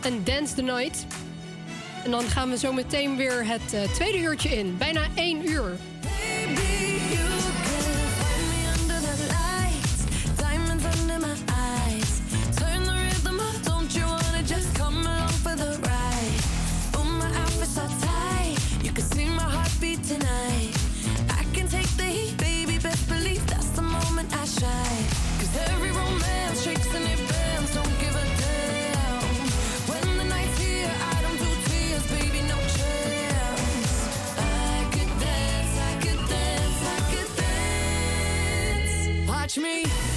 en 0.03 0.25
Dance 0.25 0.55
the 0.55 0.63
Night. 0.63 1.07
En 2.05 2.11
dan 2.11 2.23
gaan 2.23 2.51
we 2.51 2.59
zo 2.59 2.73
meteen 2.73 3.17
weer 3.17 3.47
het 3.47 3.75
eh, 3.75 3.83
tweede 3.83 4.19
uurtje 4.19 4.49
in. 4.49 4.77
Bijna 4.79 5.07
één 5.15 5.49
uur. 5.49 5.77
catch 39.55 39.59
me. 39.59 40.12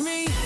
me. 0.00 0.39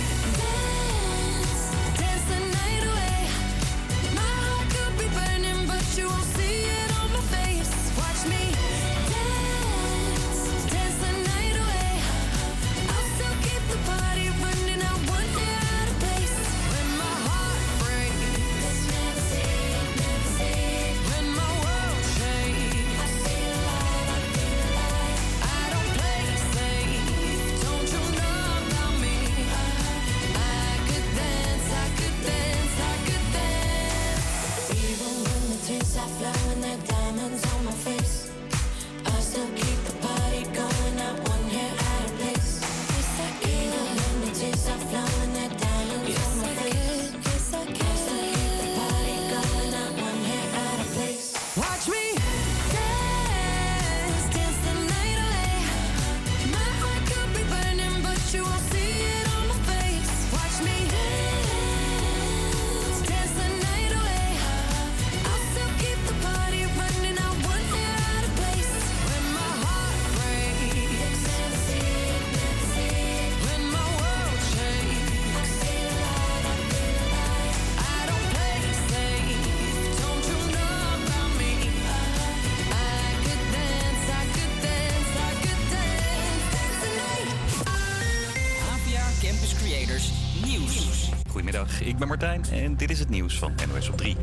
Ik 91.95 92.01
ben 92.01 92.09
Martijn 92.09 92.45
en 92.53 92.77
dit 92.77 92.91
is 92.91 92.99
het 92.99 93.09
nieuws 93.09 93.39
van 93.39 93.53
NOS 93.69 93.89
op 93.89 93.97
3. 93.97 94.17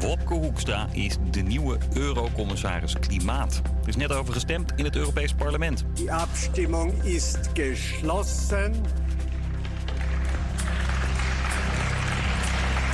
Wopke 0.00 0.34
Hoekstra 0.34 0.88
is 0.92 1.16
de 1.30 1.40
nieuwe 1.40 1.78
eurocommissaris 1.94 2.98
Klimaat. 2.98 3.62
Er 3.82 3.88
is 3.88 3.96
net 3.96 4.12
over 4.12 4.32
gestemd 4.32 4.72
in 4.76 4.84
het 4.84 4.96
Europees 4.96 5.32
Parlement. 5.34 5.84
Die 5.94 6.12
Abstimmung 6.12 7.02
ist 7.02 7.38
geschlossen. 7.54 8.74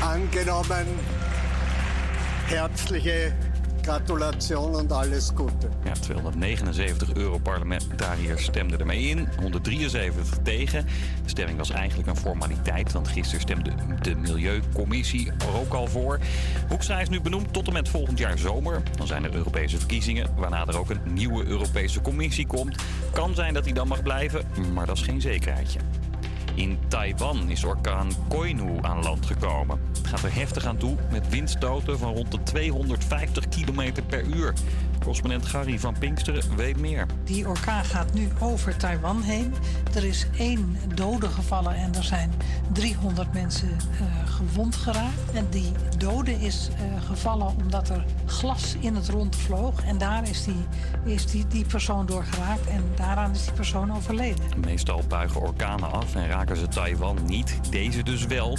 Angenommen. 0.02 0.86
Herzliche 2.44 3.32
Gratulation 3.82 4.74
und 4.74 4.92
alles 4.92 5.32
Gute. 5.34 5.68
Ja, 5.84 5.92
279 5.92 7.14
Europarlementariërs 7.14 8.44
stemden 8.44 8.78
ermee 8.78 9.08
in, 9.08 9.28
173 9.40 10.38
tegen. 10.42 10.86
De 11.22 11.28
stemming 11.28 11.58
was 11.58 11.70
eigenlijk 11.70 12.08
een 12.08 12.16
formaliteit, 12.16 12.92
want 12.92 13.08
gisteren 13.08 13.40
stemde 13.40 13.72
de 14.02 14.14
Milieucommissie 14.14 15.30
er 15.30 15.60
ook 15.60 15.72
al 15.72 15.86
voor. 15.86 16.18
Hoekstra 16.68 17.00
is 17.00 17.08
nu 17.08 17.20
benoemd 17.20 17.52
tot 17.52 17.66
en 17.66 17.72
met 17.72 17.88
volgend 17.88 18.18
jaar 18.18 18.38
zomer. 18.38 18.82
Dan 18.96 19.06
zijn 19.06 19.24
er 19.24 19.34
Europese 19.34 19.78
verkiezingen, 19.78 20.30
waarna 20.36 20.66
er 20.66 20.78
ook 20.78 20.90
een 20.90 21.00
nieuwe 21.12 21.44
Europese 21.46 22.00
Commissie 22.00 22.46
komt. 22.46 22.82
Kan 23.12 23.34
zijn 23.34 23.54
dat 23.54 23.64
hij 23.64 23.72
dan 23.72 23.88
mag 23.88 24.02
blijven, 24.02 24.44
maar 24.72 24.86
dat 24.86 24.96
is 24.96 25.02
geen 25.02 25.20
zekerheidje. 25.20 25.78
In 26.54 26.78
Taiwan 26.88 27.50
is 27.50 27.64
orkaan 27.64 28.10
Koinu 28.28 28.78
aan 28.80 29.02
land 29.02 29.26
gekomen. 29.26 29.80
Gaat 30.12 30.22
er 30.22 30.34
heftig 30.34 30.66
aan 30.66 30.76
toe 30.76 30.96
met 31.10 31.28
windstoten 31.28 31.98
van 31.98 32.14
rond 32.14 32.30
de 32.30 32.42
250 32.42 33.48
km 33.48 33.92
per 34.06 34.24
uur. 34.24 34.52
Correspondent 34.98 35.46
Gary 35.46 35.78
van 35.78 35.98
Pinksteren 35.98 36.56
weet 36.56 36.80
meer. 36.80 37.06
Die 37.24 37.48
orkaan 37.48 37.84
gaat 37.84 38.14
nu 38.14 38.28
over 38.40 38.76
Taiwan 38.76 39.22
heen. 39.22 39.54
Er 39.94 40.04
is 40.04 40.26
één 40.38 40.76
dode 40.94 41.28
gevallen 41.28 41.74
en 41.74 41.94
er 41.94 42.04
zijn 42.04 42.32
300 42.72 43.32
mensen 43.32 43.68
eh, 43.68 44.06
gewond 44.24 44.76
geraakt. 44.76 45.32
En 45.34 45.46
die 45.50 45.72
dode 45.98 46.32
is 46.32 46.68
eh, 46.68 47.02
gevallen 47.06 47.54
omdat 47.62 47.88
er 47.88 48.04
glas 48.26 48.76
in 48.80 48.94
het 48.94 49.08
rond 49.08 49.36
vloog. 49.36 49.84
En 49.84 49.98
daar 49.98 50.28
is, 50.28 50.44
die, 50.44 50.64
is 51.04 51.26
die, 51.26 51.46
die 51.46 51.64
persoon 51.64 52.06
door 52.06 52.24
geraakt 52.24 52.66
en 52.66 52.82
daaraan 52.96 53.30
is 53.30 53.44
die 53.44 53.52
persoon 53.52 53.96
overleden. 53.96 54.44
Meestal 54.64 55.02
buigen 55.08 55.40
orkanen 55.40 55.92
af 55.92 56.14
en 56.14 56.26
raken 56.26 56.56
ze 56.56 56.68
Taiwan 56.68 57.18
niet. 57.26 57.58
Deze 57.70 58.02
dus 58.02 58.26
wel. 58.26 58.58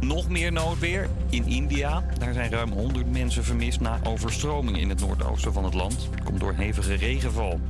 Nog 0.00 0.28
meer 0.28 0.52
noodweer 0.52 1.08
in 1.30 1.46
India. 1.46 2.04
Daar 2.18 2.32
zijn 2.32 2.50
ruim 2.50 2.72
100 2.72 3.12
mensen 3.12 3.44
vermist 3.44 3.80
na 3.80 4.00
overstroming 4.06 4.78
in 4.78 4.88
het 4.88 5.00
noordoosten 5.00 5.52
van 5.52 5.64
het 5.64 5.74
land. 5.74 6.08
Komt 6.24 6.40
door 6.40 6.54
hevige 6.54 6.94
regenval. 6.94 7.60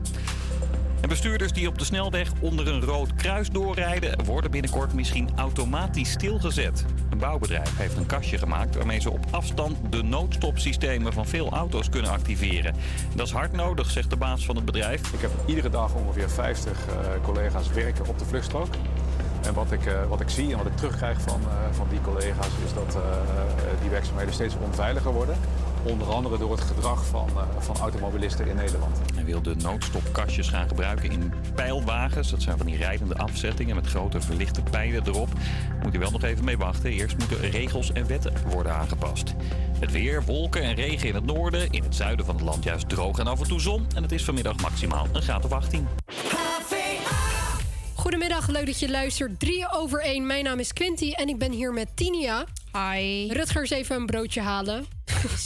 En 1.00 1.08
bestuurders 1.08 1.52
die 1.52 1.68
op 1.68 1.78
de 1.78 1.84
snelweg 1.84 2.32
onder 2.40 2.68
een 2.68 2.80
rood 2.80 3.14
kruis 3.14 3.50
doorrijden... 3.50 4.24
worden 4.24 4.50
binnenkort 4.50 4.92
misschien 4.92 5.28
automatisch 5.36 6.10
stilgezet. 6.10 6.84
Een 7.10 7.18
bouwbedrijf 7.18 7.76
heeft 7.76 7.96
een 7.96 8.06
kastje 8.06 8.38
gemaakt... 8.38 8.74
waarmee 8.74 9.00
ze 9.00 9.10
op 9.10 9.26
afstand 9.30 9.76
de 9.90 10.02
noodstopsystemen 10.02 11.12
van 11.12 11.26
veel 11.26 11.50
auto's 11.50 11.88
kunnen 11.88 12.10
activeren. 12.10 12.74
Dat 13.14 13.26
is 13.26 13.32
hard 13.32 13.52
nodig, 13.52 13.90
zegt 13.90 14.10
de 14.10 14.16
baas 14.16 14.44
van 14.44 14.56
het 14.56 14.64
bedrijf. 14.64 15.12
Ik 15.12 15.20
heb 15.20 15.30
iedere 15.46 15.70
dag 15.70 15.94
ongeveer 15.94 16.30
50 16.30 16.72
eh, 16.72 16.94
collega's 17.22 17.68
werken 17.68 18.06
op 18.06 18.18
de 18.18 18.24
vluchtstrook. 18.24 18.74
En 19.42 19.54
wat 19.54 19.72
ik, 19.72 19.86
eh, 19.86 20.06
wat 20.08 20.20
ik 20.20 20.28
zie 20.28 20.52
en 20.52 20.56
wat 20.56 20.66
ik 20.66 20.76
terugkrijg 20.76 21.20
van, 21.20 21.40
eh, 21.40 21.76
van 21.76 21.86
die 21.90 22.00
collega's 22.00 22.52
is 22.64 22.74
dat 22.74 22.94
eh, 22.94 23.02
die 23.80 23.90
werkzaamheden 23.90 24.34
steeds 24.34 24.54
onveiliger 24.64 25.12
worden. 25.12 25.36
Onder 25.82 26.08
andere 26.08 26.38
door 26.38 26.50
het 26.50 26.60
gedrag 26.60 27.06
van, 27.06 27.28
eh, 27.36 27.42
van 27.58 27.76
automobilisten 27.76 28.46
in 28.46 28.56
Nederland. 28.56 28.98
Hij 29.14 29.24
wil 29.24 29.42
de 29.42 29.54
noodstopkastjes 29.54 30.48
gaan 30.48 30.68
gebruiken 30.68 31.10
in 31.10 31.32
pijlwagens. 31.54 32.30
Dat 32.30 32.42
zijn 32.42 32.56
van 32.56 32.66
die 32.66 32.76
rijdende 32.76 33.16
afzettingen 33.16 33.74
met 33.74 33.86
grote 33.86 34.20
verlichte 34.20 34.62
pijlen 34.62 35.02
erop. 35.06 35.28
Moet 35.82 35.90
hij 35.90 36.00
wel 36.00 36.10
nog 36.10 36.22
even 36.22 36.44
mee 36.44 36.58
wachten. 36.58 36.90
Eerst 36.90 37.18
moeten 37.18 37.50
regels 37.50 37.92
en 37.92 38.06
wetten 38.06 38.32
worden 38.46 38.74
aangepast. 38.74 39.34
Het 39.78 39.92
weer, 39.92 40.24
wolken 40.24 40.62
en 40.62 40.74
regen 40.74 41.08
in 41.08 41.14
het 41.14 41.26
noorden. 41.26 41.70
In 41.70 41.82
het 41.82 41.94
zuiden 41.94 42.26
van 42.26 42.34
het 42.34 42.44
land 42.44 42.64
juist 42.64 42.88
droog 42.88 43.18
en 43.18 43.26
af 43.26 43.40
en 43.40 43.48
toe 43.48 43.60
zon. 43.60 43.86
En 43.94 44.02
het 44.02 44.12
is 44.12 44.24
vanmiddag 44.24 44.60
maximaal 44.60 45.06
een 45.12 45.22
graad 45.22 45.44
of 45.44 45.52
18. 45.52 45.88
Goedemiddag, 48.10 48.48
leuk 48.48 48.66
dat 48.66 48.78
je 48.78 48.90
luistert. 48.90 49.40
3 49.40 49.72
over 49.72 50.00
1. 50.02 50.26
Mijn 50.26 50.44
naam 50.44 50.58
is 50.58 50.72
Quinty 50.72 51.12
en 51.12 51.28
ik 51.28 51.38
ben 51.38 51.52
hier 51.52 51.72
met 51.72 51.88
Tinia. 51.94 52.44
Hi. 52.72 53.26
Rutger 53.32 53.62
is 53.62 53.70
even 53.70 53.96
een 53.96 54.06
broodje 54.06 54.40
halen. 54.40 54.86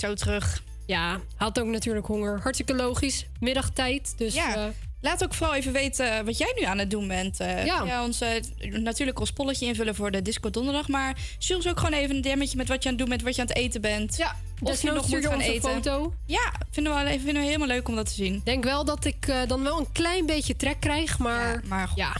Zo 0.01 0.15
terug. 0.15 0.62
Ja, 0.87 1.21
had 1.37 1.61
ook 1.61 1.67
natuurlijk 1.67 2.07
honger. 2.07 2.41
Hartstikke 2.43 2.75
logisch. 2.75 3.27
Middagtijd, 3.41 4.15
dus... 4.17 4.35
Ja. 4.35 4.55
eh, 4.57 4.65
Laat 5.01 5.25
ook 5.25 5.35
vooral 5.35 5.55
even 5.55 5.73
weten 5.73 6.25
wat 6.25 6.39
jij 6.39 6.53
nu 6.61 6.67
aan 6.67 6.79
het 6.79 6.91
doen 6.91 7.09
bent. 7.09 7.41
Eh, 7.41 7.65
Ja. 7.65 8.05
ons, 8.05 8.21
eh, 8.21 8.31
natuurlijk 8.59 9.21
ons 9.21 9.31
polletje 9.31 9.67
invullen 9.67 9.95
voor 9.95 10.11
de 10.11 10.23
Disco 10.23 10.51
Donderdag. 10.51 10.89
Maar 10.89 11.17
stuur 11.39 11.57
ons 11.57 11.69
ook 11.69 11.79
gewoon 11.79 11.99
even 11.99 12.17
een 12.17 12.23
DM'tje 12.23 12.57
met 12.57 12.69
wat 12.69 12.83
je 12.83 12.89
aan 12.89 12.95
het 12.95 12.99
doen 12.99 13.09
bent, 13.09 13.23
wat 13.23 13.35
je 13.35 13.41
aan 13.41 13.49
het 13.49 13.57
eten 13.57 13.81
bent. 13.81 14.17
Ja, 14.17 14.27
of 14.31 14.59
je 14.59 14.65
desnoods 14.65 14.97
nog 14.97 15.09
moet 15.09 15.27
gaan 15.27 15.41
eten. 15.41 15.71
foto. 15.71 16.15
Ja, 16.27 16.53
vinden 16.71 16.93
we, 16.93 16.99
wel 16.99 17.09
even, 17.09 17.21
vinden 17.25 17.43
we 17.43 17.49
helemaal 17.49 17.69
leuk 17.69 17.89
om 17.89 17.95
dat 17.97 18.07
te 18.07 18.15
zien. 18.15 18.41
denk 18.45 18.65
wel 18.65 18.85
dat 18.85 19.05
ik 19.05 19.27
eh, 19.29 19.39
dan 19.47 19.62
wel 19.62 19.79
een 19.79 19.93
klein 19.93 20.27
beetje 20.27 20.57
trek 20.57 20.81
krijg, 20.81 21.19
maar 21.19 21.62
ja, 21.95 22.17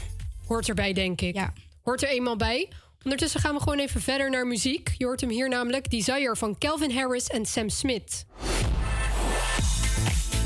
hoort 0.47 0.69
erbij 0.69 0.93
denk 0.93 1.21
ik. 1.21 1.47
Hoort 1.83 2.03
er 2.03 2.09
eenmaal 2.09 2.35
bij. 2.35 2.69
Ondertussen 3.03 3.39
gaan 3.39 3.53
we 3.53 3.59
gewoon 3.59 3.79
even 3.79 4.01
verder 4.01 4.29
naar 4.29 4.47
muziek. 4.47 4.93
Je 4.97 5.05
hoort 5.05 5.21
hem 5.21 5.29
hier 5.29 5.49
namelijk, 5.49 5.89
Desire 5.89 6.35
van 6.35 6.57
Calvin 6.57 6.91
Harris 6.91 7.27
en 7.27 7.45
Sam 7.45 7.69
Smith. 7.69 8.25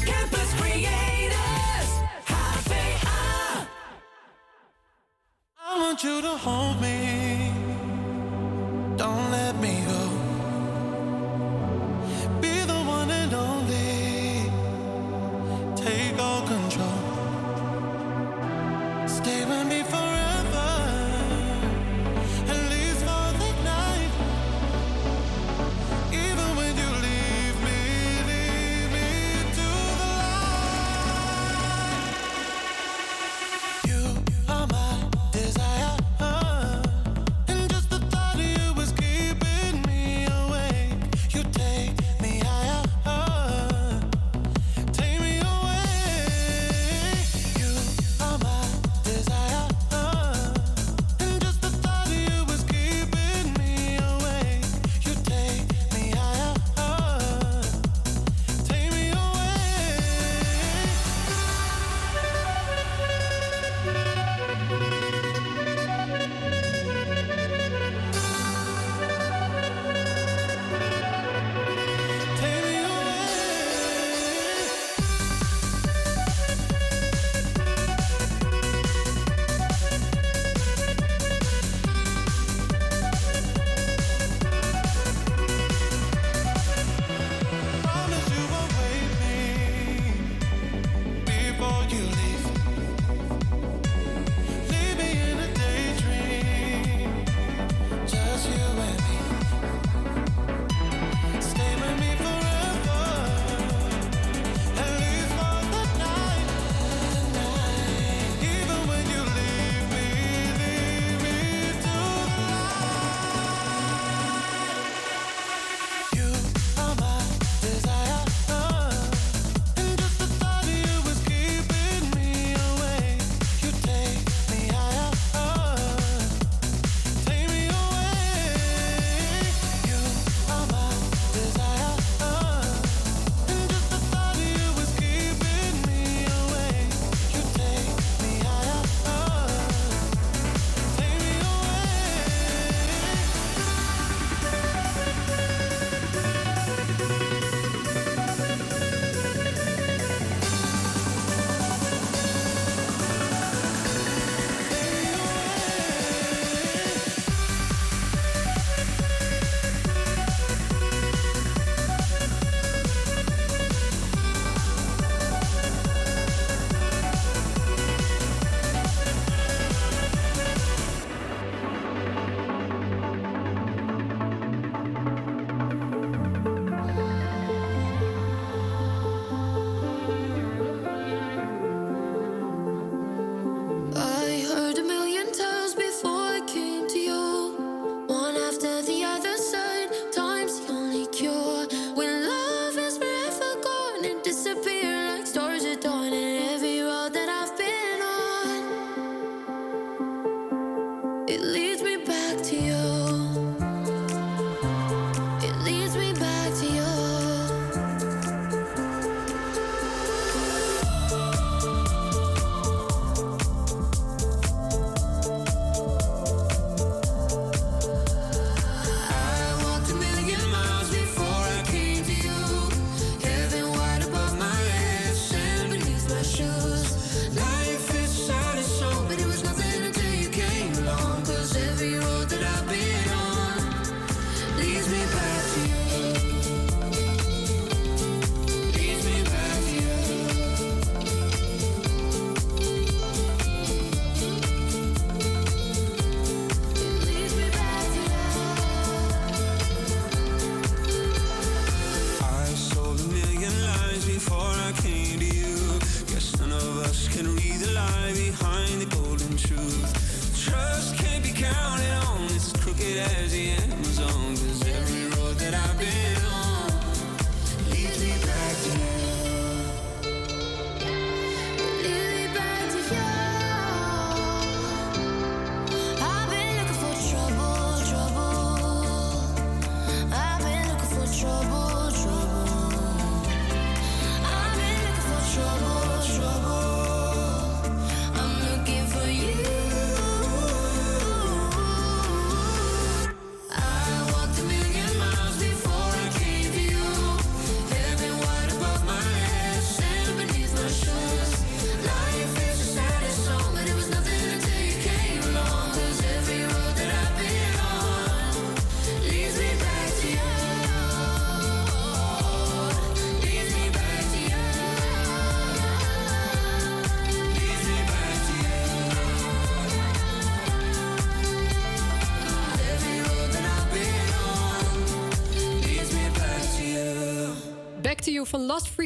Campus 0.06 0.50
Creators, 0.60 1.92
HVA. 2.24 3.68
I 5.76 5.80
want 5.80 6.02
you 6.02 6.22
to 6.22 6.38
hold 6.38 6.80
me. 6.80 6.89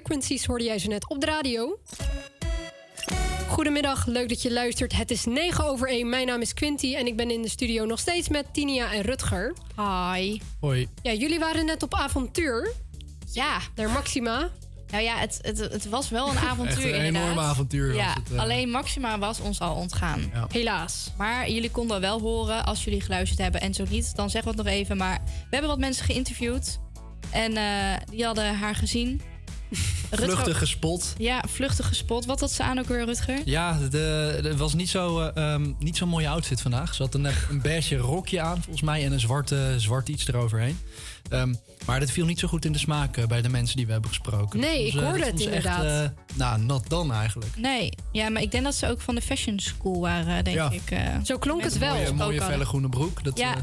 Frequencies 0.04 0.46
hoorde 0.46 0.64
jij 0.64 0.80
zo 0.80 0.88
net 0.88 1.10
op 1.10 1.20
de 1.20 1.26
radio. 1.26 1.80
Goedemiddag, 3.48 4.06
leuk 4.06 4.30
dat 4.30 4.42
je 4.42 4.52
luistert. 4.52 4.94
Het 4.96 5.12
is 5.12 5.26
9 5.26 5.66
over 5.66 5.88
1. 5.90 6.10
Mijn 6.10 6.28
naam 6.28 6.42
is 6.42 6.54
Quinty 6.54 6.96
en 6.96 7.08
ik 7.08 7.16
ben 7.16 7.32
in 7.32 7.42
de 7.42 7.50
studio 7.50 7.86
nog 7.86 8.00
steeds 8.00 8.30
met 8.30 8.46
Tinia 8.54 8.94
en 8.94 9.02
Rutger. 9.02 9.54
Hi. 9.76 10.40
Hoi. 10.60 10.88
Ja, 11.02 11.14
jullie 11.14 11.40
waren 11.40 11.66
net 11.66 11.84
op 11.84 11.94
avontuur. 11.96 12.72
Ja. 13.32 13.58
Naar 13.76 13.90
Maxima. 13.90 14.50
Nou 14.92 15.04
ja, 15.04 15.18
het, 15.18 15.40
het, 15.42 15.58
het 15.60 15.90
was 15.90 16.10
wel 16.10 16.30
een 16.30 16.38
avontuur 16.38 16.76
Echt 16.78 16.84
een 16.84 16.94
inderdaad. 17.06 17.24
enorm 17.24 17.40
avontuur 17.40 17.88
was 17.88 17.96
Ja, 17.98 18.14
het, 18.14 18.32
eh. 18.34 18.40
alleen 18.40 18.70
Maxima 18.70 19.20
was 19.20 19.40
ons 19.40 19.60
al 19.60 19.76
ontgaan. 19.76 20.32
Helaas. 20.52 21.12
Maar 21.18 21.50
jullie 21.50 21.72
konden 21.72 22.02
wel 22.02 22.20
horen 22.20 22.66
als 22.66 22.84
jullie 22.84 23.02
geluisterd 23.02 23.40
hebben. 23.40 23.62
En 23.62 23.74
zo 23.74 23.86
niet, 23.90 24.16
dan 24.16 24.30
zeggen 24.30 24.52
we 24.52 24.58
het 24.58 24.66
nog 24.68 24.76
even. 24.76 24.98
Maar 24.98 25.22
we 25.26 25.48
hebben 25.50 25.70
wat 25.70 25.80
mensen 25.80 26.06
geïnterviewd. 26.06 26.80
En 27.32 27.58
eh, 27.58 27.98
die 28.12 28.26
hadden 28.26 28.58
haar 28.58 28.76
gezien. 28.76 29.22
Vluchtig 30.12 30.58
gespot. 30.58 31.14
Ja, 31.18 31.44
vluchtig 31.48 31.88
gespot. 31.88 32.26
Wat 32.26 32.40
had 32.40 32.52
ze 32.52 32.64
aan 32.64 32.80
ook 32.80 32.88
weer, 32.88 33.06
Rutger? 33.06 33.40
Ja, 33.46 33.78
het 33.80 34.56
was 34.58 34.74
niet 34.74 34.90
zo, 34.90 35.20
eh, 35.20 35.54
ehm, 35.54 35.72
niet 35.80 35.98
zo'n 35.98 36.10
mooie 36.10 36.30
outfit 36.30 36.62
vandaag. 36.62 36.94
Ze 36.96 37.04
had 37.04 37.14
een, 37.14 37.26
eh, 37.26 37.36
een 37.50 37.62
beige 37.62 37.98
rokje 37.98 38.42
aan, 38.42 38.62
volgens 38.62 38.82
mij, 38.82 39.06
en 39.06 39.12
een 39.12 39.20
zwarte, 39.20 39.74
zwart 39.78 40.10
iets 40.10 40.28
eroverheen. 40.28 40.80
Ehm, 41.30 41.54
maar 41.86 42.00
dat 42.00 42.12
viel 42.12 42.26
niet 42.26 42.40
zo 42.40 42.48
goed 42.48 42.66
in 42.66 42.72
de 42.72 42.80
smaak 42.80 43.18
eh, 43.18 43.26
bij 43.26 43.42
de 43.42 43.50
mensen 43.50 43.76
die 43.78 43.86
we 43.86 43.92
hebben 43.92 44.10
gesproken. 44.10 44.60
Nee, 44.60 44.92
Dat 44.92 45.02
ik 45.02 45.08
hoorde 45.08 45.26
het 45.26 45.34
echt, 45.34 45.40
inderdaad. 45.42 46.12
nou, 46.34 46.62
not 46.62 46.90
dan 46.90 47.14
eigenlijk. 47.14 47.52
Nee, 47.58 47.94
ja, 48.12 48.30
maar 48.30 48.42
ik 48.42 48.52
denk 48.52 48.64
dat 48.64 48.76
ze 48.76 48.90
ook 48.90 49.02
van 49.02 49.16
de 49.16 49.22
fashion 49.22 49.60
school 49.60 50.00
waren, 50.02 50.44
denk 50.44 50.58
Ja. 50.58 50.72
ik. 50.72 51.02
Zo 51.26 51.38
klonk 51.38 51.64
het 51.64 51.78
wel. 51.78 51.94
Mooie, 51.96 52.14
mooie 52.14 52.42
al. 52.42 52.48
felle 52.50 52.66
groene 52.66 52.90
broek. 52.90 53.24
Dat, 53.24 53.38
Ja. 53.38 53.56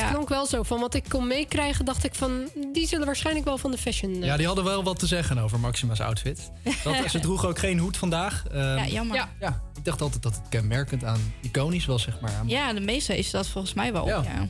Het 0.00 0.10
klonk 0.10 0.28
wel 0.28 0.46
zo. 0.46 0.62
Van 0.62 0.80
wat 0.80 0.94
ik 0.94 1.04
kon 1.08 1.26
meekrijgen, 1.26 1.84
dacht 1.84 2.04
ik 2.04 2.14
van... 2.14 2.48
die 2.72 2.86
zullen 2.86 3.06
waarschijnlijk 3.06 3.46
wel 3.46 3.58
van 3.58 3.70
de 3.70 3.78
fashion... 3.78 4.14
eh, 4.14 4.24
ja, 4.24 4.36
die 4.36 4.46
hadden 4.46 4.64
wel 4.64 4.82
wat 4.84 4.98
te 4.98 5.06
zeggen 5.06 5.38
over 5.38 5.60
Maxima's 5.60 6.00
outfit. 6.00 6.50
Dat, 6.84 6.94
ze 7.10 7.20
droeg 7.20 7.46
ook 7.46 7.58
geen 7.58 7.78
hoed 7.78 7.96
vandaag. 7.96 8.44
Ehm, 8.52 8.60
Ja, 8.60 8.86
jammer. 8.86 9.16
Ja. 9.16 9.28
ja, 9.40 9.60
ik 9.76 9.84
dacht 9.84 10.00
altijd 10.02 10.22
dat 10.22 10.34
het 10.34 10.42
kenmerkend 10.48 11.04
aan 11.04 11.32
iconisch 11.40 11.86
was, 11.86 12.02
zeg 12.02 12.20
maar. 12.20 12.32
Ja, 12.46 12.72
de 12.72 12.80
meeste 12.80 13.18
is 13.18 13.30
dat 13.30 13.48
volgens 13.48 13.74
mij 13.74 13.92
wel. 13.92 14.06
Ja. 14.06 14.22
Ja. 14.24 14.46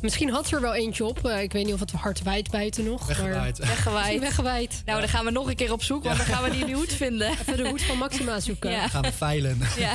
Misschien 0.00 0.30
had 0.30 0.48
ze 0.48 0.54
er 0.54 0.60
wel 0.62 0.74
eentje 0.74 1.04
op. 1.04 1.26
Eh, 1.26 1.42
ik 1.42 1.52
weet 1.52 1.64
niet 1.64 1.74
of 1.74 1.80
het 1.80 1.90
hard 1.92 2.22
wijd 2.22 2.50
buiten 2.50 2.84
nog. 2.84 3.06
Weggewaaid. 3.06 3.58
Maar... 3.58 3.68
Weggewaaid. 3.74 4.20
Weggewaaid. 4.20 4.82
Nou, 4.84 5.00
dan 5.00 5.08
gaan 5.08 5.24
we 5.24 5.30
nog 5.30 5.48
een 5.48 5.56
keer 5.56 5.72
op 5.72 5.82
zoek, 5.82 6.04
want 6.04 6.16
dan 6.16 6.26
gaan 6.26 6.42
we 6.44 6.50
die, 6.50 6.64
die 6.64 6.74
hoed 6.74 6.92
vinden. 6.92 7.30
Even 7.30 7.56
de 7.56 7.68
hoed 7.68 7.82
van 7.82 7.98
Maxima 7.98 8.40
zoeken. 8.40 8.70
Ja. 8.80 8.88
Gaan 8.88 9.02
we 9.02 9.12
veilen. 9.12 9.58
Ja. 9.78 9.92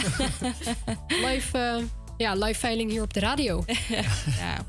Live, 1.08 1.58
eh, 1.58 1.84
ja, 2.18 2.34
live 2.34 2.60
veiling 2.60 2.92
hier 2.92 3.02
op 3.02 3.14
de 3.14 3.20
radio. 3.20 3.64
ja. 4.40 4.66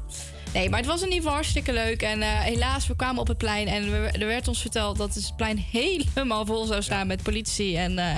Nee, 0.56 0.68
maar 0.70 0.78
het 0.78 0.88
was 0.88 0.98
in 1.00 1.04
ieder 1.04 1.18
geval 1.20 1.34
hartstikke 1.34 1.72
leuk. 1.72 2.02
En 2.02 2.22
eh, 2.22 2.28
helaas, 2.40 2.86
we 2.86 2.96
kwamen 2.96 3.20
op 3.20 3.28
het 3.28 3.38
plein 3.38 3.68
en 3.68 3.90
we- 3.90 4.06
er 4.18 4.26
werd 4.26 4.48
ons 4.48 4.60
verteld 4.60 4.96
dat 4.98 5.14
het 5.14 5.32
plein 5.36 5.58
helemaal 5.72 6.46
vol 6.46 6.64
zou 6.66 6.82
staan 6.82 7.06
met 7.06 7.22
politie 7.22 7.76
en, 7.78 7.98
eh, 7.98 8.16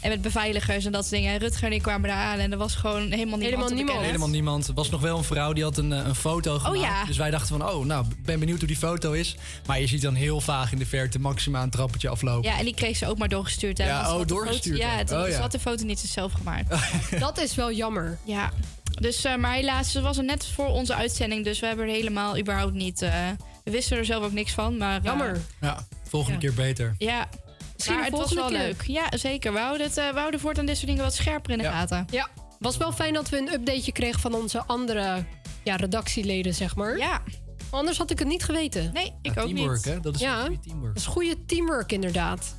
en 0.00 0.08
met 0.08 0.22
beveiligers 0.22 0.84
en 0.84 0.92
dat 0.92 1.00
soort 1.02 1.14
dingen. 1.14 1.32
En 1.32 1.38
Rutger 1.38 1.64
en 1.66 1.72
ik 1.72 1.82
kwamen 1.82 2.08
daar 2.08 2.18
aan 2.18 2.38
en 2.38 2.52
er 2.52 2.58
was 2.58 2.74
gewoon 2.74 3.00
helemaal 3.00 3.16
niemand. 3.38 3.42
Helemaal 3.42 3.68
niemand. 3.70 4.00
Helemaal 4.00 4.28
niemand. 4.28 4.68
Er 4.68 4.74
was 4.74 4.90
nog 4.90 5.00
wel 5.00 5.18
een 5.18 5.24
vrouw 5.24 5.52
die 5.52 5.62
had 5.62 5.76
een, 5.78 5.92
eh, 5.92 6.06
een 6.06 6.14
foto 6.14 6.58
gemaakt. 6.58 6.80
ja. 6.80 7.04
Dus 7.04 7.16
wij 7.16 7.30
dachten 7.30 7.58
van, 7.58 7.68
oh, 7.70 7.84
nou, 7.84 8.04
ben 8.24 8.38
benieuwd 8.38 8.58
hoe 8.58 8.68
die 8.68 8.76
foto 8.76 9.12
is. 9.12 9.36
Maar 9.66 9.80
je 9.80 9.86
ziet 9.86 10.02
dan 10.02 10.14
heel 10.14 10.40
vaag 10.40 10.72
in 10.72 10.78
de 10.78 10.86
verte 10.86 11.18
Maxima 11.18 11.62
een 11.62 11.70
trappetje 11.70 12.08
aflopen. 12.08 12.50
Ja, 12.50 12.58
en 12.58 12.64
die 12.64 12.74
kreeg 12.74 12.96
ze 12.96 13.06
ook 13.06 13.18
maar 13.18 13.28
doorgestuurd. 13.28 13.78
Hè, 13.78 13.86
Ja, 13.86 13.98
ze 14.04 14.04
oh, 14.10 14.10
had 14.16 14.20
de 14.28 14.34
doorgestuurd 14.34 14.76
Foto, 14.76 14.88
ja, 14.90 14.96
het, 14.98 15.12
Oh, 15.12 15.22
ze 15.24 15.30
ja. 15.30 15.40
had 15.40 15.52
de 15.52 15.58
foto 15.60 15.84
niet 15.84 15.98
zelf 16.00 16.32
gemaakt. 16.32 16.74
Dat 17.20 17.38
is 17.40 17.54
wel 17.54 17.72
jammer. 17.72 18.18
Ja, 18.24 18.50
dus, 19.00 19.24
eh, 19.24 19.36
maar 19.36 19.54
helaas, 19.54 19.90
ze 19.92 20.00
was 20.00 20.18
er 20.18 20.24
net 20.24 20.46
voor 20.46 20.66
onze 20.68 20.94
uitzending. 20.94 21.44
Dus 21.44 21.60
we 21.60 21.66
hebben 21.66 21.86
er 21.86 21.92
helemaal 21.94 22.38
überhaupt 22.38 22.72
niet... 22.74 23.02
eh, 23.02 23.28
we 23.64 23.70
wisten 23.70 23.96
er 23.96 24.04
zelf 24.04 24.24
ook 24.24 24.32
niks 24.32 24.52
van, 24.52 24.76
maar... 24.76 24.98
eh, 24.98 25.04
Jammer. 25.04 25.40
Ja, 25.60 25.86
volgende 26.08 26.34
Ja. 26.34 26.40
keer 26.40 26.54
beter. 26.64 26.94
ja, 26.98 27.28
Misschien 27.74 27.96
maar 27.96 28.04
het 28.04 28.16
was 28.16 28.32
wel 28.32 28.48
keer. 28.48 28.58
leuk. 28.58 28.82
Ja, 28.86 29.08
zeker. 29.16 29.52
We 29.52 29.58
houden, 29.58 29.86
het, 29.86 29.96
eh, 29.96 30.10
we 30.12 30.18
houden 30.18 30.40
voortaan 30.40 30.66
dit 30.66 30.76
soort 30.76 30.88
dingen 30.88 31.04
wat 31.04 31.14
scherper 31.14 31.50
in 31.52 31.58
de 31.58 31.64
gaten. 31.64 32.06
Ja, 32.10 32.28
was 32.58 32.76
wel 32.76 32.92
fijn 32.92 33.14
dat 33.14 33.28
we 33.28 33.38
een 33.38 33.52
updateje 33.52 33.92
kregen 33.92 34.20
van 34.20 34.34
onze 34.34 34.62
andere 34.66 35.24
ja, 35.64 35.76
redactieleden, 35.76 36.54
zeg 36.54 36.76
maar. 36.76 36.96
Ja. 36.98 37.22
Anders 37.70 37.98
had 37.98 38.10
ik 38.10 38.18
het 38.18 38.28
niet 38.28 38.44
geweten. 38.44 38.90
Nee, 38.92 39.12
ik 39.22 39.34
Ja, 39.34 39.40
ook 39.42 39.46
teamwork, 39.48 39.76
niet. 39.76 39.84
hè? 39.84 40.00
Dat 40.00 40.14
is 40.14 40.20
Ja. 40.20 40.40
goede 40.44 40.58
teamwork. 40.60 40.94
Dat 40.94 41.02
is 41.02 41.08
goede 41.08 41.44
teamwork, 41.46 41.92
inderdaad. 41.92 42.56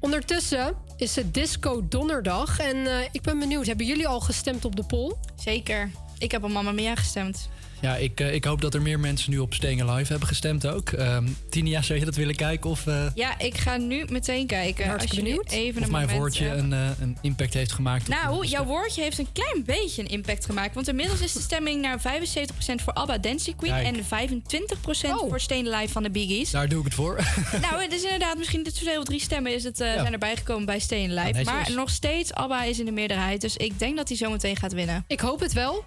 Ondertussen 0.00 0.74
is 0.96 1.16
het 1.16 1.34
Disco 1.34 1.88
Donderdag. 1.88 2.58
En 2.58 2.86
eh, 2.86 3.08
ik 3.12 3.22
ben 3.22 3.38
benieuwd, 3.38 3.66
hebben 3.66 3.86
jullie 3.86 4.08
al 4.08 4.20
gestemd 4.20 4.64
op 4.64 4.76
de 4.76 4.84
poll? 4.84 5.14
Zeker. 5.36 5.90
Ik 6.18 6.30
heb 6.30 6.44
op 6.44 6.50
Mamma 6.50 6.72
Mia 6.72 6.94
gestemd. 6.94 7.48
Ja, 7.84 7.96
ik, 7.96 8.20
eh, 8.20 8.34
ik 8.34 8.44
hoop 8.44 8.60
dat 8.60 8.74
er 8.74 8.82
meer 8.82 9.00
mensen 9.00 9.30
nu 9.30 9.38
op 9.38 9.54
Staying 9.54 9.82
Alive 9.82 10.10
hebben 10.10 10.28
gestemd 10.28 10.66
ook. 10.66 10.88
Ehm 10.90 11.26
Tinia, 11.50 11.82
zou 11.82 11.98
je 11.98 12.04
dat 12.04 12.16
willen 12.16 12.34
kijken? 12.36 12.70
Of, 12.70 12.86
eh, 12.86 13.06
Ja, 13.14 13.38
ik 13.38 13.56
ga 13.58 13.76
nu 13.76 14.04
meteen 14.08 14.46
kijken. 14.46 14.86
Hartstikke 14.86 15.16
als 15.20 15.30
je 15.30 15.36
benieuwd. 15.36 15.50
Even 15.50 15.80
of 15.80 15.86
een 15.86 15.92
mijn 15.92 16.08
woordje 16.08 16.44
hebt. 16.44 16.60
een, 16.60 16.72
eh, 16.72 16.88
een 17.00 17.16
impact 17.20 17.54
heeft 17.54 17.72
gemaakt? 17.72 18.08
Nou, 18.08 18.46
jouw 18.46 18.64
woordje 18.64 19.02
heeft 19.02 19.18
een 19.18 19.28
klein 19.32 19.64
beetje 19.64 20.02
een 20.02 20.08
impact 20.08 20.44
gemaakt. 20.44 20.74
Want 20.74 20.88
inmiddels 20.88 21.20
is 21.20 21.32
de 21.32 21.40
stemming 21.40 21.80
naar 21.82 22.00
75% 22.00 22.82
voor 22.82 22.92
ABBA 22.92 23.18
Dancing 23.18 23.56
Queen... 23.56 23.72
Kijk. 23.72 23.86
en 23.96 24.04
25% 24.04 25.12
Oh. 25.14 25.28
voor 25.28 25.40
Staying 25.40 25.72
Alive 25.72 25.92
van 25.92 26.02
de 26.02 26.10
Biggies. 26.10 26.50
Daar 26.50 26.68
doe 26.68 26.78
ik 26.78 26.84
het 26.84 26.94
voor. 26.94 27.14
nou, 27.70 27.82
het 27.82 27.92
is 27.92 28.02
inderdaad 28.02 28.38
misschien 28.38 28.62
de 28.62 28.72
twee 28.72 28.98
of 28.98 29.04
drie 29.04 29.20
stemmen 29.20 29.54
is 29.54 29.64
het, 29.64 29.80
eh, 29.80 29.94
Ja. 29.94 30.00
zijn 30.00 30.12
erbij 30.12 30.36
gekomen 30.36 30.64
bij 30.66 30.78
Staying 30.78 31.18
Alive. 31.18 31.44
maar 31.44 31.70
nog 31.74 31.90
steeds, 31.90 32.32
ABBA 32.32 32.64
is 32.64 32.78
in 32.78 32.84
de 32.84 32.92
meerderheid. 32.92 33.40
Dus 33.40 33.56
ik 33.56 33.78
denk 33.78 33.96
dat 33.96 34.08
hij 34.08 34.16
zometeen 34.16 34.56
gaat 34.56 34.72
winnen. 34.72 35.04
Ik 35.06 35.20
hoop 35.20 35.40
het 35.40 35.52
wel. 35.52 35.84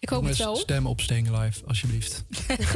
Ik 0.00 0.08
hoop 0.08 0.24
het 0.24 0.36
wel. 0.36 0.56
stem 0.56 0.86
op 0.86 1.00
Staying 1.00 1.30
Alive, 1.34 1.60
alsjeblieft. 1.66 2.24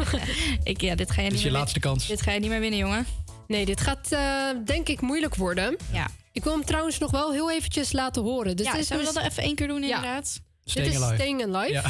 Ik, 0.64 0.80
ja, 0.80 0.94
dit 0.94 1.10
ga 1.10 1.22
je 1.22 1.28
Dit 1.28 1.28
niet 1.28 1.32
is 1.32 1.42
je 1.42 1.50
meer 1.50 1.58
laatste 1.58 1.80
win- 1.80 1.90
kans. 1.90 2.06
Dit 2.06 2.22
ga 2.22 2.32
je 2.32 2.40
niet 2.40 2.48
meer 2.50 2.60
winnen, 2.60 2.78
jongen. 2.78 3.06
Nee, 3.46 3.64
dit 3.64 3.80
gaat 3.80 4.12
eh, 4.12 4.46
denk 4.64 4.88
ik 4.88 5.00
moeilijk 5.00 5.34
worden. 5.34 5.76
Ja. 5.92 6.10
Ik 6.32 6.44
wil 6.44 6.52
hem 6.52 6.64
trouwens 6.64 6.98
nog 6.98 7.10
wel 7.10 7.32
heel 7.32 7.50
eventjes 7.52 7.92
laten 7.92 8.22
horen. 8.22 8.56
Dus 8.56 8.66
ja, 8.66 8.72
dit 8.72 8.80
is 8.80 8.86
zullen 8.86 9.04
we 9.04 9.12
dus- 9.12 9.22
dat 9.22 9.30
even 9.30 9.42
één 9.42 9.54
keer 9.54 9.66
doen, 9.68 9.82
Ja. 9.82 9.94
inderdaad? 9.94 10.40
Dit 10.62 10.70
Staying 10.70 10.94
is 10.94 11.00
Alive. 11.00 11.14
Staying 11.14 11.42
Alive. 11.56 11.72
Ja. 11.72 11.84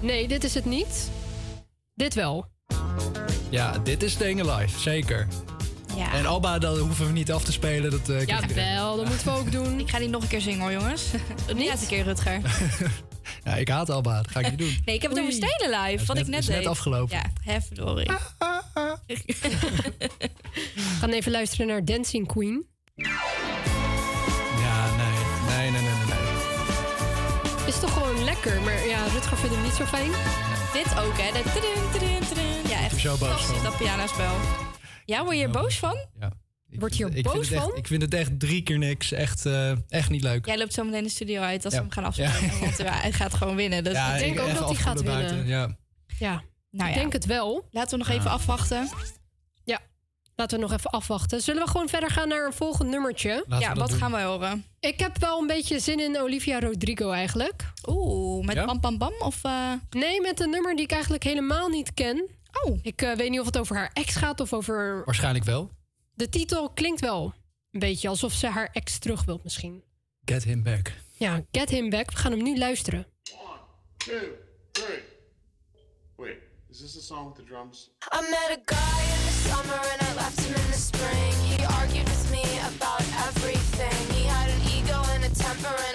Nee, 0.00 0.28
dit 0.28 0.44
is 0.44 0.54
het 0.54 0.64
niet. 0.64 1.10
Dit 1.94 2.14
wel. 2.14 2.46
ja, 3.50 3.78
dit 3.78 4.02
is 4.02 4.12
Staying 4.12 4.48
Alive, 4.48 4.80
zeker. 4.80 5.28
Ja. 5.96 6.12
En 6.14 6.26
Alba, 6.26 6.58
dat 6.58 6.78
hoeven 6.78 7.06
we 7.06 7.12
niet 7.12 7.32
af 7.32 7.44
te 7.44 7.52
spelen. 7.52 7.90
Dat, 7.90 8.08
eh, 8.08 8.20
iedereen. 8.20 8.48
Jawel, 8.64 8.96
dat 8.96 9.06
moeten 9.08 9.26
we 9.26 9.32
ook 9.38 9.52
doen. 9.52 9.80
Ik 9.84 9.90
ga 9.90 9.98
die 9.98 10.08
nog 10.08 10.22
een 10.22 10.28
keer 10.28 10.40
zingen 10.40 10.60
hoor, 10.60 10.72
jongens. 10.72 11.02
Niet 11.54 11.80
een 11.80 11.86
keer, 11.86 12.04
Rutger. 12.04 12.40
Ja, 13.44 13.54
ik 13.56 13.68
haat 13.68 13.90
Alba, 13.90 14.16
dat 14.16 14.30
ga 14.30 14.40
ik 14.40 14.50
niet 14.50 14.58
doen. 14.58 14.78
Nee, 14.84 14.94
ik 14.94 15.02
heb 15.02 15.10
het 15.10 15.20
over. 15.20 15.32
Stelen 15.32 15.80
Live, 15.80 16.02
is 16.02 16.06
wat 16.06 16.16
net- 16.16 16.24
ik 16.26 16.30
net 16.32 16.40
is 16.40 16.48
net 16.48 16.66
afgelopen. 16.66 17.16
Ja, 17.16 17.24
hefverdorie. 17.52 18.06
We 20.74 20.98
gaan 21.00 21.10
even 21.10 21.32
luisteren 21.32 21.66
naar 21.66 21.84
Dancing 21.84 22.26
Queen. 22.26 22.66
Ja, 22.94 23.06
nee. 24.96 25.06
Nee, 25.48 25.70
nee, 25.70 25.80
nee, 25.82 25.90
nee. 25.90 26.06
nee. 26.06 27.66
Is 27.66 27.80
toch 27.80 27.92
gewoon 27.92 28.24
lekker, 28.24 28.60
maar 28.60 28.86
ja, 28.86 29.04
Rutger 29.06 29.36
vindt 29.36 29.54
hem 29.54 29.64
niet 29.64 29.72
zo 29.74 29.84
fijn. 29.84 30.10
Dit 30.72 30.98
ook, 30.98 31.18
hè. 31.18 31.32
Dat. 31.32 31.62
Ja, 32.70 32.80
echt 32.84 33.00
zo 33.00 33.16
boos 33.16 33.62
dat 33.62 33.76
pianospel. 33.76 34.32
Ja, 35.04 35.24
word 35.24 35.36
je 35.36 35.42
er 35.42 35.50
boos 35.50 35.78
van? 35.78 35.96
Ja. 36.20 36.32
Ik 36.74 36.80
Word 36.80 36.96
je 36.96 37.02
vind- 37.02 37.08
hier 37.14 37.18
ik 37.18 37.24
boos 37.24 37.32
vind 37.34 37.44
het 37.48 37.54
echt, 37.58 37.64
van? 37.68 37.76
Ik 37.76 37.86
vind 37.86 38.02
het 38.02 38.14
echt 38.14 38.40
drie 38.40 38.62
keer 38.62 38.78
niks. 38.78 39.12
Echt, 39.12 39.46
eh, 39.46 39.72
echt 39.88 40.10
niet 40.10 40.22
leuk. 40.22 40.46
Jij 40.46 40.58
loopt 40.58 40.72
zo 40.72 40.84
meteen 40.84 41.02
de 41.02 41.08
studio 41.08 41.40
uit 41.42 41.64
als 41.64 41.74
Ja. 41.74 41.78
we 41.80 41.84
hem 41.84 41.94
gaan 41.94 42.04
afspelen. 42.04 42.60
Want 42.60 42.78
hij 43.02 43.12
gaat 43.12 43.34
gewoon 43.34 43.56
winnen. 43.56 43.84
Dus 43.84 43.92
Ja, 43.92 44.14
ik 44.14 44.20
denk 44.20 44.40
ook 44.48 44.54
dat 44.54 44.68
hij 44.68 44.74
gaat 44.76 45.02
winnen. 45.02 45.46
Ja. 45.46 45.76
Ja, 46.18 46.42
nou 46.70 46.88
ik 46.88 46.94
denk 46.94 47.12
het 47.12 47.24
wel. 47.26 47.68
laten 47.70 47.98
we 47.98 48.04
nog 48.04 48.14
even 48.14 48.30
afwachten. 48.30 48.88
Ja, 49.64 49.80
laten 50.36 50.58
we 50.58 50.64
nog 50.64 50.72
even 50.72 50.90
afwachten. 50.90 51.40
Zullen 51.40 51.62
we 51.64 51.70
gewoon 51.70 51.88
verder 51.88 52.10
gaan 52.10 52.28
naar 52.28 52.46
een 52.46 52.52
volgend 52.52 52.88
nummertje? 52.88 53.44
Laten 53.48 53.68
ja, 53.68 53.74
wat 53.74 53.88
doen. 53.88 53.98
gaan 53.98 54.12
we 54.12 54.20
horen? 54.22 54.64
Ik 54.80 54.98
heb 55.00 55.18
wel 55.18 55.40
een 55.40 55.46
beetje 55.46 55.78
zin 55.78 56.00
in 56.00 56.20
Olivia 56.20 56.60
Rodrigo 56.60 57.10
eigenlijk. 57.10 57.72
Oeh, 57.88 58.46
met 58.46 58.54
Ja? 58.54 58.64
Bam 58.64 58.80
Bam 58.80 58.98
Bam? 58.98 59.12
Of, 59.18 59.44
eh, 59.44 59.72
Nee, 59.90 60.20
met 60.20 60.40
een 60.40 60.50
nummer 60.50 60.74
die 60.74 60.84
ik 60.84 60.92
eigenlijk 60.92 61.22
helemaal 61.24 61.68
niet 61.68 61.94
ken. 61.94 62.28
Oh, 62.64 62.78
Ik 62.82 63.02
eh, 63.02 63.12
weet 63.16 63.30
niet 63.30 63.40
of 63.40 63.46
het 63.46 63.58
over 63.58 63.76
haar 63.76 63.90
ex 63.92 64.14
gaat 64.16 64.40
of 64.40 64.52
over... 64.52 65.02
Waarschijnlijk 65.04 65.44
wel. 65.44 65.70
De 66.14 66.28
titel 66.28 66.70
klinkt 66.70 67.00
wel 67.00 67.34
een 67.70 67.80
beetje 67.80 68.08
alsof 68.08 68.32
ze 68.32 68.46
haar 68.46 68.68
ex 68.72 68.98
terug 68.98 69.24
wilt 69.24 69.44
misschien. 69.44 69.82
Get 70.24 70.44
him 70.44 70.62
back. 70.62 70.92
Ja, 71.18 71.44
Get 71.50 71.70
Him 71.70 71.90
Back. 71.90 72.10
We 72.10 72.16
gaan 72.16 72.32
hem 72.32 72.42
nu 72.42 72.58
luisteren. 72.58 73.06
two, 73.96 74.20
three. 74.72 75.02
Wait, 76.16 76.36
is 76.70 76.78
this 76.80 76.92
the 76.92 77.00
song 77.00 77.26
with 77.26 77.36
the 77.36 77.44
drums? 77.44 77.90
I 78.12 78.20
met 78.30 78.50
a 78.50 78.60
guy 78.64 79.00
in 79.14 79.20
the 79.26 79.34
summer 79.48 79.80
and 79.92 80.00
I 80.02 80.14
left 80.14 80.40
him 80.40 80.54
in 80.54 80.70
the 80.70 80.78
spring. 80.78 81.32
He 81.48 81.64
argued 81.80 82.08
with 82.08 82.30
me 82.30 82.44
about 82.72 83.02
everything. 83.28 84.16
He 84.16 84.24
had 84.26 84.48
an 84.50 84.60
ego 84.76 84.98
and 85.14 85.24
a 85.24 85.30
temper 85.44 85.76
and 85.88 85.93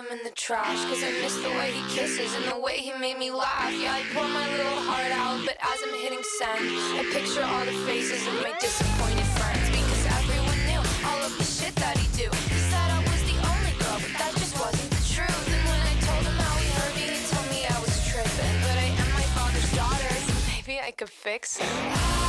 him 0.00 0.18
in 0.18 0.24
the 0.24 0.30
trash 0.30 0.80
Cause 0.84 1.02
I 1.02 1.10
miss 1.20 1.36
the 1.42 1.50
way 1.50 1.72
he 1.72 1.82
kisses 1.94 2.34
and 2.34 2.44
the 2.48 2.58
way 2.58 2.78
he 2.78 2.92
made 2.98 3.18
me 3.18 3.30
laugh. 3.30 3.72
Yeah, 3.72 3.92
I 3.92 4.02
pour 4.14 4.24
my 4.24 4.46
little 4.56 4.80
heart 4.88 5.12
out, 5.12 5.44
but 5.44 5.56
as 5.60 5.78
I'm 5.84 5.94
hitting 6.00 6.24
send 6.38 6.64
I 6.96 7.04
picture 7.12 7.44
all 7.44 7.64
the 7.64 7.76
faces 7.84 8.26
of 8.26 8.34
my 8.40 8.52
disappointed 8.60 9.28
friends 9.36 9.66
Because 9.68 10.04
everyone 10.20 10.60
knew 10.64 10.82
all 11.04 11.20
of 11.24 11.32
the 11.36 11.44
shit 11.44 11.74
that 11.76 11.98
he 11.98 12.06
do. 12.16 12.28
He 12.48 12.60
said 12.72 12.88
I 12.88 13.00
was 13.04 13.22
the 13.28 13.38
only 13.44 13.74
girl, 13.76 13.98
but 14.00 14.12
that 14.16 14.32
just 14.40 14.56
wasn't 14.56 14.90
the 14.90 15.04
truth. 15.04 15.46
And 15.52 15.62
when 15.68 15.80
I 15.84 15.94
told 16.06 16.24
him 16.24 16.36
how 16.38 16.54
he 16.56 16.68
hurt 16.80 16.94
me, 16.96 17.04
he 17.12 17.20
told 17.28 17.46
me 17.52 17.60
I 17.68 17.78
was 17.84 17.94
tripping. 18.08 18.56
But 18.64 18.76
I 18.80 18.88
am 19.04 19.08
my 19.12 19.26
father's 19.36 19.70
daughter, 19.76 20.12
so 20.28 20.34
maybe 20.48 20.80
I 20.80 20.92
could 20.92 21.12
fix 21.12 21.60
it. 21.60 22.19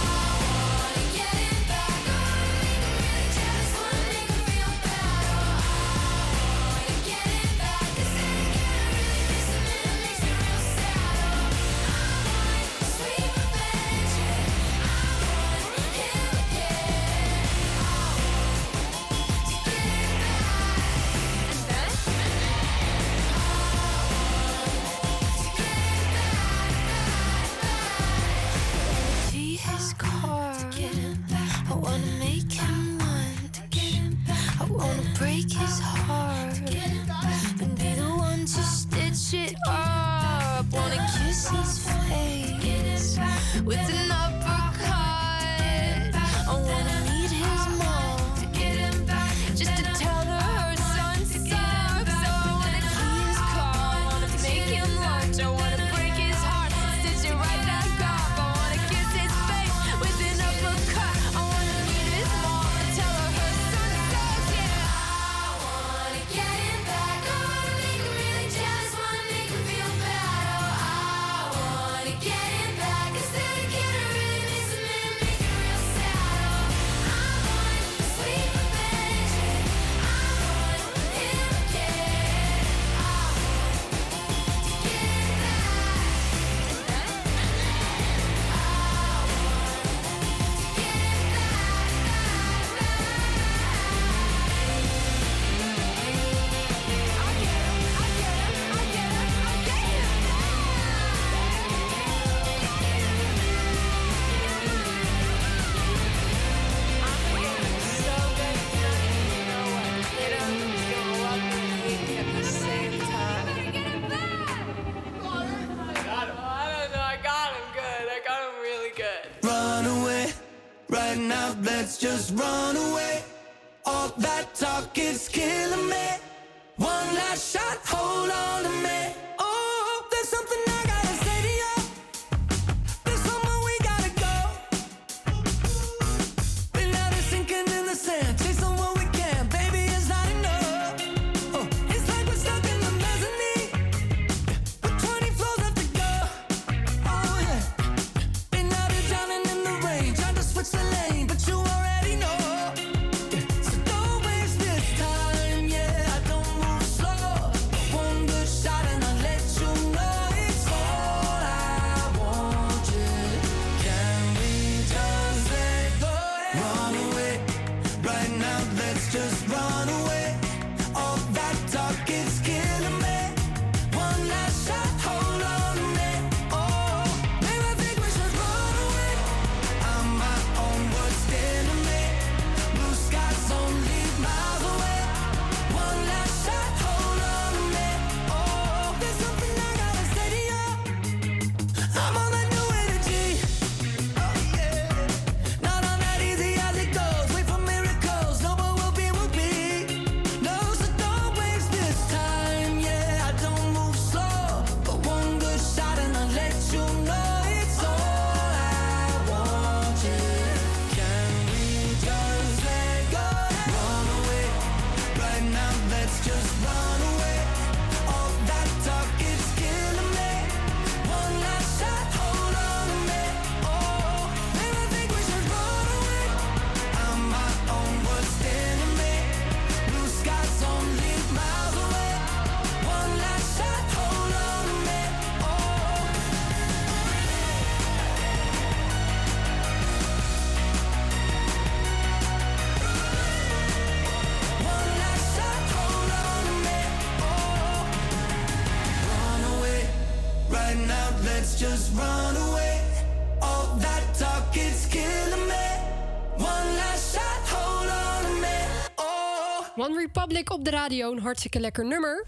Republic 260.41 260.59
op 260.59 260.65
de 260.65 260.81
radio, 260.81 261.11
een 261.11 261.21
hartstikke 261.21 261.59
lekker 261.59 261.87
nummer. 261.87 262.25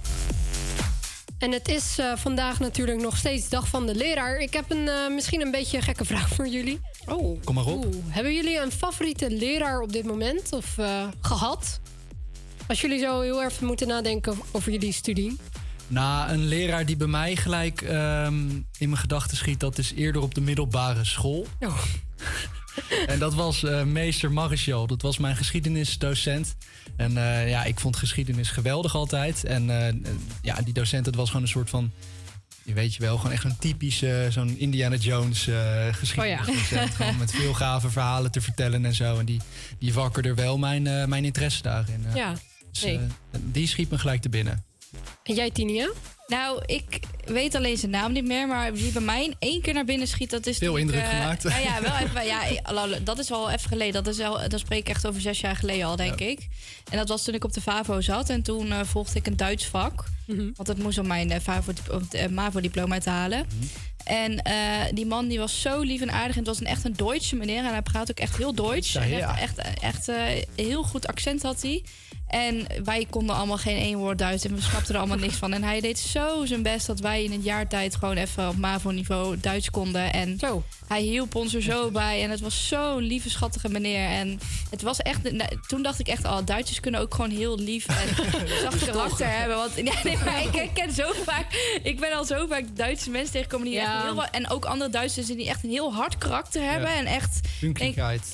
En 1.38 1.52
het 1.52 1.68
is 1.68 2.00
eh, 2.00 2.12
vandaag 2.16 2.60
natuurlijk 2.60 3.02
nog 3.02 3.18
steeds 3.18 3.50
dag 3.50 3.68
van 3.68 3.86
de 3.86 3.96
leraar. 3.96 4.38
Ik 4.38 4.54
heb 4.54 4.72
een, 4.72 4.88
eh, 4.88 5.10
misschien 5.10 5.42
een 5.42 5.52
beetje 5.52 5.78
een 5.78 5.84
gekke 5.84 6.06
vraag 6.06 6.30
voor 6.30 6.48
jullie. 6.48 6.80
Oh. 7.06 7.44
Kom 7.44 7.56
maar 7.56 7.66
op. 7.66 7.86
Oeh, 7.86 7.96
hebben 8.08 8.34
jullie 8.34 8.60
een 8.60 8.72
favoriete 8.72 9.30
leraar 9.30 9.80
op 9.80 9.92
dit 9.92 10.06
moment 10.06 10.54
of 10.54 10.78
eh, 10.78 11.08
gehad? 11.22 11.80
Als 12.68 12.82
jullie 12.82 13.00
zo 13.00 13.22
heel 13.22 13.44
erg 13.44 13.62
moeten 13.62 13.88
nadenken 13.88 14.38
over 14.52 14.72
jullie 14.72 14.94
studie. 14.94 15.38
Nou, 15.88 16.30
een 16.32 16.46
leraar 16.46 16.86
die 16.86 16.98
bij 16.98 17.08
mij 17.08 17.36
gelijk 17.36 17.82
ehm, 17.82 18.50
in 18.78 18.90
mijn 18.90 18.98
gedachten 18.98 19.38
schiet, 19.38 19.60
dat 19.60 19.78
is 19.78 19.94
eerder 19.94 20.22
op 20.22 20.36
de 20.36 20.42
middelbare 20.42 21.06
school. 21.06 21.46
Oh. 21.60 21.84
En 23.08 23.20
dat 23.20 23.34
was 23.34 23.64
eh, 23.64 23.84
meester 23.84 24.32
Marichal. 24.32 24.88
Dat 24.88 25.02
was 25.02 25.18
mijn 25.18 25.36
geschiedenisdocent. 25.36 26.56
En 26.96 27.18
eh, 27.18 27.50
ja, 27.50 27.64
ik 27.64 27.80
vond 27.80 27.96
geschiedenis 27.96 28.50
geweldig 28.50 28.96
altijd. 28.96 29.44
En 29.44 29.88
eh, 29.88 29.94
ja, 30.42 30.62
die 30.62 30.74
docent, 30.74 31.06
het 31.06 31.16
was 31.16 31.28
gewoon 31.28 31.42
een 31.42 31.48
soort 31.48 31.70
van... 31.70 31.92
Je 32.66 32.74
weet 32.74 32.96
je 32.96 33.02
wel, 33.02 33.18
gewoon 33.18 33.32
echt 33.32 33.42
zo'n 33.42 33.58
typische, 33.60 34.28
zo'n 34.30 34.58
Indiana 34.58 34.96
Jones 34.96 35.50
geschiedenisdocent. 35.92 36.90
Gewoon 36.96 37.18
met 37.18 37.32
veel 37.32 37.54
gave 37.54 37.90
verhalen 37.90 38.32
te 38.32 38.42
vertellen 38.42 38.86
en 38.86 38.94
zo. 38.94 39.20
En 39.20 39.26
die, 39.26 39.40
die 39.80 39.94
wakkerde 39.94 40.34
wel 40.34 40.58
mijn, 40.58 41.10
mijn 41.10 41.26
interesse 41.26 41.62
daarin. 41.62 42.06
Ja, 42.14 42.34
Dus, 42.72 42.84
nee. 42.84 43.00
die 43.42 43.68
schiet 43.68 43.90
me 43.90 43.98
gelijk 43.98 44.22
te 44.22 44.30
binnen. 44.30 44.64
En 45.24 45.36
jij, 45.36 45.52
Tinia? 45.52 45.90
Nou, 46.28 46.62
ik 46.66 47.00
weet 47.26 47.56
alleen 47.56 47.78
zijn 47.78 47.92
naam 47.92 48.12
niet 48.12 48.26
meer, 48.26 48.48
maar 48.48 48.74
wie 48.74 48.92
bij 48.92 49.02
mij 49.02 49.24
in 49.24 49.36
één 49.40 49.62
keer 49.62 49.74
naar 49.74 49.86
binnen 49.86 50.08
schiet, 50.08 50.30
dat 50.30 50.46
is. 50.46 50.58
Veel 50.58 50.68
toen 50.68 50.78
ik, 50.78 50.84
indruk 50.84 51.04
eh, 51.04 51.10
gemaakt. 51.10 51.44
Nou 51.54 51.62
ja, 51.62 51.82
wel 51.82 51.96
even. 51.96 52.26
Ja, 52.26 52.48
eh, 52.48 52.96
dat 53.04 53.20
is 53.20 53.32
al 53.32 53.50
even 53.50 53.70
geleden. 53.70 54.04
Dat, 54.04 54.14
is 54.14 54.20
al, 54.20 54.50
dat 54.50 54.60
spreek 54.60 54.80
ik 54.80 54.90
echt 54.90 55.08
over 55.08 55.22
zes 55.22 55.40
jaar 55.40 55.56
geleden 55.56 55.86
al, 55.86 55.96
denk 55.96 56.20
ik. 56.20 56.48
En 56.90 56.98
dat 56.98 57.08
was 57.08 57.24
toen 57.24 57.34
ik 57.34 57.44
op 57.44 57.54
de 57.54 57.62
Favo 57.62 58.02
zat. 58.02 58.30
En 58.30 58.42
toen 58.42 58.72
eh, 58.72 58.80
volgde 58.84 59.20
ik 59.20 59.28
een 59.28 59.38
Duits 59.38 59.66
vak. 59.66 60.04
Want 60.56 60.68
het 60.68 60.78
moest 60.78 60.98
om 60.98 61.08
mijn 61.08 61.32
eh, 61.32 61.40
Favo, 61.40 61.72
of, 61.92 62.14
eh, 62.14 62.28
MAVO-diploma 62.28 63.00
te 63.00 63.10
halen. 63.10 63.46
En 64.04 64.42
eh, 64.42 64.56
die 64.94 65.06
man 65.06 65.28
die 65.28 65.40
was 65.40 65.62
zo 65.62 65.82
lief 65.82 66.02
en 66.02 66.12
aardig. 66.12 66.32
En 66.32 66.38
het 66.38 66.48
was 66.48 66.60
een, 66.60 66.66
echt 66.66 66.86
een 66.86 66.96
Duitse 66.96 67.36
meneer. 67.36 67.58
En 67.58 67.72
hij 67.72 67.82
praat 67.82 68.12
ook 68.12 68.20
echt 68.20 68.38
heel 68.38 68.54
Duits. 68.54 68.94
Ja, 68.94 69.04
ja. 69.04 69.40
Echt, 69.40 69.58
echt, 69.58 69.80
echt 69.80 70.08
eh, 70.08 70.16
heel 70.56 70.84
goed 70.84 71.08
accent 71.08 71.42
had 71.42 71.62
hij. 71.62 71.84
En 72.34 72.68
wij 72.84 73.08
konden 73.10 73.36
allemaal 73.36 73.58
geen 73.58 73.78
één 73.78 73.98
woord 73.98 74.18
Duits. 74.18 74.46
En 74.46 74.56
we 74.56 74.62
snapten 74.62 74.94
er 74.94 75.00
allemaal 75.00 75.18
niks 75.18 75.36
van. 75.36 75.54
En 75.54 75.64
hij 75.64 75.82
deed 75.82 76.00
zo 76.00 76.46
zijn 76.46 76.62
best 76.62 76.88
dat 76.88 77.00
wij 77.00 77.24
in 77.24 77.32
een 77.32 77.42
jaar 77.42 77.68
tijd 77.68 77.96
gewoon 77.96 78.16
even 78.16 78.50
op 78.50 78.58
MAVO-niveau 78.58 79.38
Duits 79.40 79.70
konden. 79.70 80.14
En 80.14 80.40
hij 80.88 81.02
hielp 81.02 81.36
ons 81.36 81.54
er 81.54 81.62
zo 81.62 81.92
bij. 81.92 82.24
En 82.24 82.30
het 82.30 82.40
was 82.40 82.68
zo'n 82.68 83.02
lieve, 83.02 83.30
schattige 83.30 83.70
meneer. 83.70 84.08
En 84.08 84.40
het 84.70 84.82
was 84.82 85.00
echt... 85.02 85.32
nou, 85.32 85.50
toen 85.68 85.82
dacht 85.82 86.00
ik 86.00 86.08
echt, 86.08 86.26
oh, 86.26 86.38
Duitsers 86.46 86.80
kunnen 86.80 87.02
ook 87.02 87.14
gewoon 87.14 87.30
heel 87.30 87.60
lief 87.60 87.88
en 87.88 88.16
zacht 88.64 88.86
karakter 88.86 89.38
hebben. 89.38 89.58
Want 89.58 89.76
ja, 89.94 89.94
nee, 90.04 90.18
maar 90.18 90.42
ik 90.42 90.70
ken 90.74 90.92
zo 90.92 91.12
vaak... 91.24 91.80
Ik 91.84 92.00
ben 92.00 92.14
al 92.14 92.26
zo 92.26 92.48
vaak 92.48 92.64
Duitse 92.76 93.10
mensen 93.10 93.32
tegengekomen 93.32 93.68
die 93.68 93.76
Ja. 93.76 93.93
Heel... 94.02 94.24
En 94.26 94.50
ook 94.50 94.66
andere 94.66 94.90
Duitsers 94.90 95.28
die 95.28 95.48
echt 95.48 95.64
een 95.64 95.70
heel 95.70 95.94
hard 95.94 96.18
karakter 96.18 96.62
hebben. 96.72 96.90
Ja. 96.90 96.96
En 96.96 97.06
echt... 97.06 97.40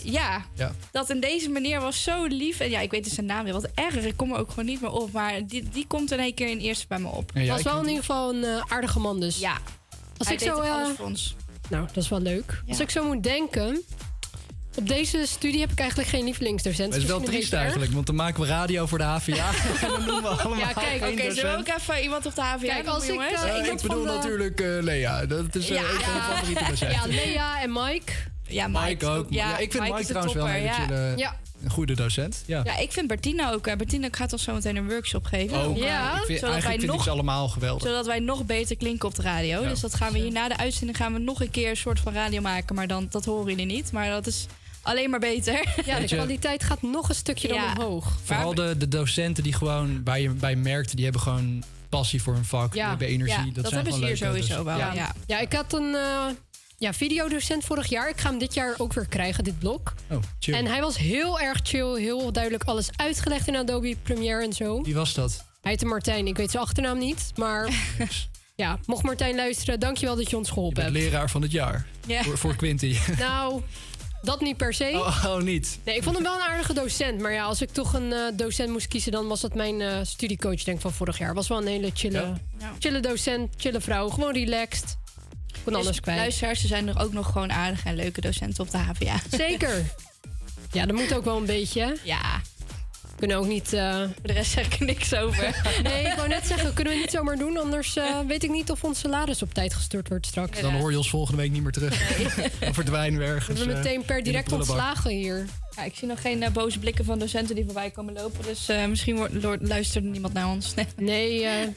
Ja, 0.04 0.42
Ja. 0.54 0.72
dat 0.92 1.10
in 1.10 1.20
deze 1.20 1.50
meneer 1.50 1.82
was 1.82 2.04
zo 2.04 2.26
lief. 2.26 2.60
En 2.60 2.70
ja, 2.70 2.80
ik 2.80 2.92
weet 2.92 3.04
dus 3.04 3.14
zijn 3.14 3.26
naam 3.26 3.44
weer 3.44 3.54
wat 3.54 3.68
erger. 3.76 4.06
Ik 4.06 4.18
kom 4.18 4.32
er 4.34 4.40
ook 4.40 4.50
gewoon 4.50 4.66
niet 4.66 4.82
meer 4.82 4.92
op. 4.92 5.12
Maar 5.12 5.48
die, 5.48 5.70
die 5.70 5.88
komt 5.88 6.12
in 6.12 6.20
één 6.20 6.34
keer 6.34 6.50
in 6.50 6.58
eerste 6.60 6.86
bij 6.88 7.00
me 7.00 7.08
op. 7.08 7.32
Ja, 7.34 7.42
ja, 7.42 7.54
was 7.54 7.62
wel 7.62 7.80
in 7.80 7.88
ieder 7.88 8.00
geval 8.00 8.34
een 8.34 8.44
eh, 8.44 8.62
aardige 8.68 9.00
man 9.00 9.20
dus. 9.20 9.40
Ja. 9.40 9.58
Als 10.18 10.28
Hij 10.28 10.38
ik 10.38 10.44
deed 10.44 10.50
zo, 10.50 10.62
echt 10.62 10.72
alles 10.72 10.96
voor 10.96 11.06
ons. 11.06 11.36
Nou, 11.70 11.86
dat 11.88 12.04
is 12.04 12.10
wel 12.10 12.22
leuk. 12.22 12.62
Als 12.68 12.80
ik 12.80 12.90
zo 12.90 13.04
moet 13.06 13.24
denken... 13.24 13.82
Op 14.80 14.88
deze 14.88 15.24
studie 15.26 15.60
heb 15.60 15.72
ik 15.72 15.80
eigenlijk 15.80 16.10
geen 16.10 16.24
lievelingsdocent. 16.24 16.92
Dat 16.92 17.02
is 17.02 17.08
wel 17.08 17.20
triest 17.22 17.40
beetje 17.40 17.56
eigenlijk, 17.58 17.92
want 17.92 18.06
dan 18.06 18.16
maken 18.16 18.42
we 18.42 18.48
radio 18.48 18.86
voor 18.86 18.98
de 18.98 19.04
HVA. 19.04 19.50
en 19.82 19.88
dan 19.90 20.06
noemen 20.06 20.22
we 20.22 20.28
allemaal 20.28 20.60
Ja, 20.60 20.74
kijk, 20.74 21.12
Oké, 21.12 21.34
zullen 21.34 21.52
we 21.52 21.58
ook 21.58 21.78
even 21.80 22.02
iemand 22.02 22.26
op 22.26 22.36
de 22.36 22.42
HVA 22.42 22.58
Kijk, 22.68 22.88
als 22.88 23.04
ik, 23.04 23.10
jongens? 23.10 23.44
eh, 23.44 23.66
ik 23.74 23.82
bedoel 23.82 24.04
de- 24.04 24.08
natuurlijk 24.10 24.60
eh, 24.60 24.68
Lea. 24.82 25.26
Dat 25.26 25.56
is 25.56 25.70
eh, 25.70 25.76
Ja, 25.76 25.82
een 25.82 25.88
van 26.00 26.12
mijn 26.14 26.24
ja. 26.30 26.36
favoriete 26.36 26.64
docenten. 26.70 27.12
Ja, 27.12 27.24
Lea 27.26 27.62
en 27.62 27.72
Mike. 27.74 28.12
Ja, 28.48 28.68
Mike 28.68 29.06
ook. 29.08 29.26
Ja, 29.30 29.58
ik 29.58 29.72
vind 29.72 29.84
Mike, 29.84 30.06
trouwens 30.06 30.34
wel 30.34 30.48
een 30.50 30.62
ja. 30.64 31.14
Ja. 31.16 31.36
een 31.64 31.70
goede 31.70 31.96
docent. 31.96 32.44
Ja. 32.46 32.62
Ja, 32.64 32.78
ik 32.78 32.92
vind 32.92 33.08
Bertina 33.08 33.52
ook. 33.52 33.68
eh, 33.68 33.76
Bertina 33.76 34.08
gaat 34.12 34.34
ons 34.34 34.44
zo 34.44 34.54
meteen 34.54 34.76
een 34.76 34.88
workshop 34.90 35.26
geven. 35.26 35.58
Oh, 35.58 35.78
eh, 35.78 36.16
ik 36.20 36.26
vind, 36.26 36.40
zodat 36.40 36.64
wij 36.64 36.78
vind 36.80 36.86
nog 36.92 37.08
allemaal 37.08 37.48
geweldig. 37.48 37.88
Zodat 37.88 38.06
wij 38.06 38.20
nog 38.20 38.46
beter 38.46 38.78
klinken 38.78 39.08
op 39.08 39.16
de 39.16 39.22
radio. 39.22 39.62
Ja. 39.62 39.70
Dus 39.70 39.80
dat 39.80 39.96
gaan 39.96 40.12
we 40.14 40.20
hier 40.20 40.32
na 40.32 40.48
de 40.48 40.58
uitzending 40.58 40.98
gaan 40.98 41.14
we 41.14 41.20
nog 41.20 41.42
een 41.42 41.52
keer 41.52 41.70
een 41.70 41.78
soort 41.78 42.00
van 42.00 42.14
radio 42.14 42.42
maken. 42.42 42.76
Maar 42.76 42.88
dan, 42.88 43.08
dat 43.10 43.26
horen 43.26 43.50
jullie 43.50 43.66
niet. 43.66 43.92
Maar 43.92 44.10
dat 44.10 44.28
is 44.28 44.46
alleen 44.82 45.10
maar 45.10 45.20
beter. 45.20 45.54
Ja, 45.86 45.96
de 45.96 46.02
je- 46.02 46.16
kwaliteit 46.16 46.64
gaat 46.64 46.82
nog 46.82 47.10
een 47.10 47.16
stukje 47.16 47.48
dan 47.48 47.58
Ja. 47.58 47.74
omhoog. 47.78 48.18
Vooral 48.24 48.54
de, 48.56 48.78
de 48.78 48.88
docenten 48.88 49.44
die 49.44 49.54
gewoon, 49.54 50.02
je 50.16 50.30
bij 50.30 50.56
merkt, 50.56 50.96
die 50.96 51.04
hebben 51.04 51.22
gewoon 51.22 51.64
passie 51.90 52.22
voor 52.22 52.34
hun 52.34 52.46
vak. 52.46 52.72
Die 52.72 52.82
Ja. 52.82 52.90
hebben 52.90 53.08
energie. 53.08 53.38
Ja, 53.38 53.44
dat, 53.46 53.54
dat 53.56 53.64
zijn 53.72 53.76
hebben 53.84 54.00
ze 54.00 54.06
hier 54.06 54.18
sowieso 54.18 54.64
wel. 54.64 54.78
Ja. 54.78 54.94
Ja. 54.94 55.14
Ja, 55.26 55.40
ik 55.40 55.54
had 55.54 55.74
een 55.74 55.96
eh, 55.96 56.26
ja, 56.78 56.94
videodocent 56.94 57.64
vorig 57.66 57.88
jaar. 57.90 58.10
Ik 58.10 58.20
ga 58.22 58.30
hem 58.30 58.40
dit 58.40 58.54
jaar 58.54 58.74
ook 58.78 58.94
weer 58.94 59.08
krijgen, 59.08 59.44
dit 59.44 59.60
blok. 59.60 59.94
Oh, 60.10 60.18
chill. 60.40 60.54
En 60.54 60.66
hij 60.66 60.82
was 60.82 60.98
heel 60.98 61.40
erg 61.40 61.60
chill, 61.64 62.00
heel 62.00 62.32
duidelijk 62.32 62.64
alles 62.64 62.88
uitgelegd 62.96 63.48
in 63.48 63.56
Adobe 63.56 63.96
Premiere 64.04 64.44
en 64.44 64.54
zo. 64.54 64.82
Wie 64.82 64.96
was 64.96 65.14
dat? 65.14 65.46
Hij 65.62 65.72
heette 65.72 65.86
Martijn, 65.86 66.28
ik 66.28 66.38
weet 66.38 66.52
zijn 66.52 66.64
achternaam 66.64 66.98
niet. 66.98 67.32
Maar 67.36 67.70
ja, 68.56 68.80
mocht 68.86 69.04
Martijn 69.04 69.36
luisteren, 69.36 69.80
dankjewel 69.80 70.16
dat 70.16 70.30
je 70.30 70.38
ons 70.38 70.48
Je 70.48 70.54
geholpen 70.54 70.84
bent 70.84 70.96
hebt. 70.96 71.06
leraar 71.12 71.30
van 71.30 71.42
het 71.42 71.52
jaar. 71.52 71.86
Ja. 72.08 72.24
Voor, 72.24 72.38
voor 72.38 72.56
Quinty. 72.56 72.98
Nou, 73.18 73.62
dat 74.22 74.42
niet 74.42 74.58
per 74.58 74.74
se. 74.74 74.90
Oh, 74.94 75.26
oh, 75.28 75.42
niet. 75.42 75.80
Nee, 75.86 75.96
ik 75.96 76.04
vond 76.04 76.16
hem 76.16 76.24
wel 76.24 76.36
een 76.36 76.42
aardige 76.48 76.74
docent. 76.74 77.22
Maar 77.22 77.32
ja, 77.34 77.44
als 77.44 77.62
ik 77.62 77.70
toch 77.70 77.94
een 77.94 78.14
eh, 78.14 78.20
docent 78.34 78.70
moest 78.70 78.88
kiezen, 78.88 79.12
dan 79.12 79.28
was 79.28 79.42
dat 79.42 79.56
mijn 79.56 79.82
eh, 79.82 80.00
studiecoach 80.04 80.64
denk 80.64 80.78
ik, 80.78 80.82
van 80.84 80.94
vorig 80.94 81.18
jaar. 81.18 81.34
Was 81.34 81.48
wel 81.48 81.58
een 81.58 81.68
hele 81.68 81.92
chille, 81.94 82.34
Ja. 82.60 82.74
chille 82.80 83.00
docent, 83.00 83.54
chille 83.58 83.82
vrouw. 83.82 84.10
Gewoon 84.10 84.34
relaxed. 84.34 84.98
Kon 85.64 85.76
alles 85.76 85.88
Dus 85.88 86.00
kwijt. 86.00 86.18
luisteraars, 86.18 86.62
er 86.62 86.68
zijn 86.68 86.88
er 86.88 87.00
ook 87.00 87.14
nog 87.14 87.32
gewoon 87.32 87.52
aardige 87.52 87.88
en 87.88 87.96
leuke 87.96 88.22
docenten 88.22 88.64
op 88.64 88.72
de 88.72 88.78
HVA. 88.78 89.20
Zeker. 89.32 89.84
Ja, 90.72 90.86
dat 90.86 90.96
moet 90.96 91.14
ook 91.14 91.24
wel 91.24 91.38
een 91.38 91.46
beetje. 91.46 91.98
Ja. 92.04 92.42
We 93.20 93.26
kunnen 93.28 93.44
ook 93.46 93.52
niet... 93.52 93.74
eh, 93.74 93.98
Voor 94.00 94.14
de 94.28 94.34
rest 94.34 94.52
zeg 94.52 94.66
ik 94.66 94.80
er 94.80 94.86
niks 94.86 95.14
over. 95.16 95.62
Nee, 95.84 96.06
ik 96.06 96.14
wou 96.16 96.28
net 96.28 96.48
zeggen, 96.48 96.74
kunnen 96.74 96.94
we 96.94 97.00
niet 97.00 97.12
zomaar 97.12 97.38
doen. 97.38 97.58
Anders 97.58 97.96
eh, 97.96 98.20
weet 98.28 98.44
ik 98.44 98.50
niet 98.50 98.72
of 98.72 98.84
ons 98.84 99.00
salaris 99.00 99.42
op 99.42 99.54
tijd 99.54 99.74
gestort 99.74 100.08
wordt 100.08 100.26
straks. 100.26 100.62
Dan 100.62 100.74
hoor 100.74 100.92
je 100.92 100.98
ons 100.98 101.10
volgende 101.10 101.42
week 101.42 101.52
niet 101.52 101.64
meer 101.64 101.72
terug. 101.72 102.20
Dan 102.60 102.74
verdwijnen 102.74 103.20
we 103.20 103.26
We 103.26 103.32
ergens. 103.32 103.58
hebben 103.60 103.78
eh, 103.78 103.84
meteen 103.84 104.06
per 104.06 104.24
direct 104.24 104.52
ontslagen 104.52 105.12
hier. 105.12 105.46
Ja, 105.76 105.84
ik 105.84 105.96
zie 105.96 106.08
nog 106.08 106.22
geen 106.22 106.44
boze 106.54 106.80
blikken 106.80 107.06
van 107.06 107.20
docenten 107.20 107.56
die 107.56 107.66
voorbij 107.66 107.90
komen 107.92 108.14
lopen. 108.14 108.46
Dus 108.46 108.70
eh, 108.70 108.86
misschien 108.86 109.16
wordt, 109.16 109.34
luistert 109.62 110.04
niemand 110.04 110.34
naar 110.34 110.48
ons. 110.48 110.74
Nee, 110.76 110.86
Nee, 110.96 111.44
eh, 111.46 111.68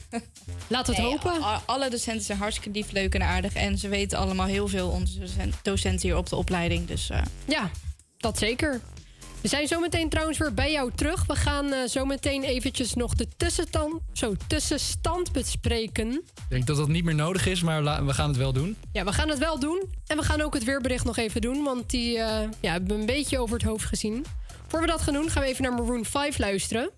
laten 0.67 0.95
we 0.95 1.01
het 1.01 1.09
Nee, 1.09 1.19
hopen. 1.33 1.61
alle 1.65 1.89
docenten 1.89 2.23
zijn 2.25 2.37
hartstikke 2.37 2.77
lief, 2.79 2.91
leuk 2.91 3.15
en 3.15 3.21
aardig. 3.23 3.53
En 3.53 3.77
ze 3.77 3.87
weten 3.87 4.17
allemaal 4.17 4.47
heel 4.47 4.67
veel, 4.67 4.89
onze 4.89 5.19
docent- 5.19 5.55
docenten 5.61 6.07
hier 6.09 6.17
op 6.17 6.29
de 6.29 6.35
opleiding. 6.35 6.87
Dus 6.87 7.09
eh, 7.09 7.21
Ja, 7.45 7.69
dat 8.17 8.37
zeker. 8.37 8.81
We 9.43 9.49
zijn 9.49 9.67
zometeen 9.67 10.09
trouwens 10.09 10.37
weer 10.37 10.53
bij 10.53 10.71
jou 10.71 10.91
terug. 10.95 11.25
We 11.25 11.35
gaan 11.35 11.73
eh, 11.73 11.79
zometeen 11.85 12.43
eventjes 12.43 12.93
nog 12.93 13.15
de 13.15 13.27
tussenstand, 13.37 14.01
zo, 14.13 14.33
tussenstand 14.47 15.31
bespreken. 15.31 16.11
Ik 16.11 16.49
denk 16.49 16.67
dat 16.67 16.77
dat 16.77 16.87
niet 16.87 17.03
meer 17.03 17.15
nodig 17.15 17.45
is, 17.45 17.61
maar 17.61 18.05
we 18.05 18.13
gaan 18.13 18.27
het 18.27 18.37
wel 18.37 18.53
doen. 18.53 18.77
Ja, 18.91 19.03
we 19.03 19.13
gaan 19.13 19.29
het 19.29 19.37
wel 19.37 19.59
doen. 19.59 19.83
En 20.07 20.17
we 20.17 20.23
gaan 20.23 20.41
ook 20.41 20.53
het 20.53 20.63
weerbericht 20.63 21.05
nog 21.05 21.17
even 21.17 21.41
doen. 21.41 21.63
Want 21.63 21.89
die 21.89 22.17
eh, 22.17 22.49
ja, 22.59 22.71
hebben 22.71 22.89
we 22.89 22.99
een 22.99 23.05
beetje 23.05 23.39
over 23.39 23.55
het 23.55 23.65
hoofd 23.65 23.85
gezien. 23.85 24.25
Voor 24.67 24.81
we 24.81 24.87
dat 24.87 25.01
gaan 25.01 25.13
doen, 25.13 25.29
gaan 25.29 25.43
we 25.43 25.49
even 25.49 25.63
naar 25.63 25.73
Maroon 25.73 26.05
5 26.05 26.37
luisteren. 26.37 26.89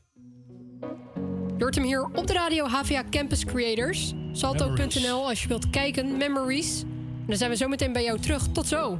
Je 1.58 1.64
hoort 1.64 1.76
hem 1.76 1.84
hier 1.84 2.04
op 2.04 2.28
de 2.28 2.34
radio 2.34 2.66
HVA 2.68 3.04
Campus 3.10 3.46
Creators. 3.46 4.14
Salto.nl 4.32 5.28
als 5.28 5.42
je 5.42 5.48
wilt 5.48 5.70
kijken. 5.70 6.18
Memories. 6.18 6.82
En 6.82 7.26
dan 7.28 7.38
zijn 7.38 7.50
we 7.50 7.56
zometeen 7.56 7.94
bij 7.94 8.04
jou 8.04 8.20
terug. 8.20 8.48
Tot 8.54 8.68
zo. 8.68 9.00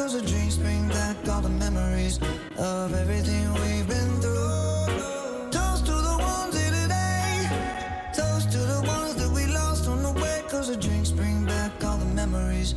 Cause 0.00 0.18
the 0.18 0.26
drinks 0.26 0.56
bring 0.56 0.88
back 0.88 1.28
all 1.28 1.42
the 1.42 1.50
memories 1.50 2.18
of 2.56 2.94
everything 2.94 3.52
we've 3.52 3.86
been 3.86 4.12
through. 4.22 5.50
Toast 5.50 5.84
to 5.84 5.92
the 5.92 6.16
ones 6.18 6.58
here 6.58 6.70
today. 6.70 7.46
Toast 8.14 8.50
to 8.52 8.58
the 8.60 8.82
ones 8.86 9.16
that 9.16 9.30
we 9.30 9.44
lost 9.52 9.88
on 9.88 10.02
the 10.02 10.12
way. 10.12 10.42
Cause 10.48 10.68
the 10.68 10.76
drinks 10.76 11.10
bring 11.10 11.44
back 11.44 11.84
all 11.84 11.98
the 11.98 12.06
memories 12.06 12.72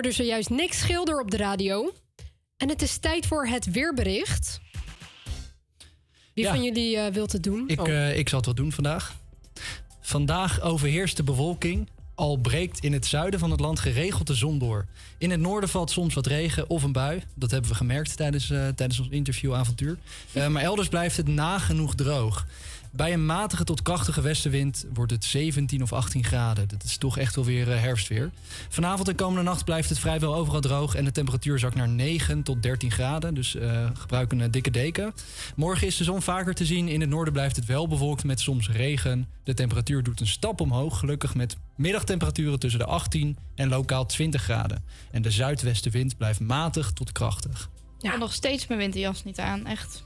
hoorde 0.00 0.16
zojuist 0.16 0.50
niks 0.50 0.78
schilder 0.78 1.20
op 1.20 1.30
de 1.30 1.36
radio. 1.36 1.92
En 2.56 2.68
het 2.68 2.82
is 2.82 2.96
tijd 2.98 3.26
voor 3.26 3.46
het 3.46 3.70
weerbericht. 3.70 4.60
Wie 6.34 6.44
Ja. 6.44 6.50
van 6.54 6.62
jullie 6.62 6.96
eh, 6.96 7.12
wilt 7.12 7.32
het 7.32 7.42
doen? 7.42 7.64
Ik, 7.68 7.80
Oh. 7.80 7.88
eh, 7.88 8.18
ik 8.18 8.28
zal 8.28 8.36
het 8.38 8.46
wel 8.46 8.54
doen 8.54 8.72
vandaag. 8.72 9.14
Vandaag 10.00 10.60
overheerst 10.60 11.16
de 11.16 11.22
bewolking. 11.22 11.88
Al 12.14 12.36
breekt 12.36 12.78
in 12.84 12.92
het 12.92 13.06
zuiden 13.06 13.40
van 13.40 13.50
het 13.50 13.60
land 13.60 13.78
geregeld 13.80 14.26
de 14.26 14.34
zon 14.34 14.58
door. 14.58 14.86
In 15.18 15.30
het 15.30 15.40
noorden 15.40 15.68
valt 15.68 15.90
soms 15.90 16.14
wat 16.14 16.26
regen 16.26 16.70
of 16.70 16.82
een 16.82 16.92
bui. 16.92 17.22
Dat 17.34 17.50
hebben 17.50 17.70
we 17.70 17.76
gemerkt 17.76 18.16
tijdens, 18.16 18.50
eh, 18.50 18.68
tijdens 18.68 18.98
ons 18.98 19.08
interviewavontuur. 19.08 19.98
Eh, 20.32 20.46
maar 20.46 20.62
elders 20.62 20.88
blijft 20.88 21.16
het 21.16 21.28
nagenoeg 21.28 21.94
droog. 21.94 22.46
Bij 22.92 23.12
een 23.12 23.26
matige 23.26 23.64
tot 23.64 23.82
krachtige 23.82 24.20
westenwind 24.20 24.86
wordt 24.92 25.12
het 25.12 25.24
17 25.24 25.82
of 25.82 25.92
18 25.92 26.24
graden. 26.24 26.68
Dat 26.68 26.82
is 26.84 26.96
toch 26.96 27.18
echt 27.18 27.34
wel 27.34 27.44
weer 27.44 27.72
eh, 27.72 27.80
herfstweer. 27.80 28.30
Vanavond 28.68 29.08
en 29.08 29.14
komende 29.14 29.42
nacht 29.42 29.64
blijft 29.64 29.88
het 29.88 29.98
vrijwel 29.98 30.34
overal 30.34 30.60
droog... 30.60 30.94
en 30.94 31.04
de 31.04 31.12
temperatuur 31.12 31.58
zakt 31.58 31.74
naar 31.74 31.88
9 31.88 32.42
tot 32.42 32.62
13 32.62 32.90
graden. 32.90 33.34
Dus 33.34 33.54
eh, 33.54 33.90
gebruik 33.94 34.32
een 34.32 34.40
eh, 34.40 34.50
dikke 34.50 34.70
deken. 34.70 35.14
Morgen 35.56 35.86
is 35.86 35.96
de 35.96 36.04
zon 36.04 36.22
vaker 36.22 36.54
te 36.54 36.64
zien. 36.64 36.88
In 36.88 37.00
het 37.00 37.10
noorden 37.10 37.32
blijft 37.32 37.56
het 37.56 37.66
wel 37.66 37.88
bewolkt 37.88 38.24
met 38.24 38.40
soms 38.40 38.70
regen. 38.70 39.28
De 39.44 39.54
temperatuur 39.54 40.02
doet 40.02 40.20
een 40.20 40.26
stap 40.26 40.60
omhoog, 40.60 40.98
gelukkig 40.98 41.34
met 41.34 41.56
middagtemperaturen 41.76 42.58
tussen 42.58 42.80
de 42.80 42.86
18 42.86 43.36
en 43.54 43.68
lokaal 43.68 44.06
20 44.06 44.42
graden. 44.42 44.84
En 45.10 45.22
de 45.22 45.30
zuidwestenwind 45.30 46.16
blijft 46.16 46.40
matig 46.40 46.92
tot 46.92 47.12
krachtig. 47.12 47.70
Ja. 47.98 48.16
nog 48.16 48.32
steeds 48.32 48.66
mijn 48.66 48.80
winterjas 48.80 49.24
niet 49.24 49.38
aan, 49.38 49.66
echt. 49.66 50.02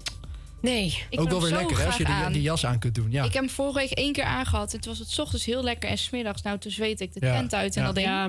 Nee. 0.65 1.03
Ik 1.11 1.21
Ook 1.21 1.29
wel 1.31 1.43
weer 1.43 1.53
lekker 1.53 1.79
hè, 1.79 1.87
als 1.87 1.97
je 1.97 2.05
die, 2.05 2.15
aan. 2.15 2.33
die 2.33 2.43
jas 2.43 2.67
aan 2.67 2.79
kunt 2.79 2.95
doen. 2.95 3.11
Ja. 3.11 3.25
Ik 3.25 3.33
heb 3.33 3.43
hem 3.43 3.51
vorige 3.53 3.79
week 3.79 3.91
één 3.91 4.13
keer 4.13 4.25
aangehad. 4.25 4.73
Het 4.73 4.87
was 4.87 4.99
het 4.99 5.11
's 5.11 5.19
ochtends 5.19 5.45
heel 5.45 5.63
lekker 5.63 5.89
en 5.89 5.99
smiddags, 5.99 6.43
nou 6.43 6.59
toen 6.59 6.71
zweet 6.73 7.01
ik 7.01 7.13
de 7.13 7.27
Ja, 7.27 7.37
tent 7.39 7.55
uit 7.55 7.75
en 7.77 7.81
ja. 7.81 7.87
dat 7.87 7.95
ding. 7.97 8.07
Ja, 8.07 8.29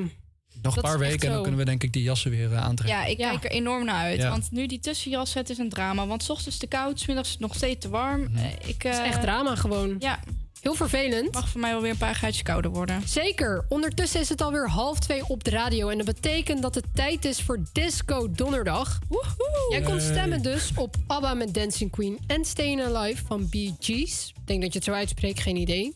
Nog 0.62 0.76
een 0.76 0.82
paar 0.82 1.00
weken 1.00 1.28
en 1.28 1.34
dan 1.34 1.42
kunnen 1.42 1.60
we 1.60 1.66
denk 1.66 1.84
ik 1.84 1.94
die 1.94 2.04
jassen 2.04 2.32
weer 2.32 2.52
eh, 2.54 2.64
aantrekken. 2.64 2.98
Ja, 3.00 3.06
ik 3.06 3.18
kijk 3.18 3.44
er 3.44 3.52
enorm 3.52 3.86
naar 3.86 4.04
uit. 4.04 4.22
Ja. 4.22 4.30
Want 4.30 4.52
nu 4.52 4.66
die 4.66 4.80
tussenjas, 4.80 5.34
het 5.34 5.50
is 5.50 5.58
een 5.58 5.70
drama. 5.70 6.08
Want 6.08 6.24
's 6.24 6.30
ochtends 6.30 6.58
te 6.58 6.68
koud, 6.68 7.00
's 7.00 7.06
middags 7.06 7.38
nog 7.38 7.56
steeds 7.56 7.80
te 7.82 7.90
warm. 7.90 8.22
Mhm. 8.22 8.38
Eh, 8.38 8.52
ik, 8.68 8.82
Het 8.82 8.94
is 8.94 9.00
eh, 9.00 9.06
echt 9.06 9.22
drama 9.22 9.56
gewoon. 9.56 9.96
Ja. 10.00 10.20
Heel 10.66 10.76
vervelend. 10.76 11.34
Mag 11.34 11.50
voor 11.50 11.62
mij 11.62 11.72
wel 11.72 11.82
weer 11.82 11.92
een 11.92 11.98
paar 11.98 12.16
gaatjes 12.16 12.44
kouder 12.44 12.72
worden. 12.72 13.02
Zeker. 13.08 13.66
Ondertussen 13.70 14.20
is 14.20 14.30
het 14.30 14.42
alweer 14.42 14.70
half 14.70 15.00
twee 15.00 15.28
op 15.28 15.44
de 15.44 15.50
radio. 15.50 15.90
En 15.90 15.98
dat 15.98 16.06
betekent 16.06 16.62
dat 16.62 16.76
het 16.76 16.86
tijd 16.94 17.26
is 17.26 17.42
voor 17.42 17.60
Disco 17.72 18.32
Donderdag. 18.32 19.00
Jij 19.70 19.82
kon 19.82 19.96
Yay. 19.96 20.12
stemmen 20.12 20.42
dus 20.42 20.72
op 20.76 20.96
ABBA 21.08 21.34
met 21.34 21.54
Dancing 21.54 21.92
Queen 21.92 22.20
en 22.28 22.46
Staying 22.46 22.84
Alive 22.84 23.26
van 23.26 23.50
Bee 23.50 23.76
Gees. 23.80 24.34
Ik 24.36 24.48
denk 24.48 24.62
dat 24.62 24.72
je 24.72 24.78
het 24.78 24.88
zo 24.88 24.94
uitspreekt, 24.94 25.40
geen 25.40 25.56
idee. 25.56 25.96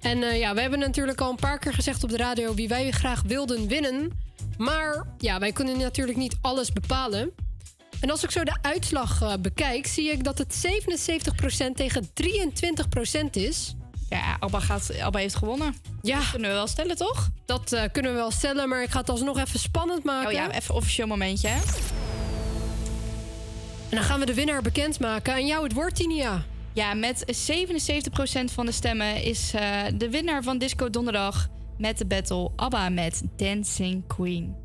En 0.00 0.22
eh, 0.22 0.38
ja, 0.38 0.54
we 0.54 0.60
hebben 0.60 0.78
natuurlijk 0.78 1.20
al 1.20 1.30
een 1.30 1.36
paar 1.36 1.58
keer 1.58 1.72
gezegd 1.72 2.04
op 2.04 2.10
de 2.10 2.16
radio 2.16 2.54
wie 2.54 2.68
wij 2.68 2.90
graag 2.90 3.22
wilden 3.22 3.68
winnen. 3.68 4.10
Maar 4.56 5.06
ja, 5.18 5.38
wij 5.38 5.52
kunnen 5.52 5.78
natuurlijk 5.78 6.18
niet 6.18 6.36
alles 6.40 6.72
bepalen. 6.72 7.32
En 8.04 8.10
als 8.10 8.22
ik 8.22 8.30
zo 8.30 8.44
de 8.44 8.56
uitslag 8.62 9.22
eh, 9.22 9.32
bekijk, 9.40 9.86
zie 9.86 10.10
ik 10.10 10.24
dat 10.24 10.38
het 10.38 10.66
77% 11.70 11.74
tegen 11.74 12.06
23% 12.06 13.30
is. 13.30 13.74
Ja, 14.08 14.36
Abba, 14.38 14.60
gaat, 14.60 14.98
Abba 15.00 15.18
heeft 15.18 15.34
gewonnen. 15.34 15.74
Ja. 16.02 16.18
Dat 16.18 16.30
kunnen 16.30 16.48
we 16.48 16.56
wel 16.56 16.66
stellen, 16.66 16.96
toch? 16.96 17.30
Dat 17.46 17.72
eh, 17.72 17.82
kunnen 17.92 18.12
we 18.12 18.16
wel 18.16 18.30
stellen, 18.30 18.68
maar 18.68 18.82
ik 18.82 18.90
ga 18.90 19.00
het 19.00 19.10
alsnog 19.10 19.38
even 19.38 19.58
spannend 19.58 20.04
maken. 20.04 20.26
Oh 20.26 20.32
ja, 20.32 20.52
even 20.52 20.74
officieel 20.74 21.06
momentje, 21.06 21.48
hè? 21.48 21.60
En 23.88 23.96
dan 23.96 24.02
gaan 24.02 24.20
we 24.20 24.26
de 24.26 24.34
winnaar 24.34 24.62
bekendmaken. 24.62 25.34
En 25.34 25.46
jou 25.46 25.62
het 25.62 25.72
woord, 25.72 25.94
Tinia. 25.94 26.44
Ja, 26.72 26.94
met 26.94 27.24
77% 27.26 28.44
van 28.52 28.66
de 28.66 28.72
stemmen 28.72 29.22
is 29.22 29.54
eh, 29.54 29.82
de 29.94 30.10
winnaar 30.10 30.42
van 30.42 30.58
Disco 30.58 30.90
Donderdag 30.90 31.48
met 31.78 31.98
de 31.98 32.06
battle 32.06 32.50
ABBA 32.56 32.88
met 32.88 33.22
Dancing 33.36 34.06
Queen. 34.06 34.56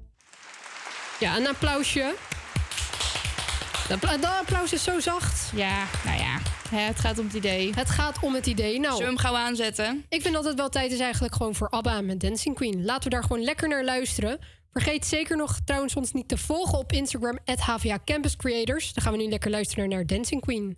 Ja, 1.19 1.37
een 1.37 1.47
applausje. 1.47 2.13
Dat 3.89 4.03
appla- 4.03 4.17
dat 4.17 4.37
applaus 4.39 4.73
is 4.73 4.83
zo 4.83 4.99
zacht. 4.99 5.51
Ja, 5.55 5.83
nou 6.05 6.17
ja. 6.17 6.37
Hè, 6.69 6.79
het 6.79 6.99
gaat 6.99 7.19
om 7.19 7.25
het 7.25 7.33
idee. 7.35 7.71
Het 7.75 7.89
gaat 7.89 8.17
om 8.21 8.33
het 8.33 8.45
idee. 8.47 8.79
Nou, 8.79 8.83
Zullen 8.95 8.97
we 8.99 9.05
hem 9.05 9.17
gauw 9.17 9.35
aanzetten? 9.35 10.05
Ik 10.09 10.21
vind 10.21 10.33
dat 10.33 10.45
het 10.45 10.55
wel 10.55 10.69
tijd 10.69 10.91
is 10.91 10.99
eigenlijk 10.99 11.35
gewoon 11.35 11.55
voor 11.55 11.69
ABBA 11.69 12.01
met 12.01 12.19
Dancing 12.19 12.55
Queen. 12.55 12.85
Laten 12.85 13.03
we 13.03 13.09
daar 13.09 13.23
gewoon 13.23 13.43
lekker 13.43 13.67
naar 13.67 13.83
luisteren. 13.83 14.39
Vergeet 14.71 15.05
zeker 15.05 15.37
nog 15.37 15.57
trouwens 15.65 15.95
ons 15.95 16.11
niet 16.11 16.27
te 16.27 16.37
volgen 16.37 16.77
op 16.77 16.91
Instagram... 16.91 17.37
HVA 17.55 17.99
Campus 18.05 18.35
Creators. 18.35 18.93
Dan 18.93 19.03
gaan 19.03 19.11
we 19.13 19.17
nu 19.23 19.29
lekker 19.29 19.51
luisteren 19.51 19.89
naar 19.89 20.05
Dancing 20.05 20.41
Queen. 20.41 20.77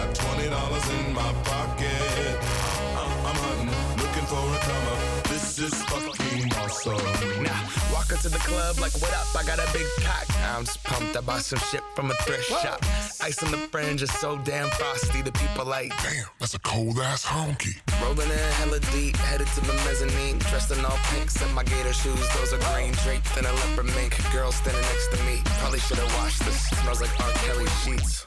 got 0.00 0.14
twenty 0.14 0.48
dollars 0.48 0.88
in 0.90 1.14
my 1.14 1.32
pocket. 1.44 2.36
I'm, 2.96 3.12
I'm 3.26 3.36
hunting, 3.44 4.02
looking 4.02 4.26
for 4.26 4.40
a 4.40 4.58
come 4.68 4.86
up. 4.92 5.24
This 5.28 5.58
is 5.58 5.74
fucking 5.84 6.52
awesome. 6.54 7.42
Now, 7.42 7.60
walk 7.92 8.10
into 8.10 8.28
the 8.28 8.38
club 8.38 8.78
like, 8.78 8.92
what 9.02 9.12
up? 9.12 9.28
I 9.36 9.42
got 9.44 9.58
a 9.58 9.68
big 9.72 9.86
cock. 10.00 10.26
I'm 10.54 10.64
just 10.64 10.82
pumped. 10.84 11.16
I 11.16 11.20
bought 11.20 11.42
some 11.42 11.58
shit 11.70 11.82
from 11.94 12.10
a 12.10 12.14
thrift 12.24 12.48
shop. 12.48 12.80
Ice 13.22 13.42
on 13.42 13.50
the 13.50 13.58
fringe 13.58 14.02
is 14.02 14.12
so 14.12 14.38
damn 14.38 14.68
frosty. 14.70 15.22
The 15.22 15.32
people 15.32 15.66
like, 15.66 15.90
damn, 16.02 16.24
that's 16.38 16.54
a 16.54 16.60
cold 16.60 16.98
ass 16.98 17.24
honky. 17.24 17.76
Rolling 18.02 18.30
in 18.30 18.52
hella 18.58 18.80
deep, 18.92 19.16
headed 19.16 19.48
to 19.48 19.60
the 19.60 19.74
mezzanine. 19.84 20.38
Dressed 20.50 20.70
in 20.70 20.84
all 20.84 20.98
pinks 21.12 21.40
and 21.42 21.54
my 21.54 21.64
gator 21.64 21.92
shoes. 21.92 22.26
Those 22.34 22.52
are 22.54 22.62
green 22.72 22.92
draped 23.04 23.36
in 23.36 23.44
a 23.44 23.52
leopard 23.52 23.86
mink. 23.96 24.16
Girl 24.32 24.52
standing 24.52 24.82
next 24.82 25.08
to 25.12 25.22
me. 25.24 25.42
Probably 25.60 25.80
should 25.80 25.98
have 25.98 26.12
washed 26.16 26.44
this. 26.44 26.68
Smells 26.80 27.00
like 27.00 27.20
R. 27.20 27.32
Kelly 27.44 27.66
sheets. 27.84 28.26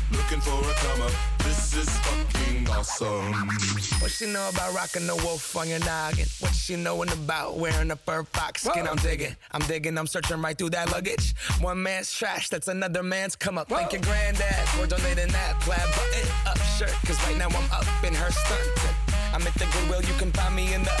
looking 0.31 0.49
for 0.49 0.69
a 0.69 0.73
come 0.75 1.01
up. 1.01 1.11
This 1.39 1.75
is 1.75 1.89
fucking 1.99 2.69
awesome. 2.69 3.33
What 3.99 4.11
she 4.11 4.31
know 4.31 4.49
about 4.49 4.73
rocking 4.73 5.05
the 5.05 5.15
wolf 5.17 5.55
on 5.57 5.67
your 5.67 5.79
noggin? 5.79 6.25
What 6.39 6.53
she 6.53 6.75
knowin' 6.75 7.09
about 7.09 7.57
wearing 7.57 7.91
a 7.91 7.95
fur 7.95 8.23
fox 8.23 8.63
skin? 8.63 8.87
I'm 8.87 8.95
digging, 8.97 9.35
I'm 9.51 9.61
digging, 9.61 9.97
I'm 9.97 10.07
searching 10.07 10.41
right 10.41 10.57
through 10.57 10.69
that 10.71 10.91
luggage. 10.91 11.35
One 11.59 11.83
man's 11.83 12.13
trash, 12.13 12.49
that's 12.49 12.69
another 12.69 13.03
man's 13.03 13.35
come 13.35 13.57
up. 13.57 13.67
Thank 13.67 13.93
your 13.93 14.01
granddad 14.01 14.67
for 14.69 14.87
donating 14.87 15.31
that 15.33 15.59
plaid 15.61 15.79
button 15.79 16.31
up 16.47 16.57
shirt. 16.77 16.95
Cause 17.05 17.21
right 17.27 17.37
now 17.37 17.47
I'm 17.49 17.71
up 17.71 18.03
in 18.03 18.13
her 18.13 18.31
stunt. 18.31 18.95
I'm 19.33 19.45
at 19.45 19.53
the 19.55 19.65
Goodwill, 19.65 20.01
you 20.01 20.13
can 20.17 20.31
find 20.31 20.55
me 20.55 20.73
in 20.73 20.83
the. 20.83 21.00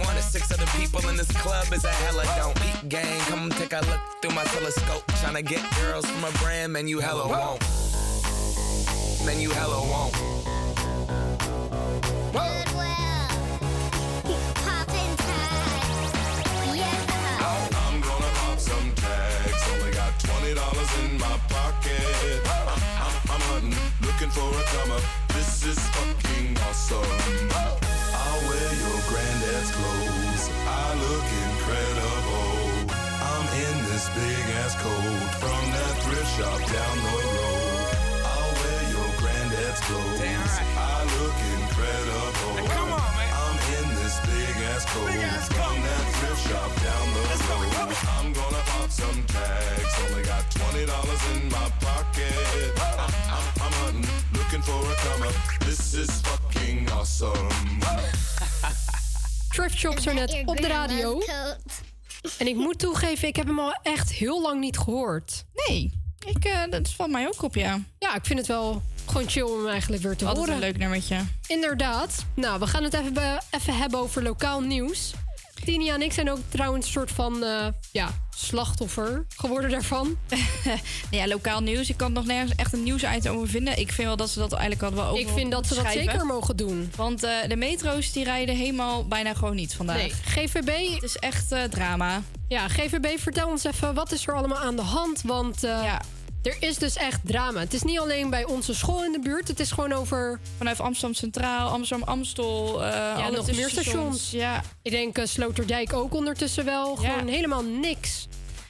one 0.00 0.16
as 0.16 0.30
six 0.30 0.50
other 0.52 0.66
people 0.78 1.06
in 1.08 1.16
this 1.16 1.30
club 1.32 1.72
is 1.72 1.84
a 1.84 1.90
hella 1.90 2.24
don't 2.36 2.58
eat 2.66 2.88
gang. 2.88 3.20
Come 3.30 3.50
take 3.50 3.72
a 3.72 3.80
look 3.90 4.00
through 4.20 4.34
my 4.34 4.44
telescope. 4.44 5.04
Tryna 5.20 5.44
get 5.44 5.62
girls 5.80 6.06
from 6.06 6.24
a 6.24 6.30
brand, 6.38 6.72
man, 6.72 6.88
you 6.88 7.00
hella 7.00 7.28
won't. 7.28 7.60
Man, 9.24 9.40
you 9.40 9.50
hella 9.50 9.80
won't. 9.80 10.14
I'm 17.74 18.00
gonna 18.00 18.32
pop 18.40 18.58
some 18.58 18.92
tags. 18.94 19.62
Only 19.72 19.92
got 19.92 20.18
twenty 20.18 20.54
dollars 20.54 20.90
in 21.04 21.18
my 21.18 21.38
pocket. 21.48 22.40
I'm, 22.46 22.68
I'm, 22.68 23.14
I'm 23.30 23.40
hunting, 23.50 23.74
looking 24.00 24.30
for 24.30 24.48
a 24.48 24.62
come 24.74 24.90
up. 24.92 25.02
This 25.28 25.64
is 25.66 25.78
fucking 25.78 26.56
awesome. 26.68 27.81
Granddad's 29.62 29.78
clothes. 29.78 30.50
I 30.66 30.94
look 31.06 31.28
incredible. 31.46 32.90
I'm 33.22 33.46
in 33.62 33.76
this 33.86 34.08
big 34.10 34.42
ass 34.58 34.74
coat 34.74 35.30
from 35.38 35.62
that 35.70 35.94
thrift 36.02 36.30
shop 36.34 36.58
down 36.66 36.96
the 36.98 37.14
road. 37.30 37.94
I'll 38.26 38.52
wear 38.58 38.82
your 38.90 39.10
granddad's 39.22 39.80
clothes. 39.86 40.58
I 40.74 41.06
look 41.14 41.38
incredible. 41.54 42.58
come 42.74 42.90
on, 42.90 43.06
man. 43.14 43.30
I'm 43.38 43.58
in 43.78 43.86
this 44.02 44.18
big 44.26 44.56
ass 44.74 44.84
coat 44.90 45.14
from 45.54 45.74
that 45.78 46.04
thrift 46.18 46.42
shop 46.48 46.70
down 46.82 47.06
the 47.14 47.22
road. 47.46 47.94
I'm 48.18 48.32
gonna 48.32 48.62
pop 48.66 48.90
some 48.90 49.22
tags. 49.30 49.94
Only 50.10 50.24
got 50.24 50.42
twenty 50.50 50.86
dollars 50.86 51.22
in 51.36 51.48
my 51.50 51.70
pocket. 51.78 52.34
I'm, 52.98 53.14
I'm, 53.30 53.46
I'm 53.62 53.72
hunting, 53.78 54.10
looking 54.34 54.62
for 54.62 54.80
a 54.90 54.94
come 55.06 55.22
up. 55.22 55.34
This 55.60 55.94
is 55.94 56.10
fucking 56.22 56.90
awesome. 56.90 57.48
Thrift 59.52 59.78
Shops 59.78 60.06
er 60.06 60.14
net 60.14 60.42
op 60.44 60.56
de 60.56 60.66
radio. 60.66 61.22
En 62.38 62.46
ik 62.46 62.54
moet 62.56 62.78
toegeven, 62.78 63.28
ik 63.28 63.36
heb 63.36 63.46
hem 63.46 63.58
al 63.58 63.74
echt 63.82 64.12
heel 64.12 64.42
lang 64.42 64.60
niet 64.60 64.78
gehoord. 64.78 65.44
Nee, 65.68 65.92
ik, 66.26 66.44
eh, 66.44 66.58
dat 66.70 66.90
valt 66.90 67.10
mij 67.10 67.26
ook 67.26 67.42
op, 67.42 67.54
ja. 67.54 67.80
Ja, 67.98 68.14
ik 68.14 68.24
vind 68.26 68.38
het 68.38 68.48
wel 68.48 68.82
gewoon 69.06 69.28
chill 69.28 69.42
om 69.42 69.66
eigenlijk 69.68 70.02
weer 70.02 70.16
te 70.16 70.24
Altijd 70.24 70.44
horen. 70.46 70.54
een 70.62 70.68
leuk 70.68 70.78
nummertje. 70.78 71.16
Inderdaad. 71.46 72.24
Nou, 72.34 72.58
we 72.58 72.66
gaan 72.66 72.82
het 72.82 72.94
even, 72.94 73.42
even 73.50 73.76
hebben 73.76 73.98
over 74.00 74.22
lokaal 74.22 74.60
nieuws. 74.60 75.12
Tinia 75.64 75.94
en 75.94 76.02
ik 76.02 76.12
zijn 76.12 76.30
ook 76.30 76.38
trouwens 76.48 76.86
een 76.86 76.92
soort 76.92 77.10
van 77.10 77.44
eh, 77.44 77.66
ja, 77.92 78.10
slachtoffer 78.36 79.26
geworden 79.36 79.70
daarvan. 79.70 80.16
ja, 81.10 81.26
lokaal 81.26 81.60
nieuws. 81.60 81.88
Ik 81.88 81.96
kan 81.96 82.12
nog 82.12 82.26
nergens 82.26 82.54
echt 82.56 82.72
een 82.72 82.82
nieuwsitem 82.82 83.34
over 83.34 83.48
vinden. 83.48 83.78
Ik 83.78 83.92
vind 83.92 84.06
wel 84.06 84.16
dat 84.16 84.30
ze 84.30 84.38
dat 84.38 84.52
eigenlijk 84.52 84.82
al 84.82 84.94
wel 84.94 85.10
over 85.10 85.20
Ik 85.20 85.28
vind 85.28 85.50
dat 85.50 85.66
ze 85.66 85.74
dat 85.74 85.92
zeker 85.92 86.26
mogen 86.26 86.56
doen. 86.56 86.92
Want 86.96 87.22
eh, 87.22 87.32
de 87.48 87.56
metro's 87.56 88.12
die 88.12 88.24
rijden 88.24 88.56
helemaal 88.56 89.06
bijna 89.06 89.34
gewoon 89.34 89.54
niet 89.54 89.74
vandaag. 89.74 89.96
Nee, 89.96 90.12
GVB... 90.24 90.94
Het 90.94 91.02
is 91.02 91.16
echt 91.16 91.52
eh, 91.52 91.62
drama. 91.62 92.22
Ja, 92.48 92.68
GVB, 92.68 93.18
vertel 93.18 93.48
ons 93.48 93.64
even, 93.64 93.94
wat 93.94 94.12
is 94.12 94.26
er 94.26 94.34
allemaal 94.34 94.58
aan 94.58 94.76
de 94.76 94.82
hand? 94.82 95.22
Want 95.22 95.64
eh, 95.64 95.94
er 96.42 96.56
is 96.60 96.76
dus 96.76 96.96
echt 96.96 97.20
drama. 97.24 97.60
Het 97.60 97.74
is 97.74 97.82
niet 97.82 97.98
alleen 97.98 98.30
bij 98.30 98.44
onze 98.44 98.74
school 98.74 99.04
in 99.04 99.12
de 99.12 99.20
buurt. 99.20 99.48
Het 99.48 99.60
is 99.60 99.70
gewoon 99.70 99.92
over... 99.92 100.40
Vanuit 100.56 100.80
Amsterdam 100.80 101.14
Centraal, 101.14 101.68
Amsterdam 101.70 102.08
Amstel. 102.08 102.84
eh 102.84 102.90
ja, 103.18 103.28
nog 103.30 103.46
meer 103.56 103.68
stations. 103.68 104.30
Ja. 104.30 104.62
Ik 104.82 104.90
denk 104.90 105.18
eh, 105.18 105.26
Sloterdijk 105.26 105.92
ook 105.92 106.14
ondertussen 106.14 106.64
wel. 106.64 106.96
Gewoon 106.96 107.28
helemaal 107.28 107.62
niks. 107.62 108.26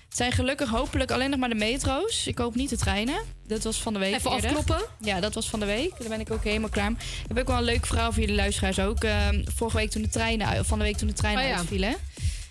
Het 0.09 0.21
zijn 0.21 0.33
gelukkig 0.33 0.69
hopelijk 0.69 1.11
alleen 1.11 1.31
nog 1.31 1.39
maar 1.39 1.49
de 1.49 1.55
metro's. 1.55 2.27
Ik 2.27 2.39
hoop 2.39 2.55
niet 2.55 2.71
de 2.71 2.77
treinen. 2.77 3.23
Dat 3.47 3.63
was 3.63 3.83
van 3.83 3.93
de 3.93 3.99
week. 3.99 4.15
Even 4.15 4.33
eerder. 4.33 4.57
afkloppen? 4.57 4.87
Ja, 5.01 5.21
dat 5.21 5.35
was 5.35 5.49
van 5.51 5.61
de 5.61 5.67
week. 5.67 5.93
Daar 5.99 6.09
ben 6.09 6.21
ik 6.21 6.31
ook 6.31 6.45
helemaal 6.45 6.69
klaar. 6.69 6.91
Ik 6.91 6.97
heb 7.29 7.39
ook 7.39 7.47
wel 7.47 7.57
een 7.57 7.63
leuk 7.63 7.87
verhaal 7.87 8.13
voor 8.13 8.21
jullie 8.21 8.37
luisteraars 8.37 8.79
ook. 8.79 9.05
Eh, 9.05 9.29
vorige 9.55 9.77
week 9.77 9.91
toen 9.91 10.03
de 10.03 10.09
treinen, 10.09 10.65
van 10.65 10.79
de 10.79 10.85
week 10.85 10.97
toen 10.97 11.09
de 11.09 11.15
treinen 11.15 11.43
Oh 11.45 11.49
ja. 11.51 11.57
uitvielen. 11.57 11.95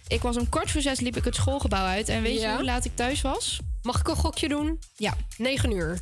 Ik 0.08 0.22
was 0.22 0.38
om 0.38 0.50
kwart 0.50 0.72
voor 0.72 0.82
zes 0.82 1.00
liep 1.00 1.18
ik 1.18 1.24
het 1.24 1.36
schoolgebouw 1.36 1.86
uit. 1.86 2.10
En 2.10 2.22
weet 2.22 2.40
Ja. 2.42 2.50
je 2.50 2.56
hoe 2.56 2.66
laat 2.66 2.86
ik 2.86 2.92
thuis 2.96 3.22
was? 3.22 3.60
Mag 3.82 4.00
ik 4.00 4.08
een 4.08 4.16
gokje 4.16 4.48
doen? 4.48 4.80
Ja. 4.96 5.14
9 5.38 5.72
uur. 5.72 6.00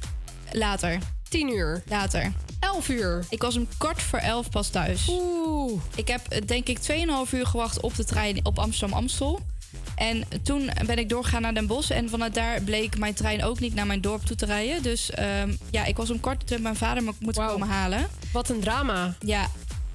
Later. 0.51 0.99
10 1.30 1.49
uur. 1.49 1.84
Later. 1.88 2.31
11 2.60 2.89
uur. 2.89 3.26
Ik 3.30 3.41
was 3.41 3.57
om 3.57 3.68
kwart 3.77 4.01
voor 4.01 4.19
elf 4.19 4.49
pas 4.49 4.69
thuis. 4.69 5.07
Oeh. 5.10 5.81
Ik 5.95 6.07
heb 6.07 6.27
eh, 6.27 6.41
denk 6.45 6.68
ik 6.68 6.80
2,5 6.80 7.34
uur 7.34 7.45
gewacht 7.45 7.80
op 7.80 7.95
de 7.95 8.03
trein 8.03 8.45
op 8.45 8.60
Amsterdam-Amstel. 8.60 9.39
En 9.95 10.23
toen 10.43 10.69
ben 10.85 10.97
ik 10.97 11.10
doorgegaan 11.10 11.41
naar 11.41 11.53
Den 11.53 11.68
Bosch. 11.68 11.91
En 11.91 12.10
vanuit 12.10 12.34
daar 12.34 12.61
bleek 12.61 12.97
mijn 12.97 13.14
trein 13.14 13.43
ook 13.43 13.60
niet 13.60 13.73
naar 13.73 13.85
mijn 13.85 14.01
dorp 14.01 14.26
toe 14.26 14.35
te 14.35 14.45
rijden. 14.45 14.84
Dus 14.84 15.11
ehm, 15.11 15.53
ja, 15.72 15.85
ik 15.85 15.97
was 15.97 16.10
om 16.10 16.19
kwart 16.19 16.47
toen 16.47 16.61
mijn 16.61 16.76
vader 16.76 17.03
moeten 17.19 17.47
komen 17.47 17.68
halen. 17.68 18.07
Wat 18.31 18.49
een 18.49 18.60
drama. 18.60 19.15
Ja, 19.19 19.49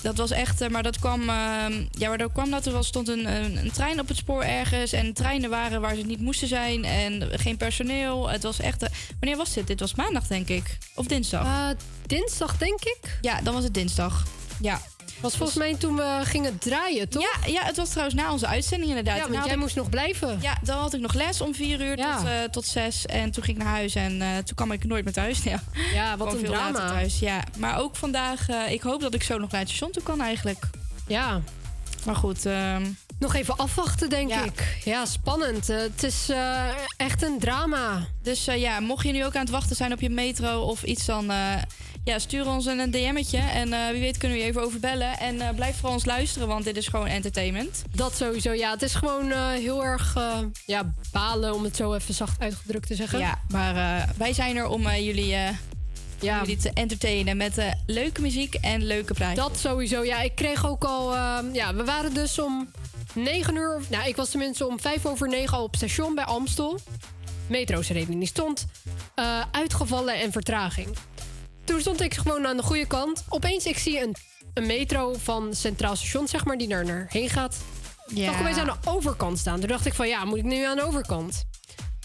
dat 0.05 0.16
was 0.16 0.31
echt... 0.31 0.60
eh, 0.60 0.68
Maar 0.68 0.82
dat 0.82 0.98
kwam, 0.98 1.20
ehm, 1.20 1.85
ja, 1.90 2.09
maar 2.09 2.18
dat 2.18 2.32
kwam 2.32 2.51
dat 2.51 2.66
er 2.66 2.72
was, 2.72 2.86
stond 2.86 3.09
een, 3.09 3.26
een, 3.35 3.56
een 3.56 3.70
trein 3.70 4.01
op 4.01 4.09
het 4.09 4.16
spoor 4.16 4.43
ergens. 4.43 4.93
En 4.93 5.12
treinen 5.12 5.51
waren 5.51 5.81
waar 5.81 5.94
ze 5.94 6.02
niet 6.02 6.20
moesten 6.20 6.48
zijn. 6.48 6.85
En 6.85 7.28
geen 7.32 7.56
personeel. 7.56 8.28
Het 8.31 8.43
was 8.43 8.60
echt... 8.60 8.82
eh, 8.82 8.89
wanneer 9.20 9.36
was 9.39 9.52
dit? 9.52 9.66
Dit 9.66 9.81
was 9.81 9.94
maandag, 9.94 10.26
denk 10.26 10.48
ik. 10.48 10.78
Of 10.94 11.06
dinsdag? 11.06 11.44
Eh, 11.47 11.68
dinsdag, 12.06 12.59
denk 12.59 12.81
ik. 12.85 13.18
Ja, 13.20 13.40
dan 13.40 13.55
was 13.55 13.64
het 13.64 13.74
dinsdag. 13.74 14.24
Ja. 14.60 14.81
Was 15.25 15.37
volgens 15.37 15.59
mij 15.59 15.75
toen 15.75 15.97
we 15.97 16.21
gingen 16.23 16.59
draaien, 16.59 17.09
toch? 17.09 17.23
Ja, 17.23 17.47
ja, 17.53 17.63
het 17.65 17.77
was 17.77 17.89
trouwens 17.89 18.15
na 18.17 18.33
onze 18.33 18.47
uitzending 18.47 18.89
inderdaad. 18.91 19.17
Ja, 19.17 19.29
want 19.29 19.45
jij 19.45 19.55
ik- 19.55 19.61
moest 19.61 19.77
nog 19.77 19.89
blijven. 19.89 20.39
Ja, 20.41 20.57
dan 20.63 20.79
had 20.79 20.95
ik 20.95 21.01
nog 21.01 21.15
les 21.15 21.41
om 21.41 21.55
vier 21.55 21.81
uur 21.81 21.97
Ja. 21.99 22.17
tot, 22.17 22.27
eh, 22.27 22.33
tot 22.51 22.67
zes. 22.67 23.07
En 23.07 23.31
toen 23.31 23.43
ging 23.45 23.57
ik 23.59 23.63
naar 23.65 23.73
huis 23.73 23.95
en 23.95 24.23
eh, 24.23 24.29
toen 24.37 24.55
kwam 24.57 24.73
ik 24.73 24.85
nooit 24.85 25.05
meer 25.05 25.13
thuis. 25.13 25.43
Ja, 25.53 25.61
Ja, 25.93 26.17
wat 26.17 26.33
een 26.33 26.39
veel 26.39 26.51
later 26.51 26.75
drama. 26.75 26.91
thuis. 26.93 27.19
Ja, 27.19 27.43
maar 27.59 27.79
ook 27.81 27.97
vandaag, 27.97 28.49
eh, 28.49 28.73
ik 28.73 28.83
hoop 28.83 29.01
dat 29.01 29.15
ik 29.15 29.23
zo 29.23 29.39
nog 29.39 29.51
naar 29.51 29.61
het 29.61 29.69
station 29.71 29.91
toe 29.91 30.03
kan 30.03 30.21
eigenlijk. 30.21 30.65
Ja. 31.07 31.41
Maar 32.05 32.17
goed. 32.17 32.47
ehm, 32.47 32.87
Nog 33.19 33.35
even 33.35 33.57
afwachten, 33.57 34.11
denk 34.11 34.33
ik. 34.35 34.79
Ja, 34.85 35.07
spannend. 35.07 35.67
Het 35.67 36.03
is 36.03 36.31
echt 36.97 37.23
een 37.23 37.39
drama. 37.39 38.07
Dus 38.23 38.45
ja, 38.45 38.81
mocht 38.81 39.07
je 39.07 39.13
nu 39.13 39.25
ook 39.25 39.35
aan 39.35 39.41
het 39.41 39.51
wachten 39.51 39.77
zijn 39.77 39.93
op 39.93 40.01
je 40.01 40.11
metro 40.11 40.61
of 40.61 40.83
iets, 40.83 41.05
dan 41.05 41.33
ja, 42.05 42.18
stuur 42.18 42.47
ons 42.47 42.66
een 42.66 42.90
DM'tje. 42.90 43.39
En 43.39 43.72
eh, 43.72 43.90
wie 43.90 44.01
weet 44.01 44.18
kunnen 44.18 44.36
we 44.36 44.43
je 44.43 44.48
even 44.48 44.62
overbellen. 44.62 45.18
En 45.18 45.40
eh, 45.40 45.55
blijf 45.55 45.74
vooral 45.74 45.93
ons 45.93 46.05
luisteren, 46.05 46.48
want 46.48 46.64
dit 46.64 46.76
is 46.76 46.89
gewoon 46.89 47.06
entertainment. 47.06 47.82
Dat 47.94 48.16
sowieso, 48.16 48.52
ja. 48.52 48.70
Het 48.70 48.82
is 48.82 48.94
gewoon 48.94 49.31
eh, 49.31 49.48
heel 49.48 49.85
erg 49.85 50.16
ja, 50.66 50.93
balen, 51.12 51.55
om 51.55 51.64
het 51.64 51.76
zo 51.76 51.94
even 51.94 52.14
zacht 52.14 52.40
uitgedrukt 52.40 52.86
te 52.86 52.94
zeggen. 52.94 53.18
Ja, 53.18 53.40
maar 53.48 54.09
wij 54.16 54.32
zijn 54.32 54.56
er 54.56 54.66
om 54.66 54.89
jullie, 54.89 55.36
om 56.20 56.28
jullie 56.28 56.56
te 56.56 56.70
entertainen 56.74 57.36
met 57.36 57.62
leuke 57.86 58.20
muziek 58.20 58.55
en 58.55 58.85
leuke 58.85 59.14
praatjes. 59.14 59.44
Dat 59.44 59.59
sowieso. 59.59 60.05
Ja, 60.05 60.20
ik 60.20 60.35
kreeg 60.35 60.66
ook 60.66 60.85
al... 60.85 61.14
eh, 61.14 61.39
ja, 61.52 61.74
we 61.74 61.85
waren 61.85 62.14
dus 62.14 62.39
om 62.39 62.70
9 63.14 63.56
uur... 63.56 63.81
Nou, 63.89 64.09
ik 64.09 64.16
was 64.16 64.31
tenminste 64.31 64.66
om 64.66 64.81
5 64.81 65.06
over 65.06 65.28
9 65.28 65.56
al 65.56 65.64
op 65.64 65.76
station 65.76 66.14
bij 66.14 66.24
Amstel. 66.24 66.78
Metro's 67.47 67.89
niet 67.89 68.28
stond. 68.28 68.66
uitgevallen 69.51 70.20
en 70.20 70.32
vertraging. 70.32 70.89
Toen 71.65 71.81
stond 71.81 72.01
ik 72.01 72.15
gewoon 72.15 72.47
aan 72.47 72.57
de 72.57 72.62
goede 72.62 72.86
kant. 72.86 73.24
Opeens, 73.28 73.66
ik 73.66 73.78
zie 73.78 74.03
een, 74.03 74.15
een 74.55 74.66
metro 74.66 75.15
van 75.19 75.55
Centraal 75.55 75.97
Station, 75.97 76.28
zeg 76.28 76.45
maar, 76.45 76.59
die 76.59 76.69
daar 76.69 76.85
naar 76.85 77.07
heen 77.09 77.28
gaat. 77.28 77.57
Ja. 78.07 78.24
Zag 78.24 78.35
ik 78.35 78.41
opeens 78.41 78.59
aan 78.59 78.66
de 78.66 78.91
overkant 78.91 79.39
staan. 79.39 79.61
Toen 79.61 79.69
dacht 79.69 79.86
ik 79.86 79.95
van, 79.95 80.09
ja, 80.09 80.24
moet 80.24 80.39
ik 80.39 80.45
nu 80.45 80.65
aan 80.65 80.77
de 80.77 80.82
overkant? 80.82 81.45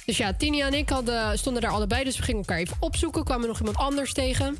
Dus 0.05 0.17
ja, 0.17 0.33
Tini 0.33 0.61
en 0.61 0.73
ik 0.73 0.89
hadden, 0.89 1.37
stonden 1.37 1.61
daar 1.61 1.71
allebei. 1.71 2.03
Dus 2.03 2.17
we 2.17 2.23
gingen 2.23 2.39
elkaar 2.39 2.57
even 2.57 2.77
opzoeken. 2.79 3.23
Kwamen 3.23 3.47
nog 3.47 3.59
iemand 3.59 3.77
anders 3.77 4.13
tegen. 4.13 4.57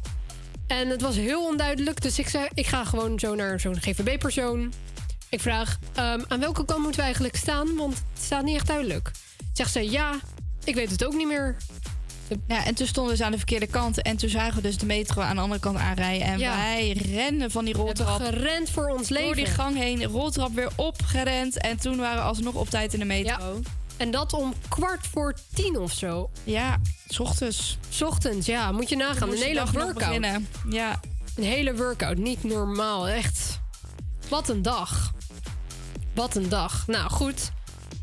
En 0.68 0.88
het 0.88 1.02
was 1.02 1.16
heel 1.16 1.46
onduidelijk. 1.46 2.02
Dus 2.02 2.20
ik 2.20 2.28
zei, 2.28 2.48
ik 2.54 2.68
ga 2.68 2.86
gewoon 2.86 3.20
zo 3.20 3.36
naar 3.36 3.60
zo'n 3.60 3.82
GVB-persoon. 3.82 4.74
Ik 5.30 5.42
vraag, 5.42 5.80
ehm, 5.94 6.22
aan 6.28 6.40
welke 6.40 6.66
kant 6.66 6.80
moeten 6.80 7.00
we 7.00 7.06
eigenlijk 7.06 7.36
staan? 7.36 7.76
Want 7.76 7.94
het 7.94 8.24
staat 8.24 8.44
niet 8.44 8.56
echt 8.56 8.68
duidelijk. 8.68 9.12
Zegt 9.54 9.72
ze, 9.72 9.90
ja, 9.90 10.20
ik 10.64 10.76
weet 10.76 10.92
het 10.92 11.06
ook 11.06 11.14
niet 11.14 11.28
meer. 11.28 11.58
Ja, 12.48 12.66
en 12.66 12.76
toen 12.76 12.88
stonden 12.88 13.18
ze 13.18 13.26
aan 13.26 13.32
de 13.32 13.38
verkeerde 13.38 13.68
kant. 13.68 14.02
En 14.02 14.18
toen 14.18 14.30
zagen 14.30 14.56
we 14.56 14.62
dus 14.62 14.78
de 14.78 14.86
metro 14.86 15.22
aan 15.22 15.36
de 15.36 15.42
andere 15.42 15.60
kant 15.62 15.78
aanrijden. 15.78 16.28
En 16.28 16.40
Ja. 16.40 16.56
wij 16.56 16.92
renden 16.92 17.52
van 17.52 17.66
die 17.66 17.74
roltrap. 17.74 18.22
gerend 18.22 18.70
voor 18.70 18.88
ons 18.90 19.10
leven. 19.10 19.26
Door 19.26 19.36
die 19.36 19.46
gang 19.46 19.76
heen, 19.78 20.04
roltrap 20.04 20.56
weer 20.56 20.70
opgerend. 20.76 21.58
En 21.58 21.78
toen 21.78 21.98
waren 21.98 22.18
we 22.18 22.22
alsnog 22.24 22.54
op 22.54 22.70
tijd 22.70 22.94
in 22.94 23.00
de 23.00 23.06
metro. 23.06 23.60
En 23.98 24.12
dat 24.12 24.34
om 24.34 24.54
kwart 24.68 25.08
voor 25.08 25.34
tien 25.54 25.78
of 25.80 25.92
zo. 25.92 26.30
Ja, 26.44 26.78
s 27.08 27.20
ochtends. 27.20 27.78
S 27.90 28.02
ochtends, 28.02 28.46
ja. 28.46 28.72
Moet 28.72 28.90
je 28.90 28.96
nagaan. 28.96 29.30
Een 29.32 29.38
hele 29.38 29.66
workout. 29.72 30.22
Ja. 30.70 31.00
Een 31.36 31.44
hele 31.44 31.76
workout. 31.76 32.18
Niet 32.18 32.44
normaal. 32.44 33.08
Echt. 33.08 33.60
Wat 34.30 34.50
een 34.50 34.62
dag. 34.62 35.14
Wat 36.14 36.36
een 36.36 36.50
dag. 36.50 36.84
Nou, 36.88 37.10
goed. 37.10 37.52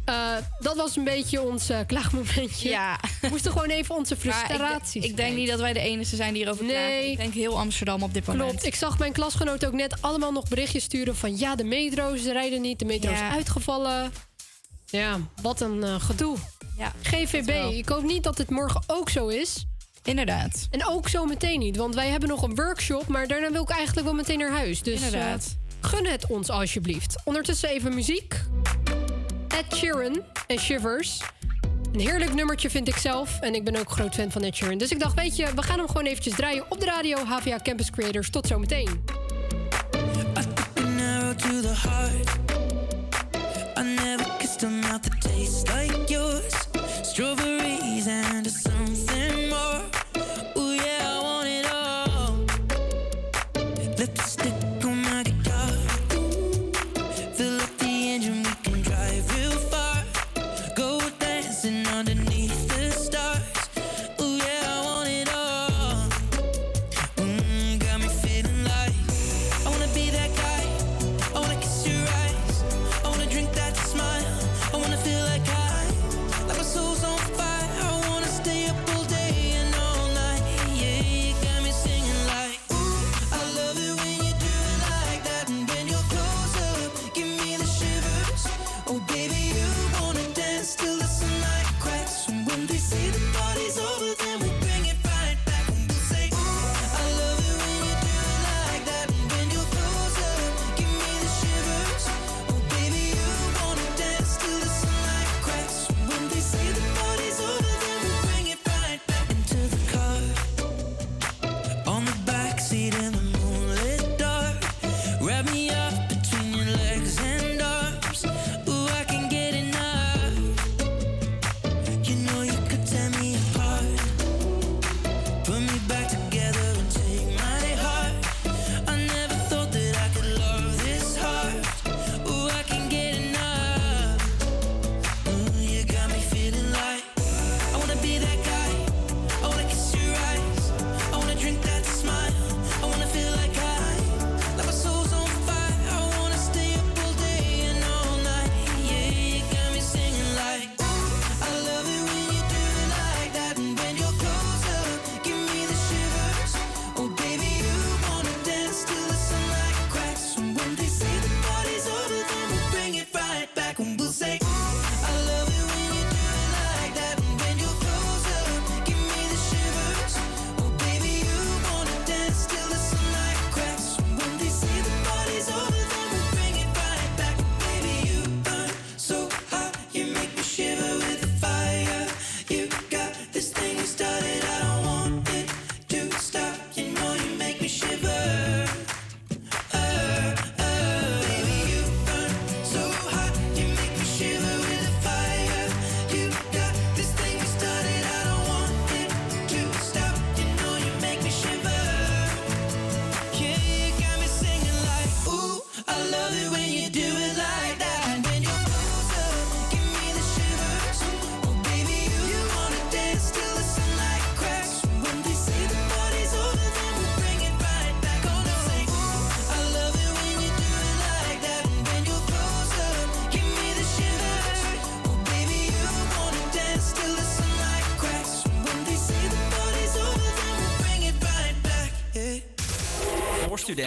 Eh, 0.07 0.37
dat 0.59 0.77
was 0.77 0.97
een 0.97 1.05
beetje 1.05 1.43
ons 1.43 1.69
eh, 1.69 1.79
klaagmomentje. 1.87 2.69
Ja. 2.69 3.01
We 3.21 3.29
moesten 3.29 3.53
gewoon 3.53 3.69
even 3.69 3.95
onze 3.95 4.17
Maar 4.25 4.27
ik, 4.27 4.45
frustraties 4.47 5.05
ik 5.05 5.17
denk 5.17 5.37
niet 5.37 5.49
dat 5.49 5.61
wij 5.61 5.73
de 5.73 5.81
enige 5.81 6.17
zijn 6.17 6.33
die 6.33 6.43
hierover 6.43 6.65
klagen. 6.67 6.89
Nee. 6.89 7.11
Ik 7.11 7.17
denk 7.17 7.35
heel 7.35 7.59
Amsterdam 7.59 8.03
op 8.03 8.15
dit 8.15 8.27
moment. 8.27 8.49
Klopt. 8.51 8.65
Ik 8.65 8.75
zag 8.75 8.99
mijn 8.99 9.13
klasgenoten 9.13 9.69
ook 9.69 9.75
net 9.75 10.03
allemaal 10.03 10.33
nog 10.33 10.49
berichtjes 10.49 10.85
sturen 10.85 11.17
van... 11.17 11.39
ja, 11.39 11.55
de 11.57 11.65
metro's 11.65 12.23
rijden 12.25 12.61
niet, 12.61 12.79
de 12.79 12.85
metro 12.85 13.11
Ja. 13.11 13.29
is 13.29 13.35
uitgevallen. 13.35 14.13
Ja, 14.87 15.19
wat 15.43 15.61
een 15.61 15.83
eh, 15.85 16.01
gedoe. 16.01 16.37
Ja, 16.79 16.93
GVB, 17.03 17.73
ik 17.73 17.89
hoop 17.89 18.03
niet 18.03 18.23
dat 18.23 18.37
dit 18.37 18.51
morgen 18.51 18.83
ook 18.87 19.11
zo 19.11 19.29
is. 19.29 19.67
Inderdaad. 20.05 20.67
En 20.71 20.87
ook 20.87 21.09
zo 21.09 21.25
meteen 21.25 21.59
niet, 21.59 21.77
want 21.77 21.95
wij 21.95 22.09
hebben 22.09 22.29
nog 22.29 22.43
een 22.43 22.55
workshop... 22.55 23.07
maar 23.07 23.27
daarna 23.27 23.51
wil 23.51 23.63
ik 23.63 23.69
eigenlijk 23.71 24.07
wel 24.07 24.17
meteen 24.17 24.39
naar 24.39 24.53
huis. 24.53 24.83
Dus 24.83 24.95
Inderdaad. 25.03 25.57
gun 25.81 26.07
het 26.07 26.27
ons 26.27 26.49
alsjeblieft. 26.51 27.17
Ondertussen 27.25 27.69
even 27.69 27.95
muziek. 27.95 28.41
Ed 29.57 29.77
Sheeran 29.77 30.23
en 30.47 30.59
Shivers. 30.59 31.21
Een 31.93 32.01
heerlijk 32.01 32.35
nummertje 32.35 32.71
vind 32.71 32.89
ik 32.89 32.97
zelf. 32.97 33.41
En 33.41 33.55
ik 33.55 33.65
ben 33.65 33.77
ook 33.77 33.91
groot 33.91 34.15
fan 34.15 34.31
van 34.31 34.43
Ed 34.43 34.57
Sheeran. 34.57 34.79
Dus 34.79 34.91
ik 34.91 35.01
dacht, 35.01 35.15
weet 35.15 35.37
je, 35.37 35.55
we 35.55 35.63
gaan 35.63 35.79
hem 35.79 35.87
gewoon 35.87 36.07
eventjes 36.07 36.35
draaien 36.35 36.65
op 36.69 36.81
de 36.81 36.87
radio. 36.87 37.19
HVA 37.25 37.59
Campus 37.63 37.91
Creators. 37.91 38.31
Tot 38.31 38.47
zometeen. 38.47 39.05
I 43.77 43.83
never 43.83 44.25
kissed 44.39 44.65
a 44.65 44.69
like 45.75 46.11
yours. 46.11 46.55
Strawberries 47.03 48.07
and 48.07 48.47
something 48.47 48.76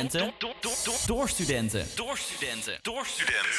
studenten. 0.08 0.34
Door 1.06 1.30
studenten. 1.30 1.86
Door 1.96 2.18
studenten. 2.18 2.78
Door 2.82 3.06
studenten. 3.06 3.50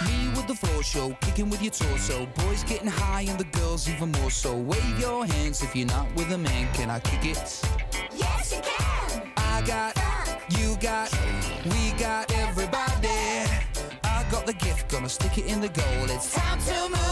Me 0.00 0.30
with 0.34 0.46
the 0.46 0.54
floor 0.54 0.82
show, 0.82 1.16
kicking 1.20 1.50
with 1.50 1.60
your 1.60 1.72
torso. 1.72 2.26
Boys 2.34 2.64
getting 2.64 2.88
high 2.88 3.26
and 3.28 3.38
the 3.38 3.58
girls 3.58 3.88
even 3.88 4.10
more 4.10 4.30
so. 4.30 4.56
Wave 4.56 4.98
your 4.98 5.26
hands 5.26 5.62
if 5.62 5.74
you're 5.74 5.92
not 5.92 6.06
with 6.14 6.32
a 6.32 6.38
man. 6.38 6.68
Can 6.72 6.90
I 6.90 7.00
kick 7.00 7.24
it? 7.24 7.63
Gonna 15.04 15.10
stick 15.10 15.36
it 15.36 15.44
in 15.52 15.60
the 15.60 15.68
goal. 15.68 15.84
It's 16.08 16.32
time 16.32 16.58
to 16.60 16.88
move 16.88 17.03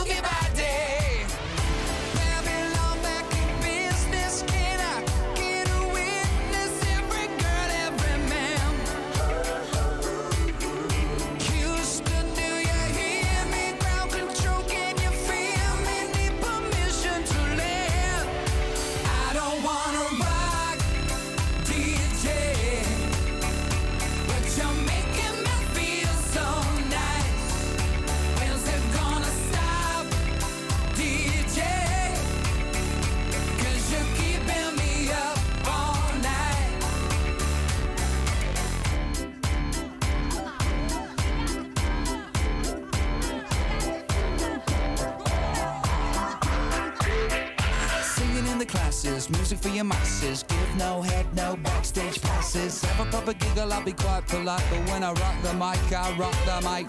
I'll 53.73 53.83
be 53.83 53.93
quite 53.93 54.27
polite. 54.29 54.63
But 54.71 54.91
when 54.91 55.03
I 55.03 55.13
rock 55.13 55.37
the 55.43 55.55
mic, 55.55 55.93
I 55.93 56.15
rock 56.19 56.37
the 56.45 56.61
mic. 56.69 56.87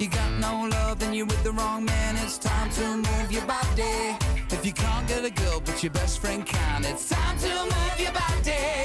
You 0.00 0.08
got 0.08 0.30
no 0.38 0.68
love, 0.68 0.98
then 0.98 1.14
you're 1.14 1.26
with 1.26 1.42
the 1.42 1.52
wrong 1.52 1.84
man. 1.84 2.16
It's 2.16 2.36
time 2.36 2.70
to 2.72 2.96
move 2.96 3.32
your 3.32 3.46
body. 3.46 4.16
If 4.50 4.64
you 4.64 4.72
can't 4.72 5.08
get 5.08 5.24
a 5.24 5.30
girl, 5.30 5.60
but 5.64 5.82
your 5.82 5.92
best 5.92 6.20
friend 6.20 6.44
can, 6.44 6.84
it's 6.84 7.08
time 7.08 7.38
to 7.38 7.48
move 7.48 7.98
your 7.98 8.12
body. 8.12 8.75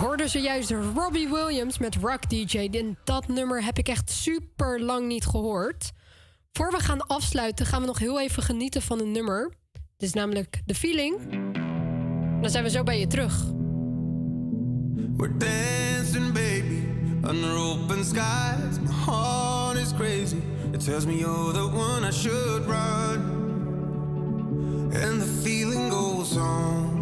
Hoorde 0.00 0.28
zojuist 0.28 0.70
Robbie 0.70 1.28
Williams 1.28 1.78
met 1.78 1.96
Rock 1.96 2.30
DJ. 2.30 2.68
En 2.72 2.98
dat 3.04 3.28
nummer 3.28 3.64
heb 3.64 3.78
ik 3.78 3.88
echt 3.88 4.10
super 4.10 4.80
lang 4.82 5.06
niet 5.06 5.26
gehoord. 5.26 5.90
Voor 6.52 6.70
we 6.70 6.78
gaan 6.78 7.06
afsluiten, 7.06 7.66
gaan 7.66 7.80
we 7.80 7.86
nog 7.86 7.98
heel 7.98 8.20
even 8.20 8.42
genieten 8.42 8.82
van 8.82 9.00
een 9.00 9.12
nummer. 9.12 9.52
Dit 9.72 10.08
is 10.08 10.12
namelijk 10.12 10.62
The 10.66 10.74
Feeling. 10.74 11.16
Dan 12.40 12.50
zijn 12.50 12.64
we 12.64 12.70
zo 12.70 12.82
bij 12.82 12.98
je 12.98 13.06
terug. 13.06 13.44
We're 15.16 15.36
dancing, 15.36 16.32
baby, 16.32 16.82
under 17.28 17.56
open 17.56 18.04
skies. 18.04 18.78
My 18.80 18.92
heart 19.06 19.78
is 19.78 19.94
crazy. 19.94 20.40
It 20.72 20.84
tells 20.84 21.04
me 21.04 21.16
you're 21.16 21.52
the 21.52 21.70
one 21.76 22.08
I 22.08 22.12
should 22.12 22.66
run. 22.66 23.38
And 24.92 25.20
the 25.20 25.40
feeling 25.42 25.90
goes 25.90 26.36
on. 26.36 26.99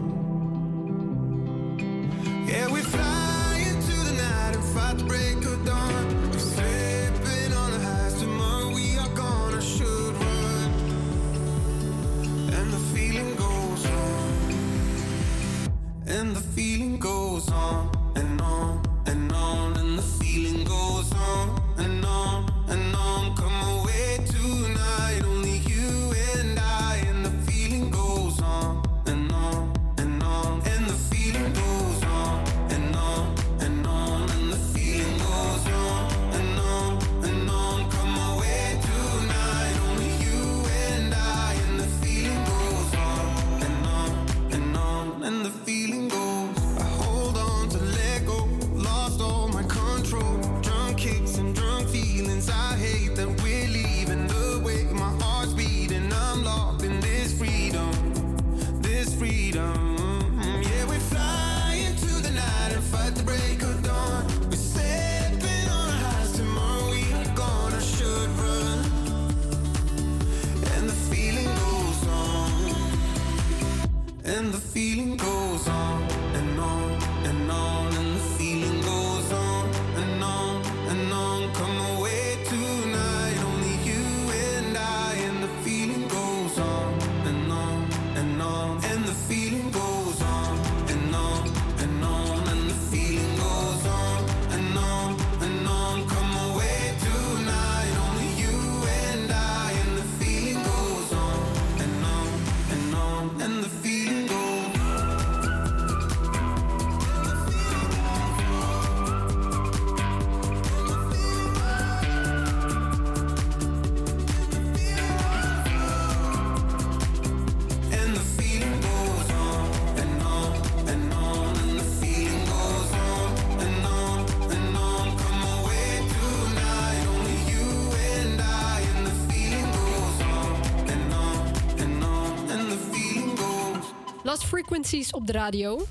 Frequencies 134.68 135.10
op 135.10 135.26
de 135.26 135.32
radio. 135.32 135.86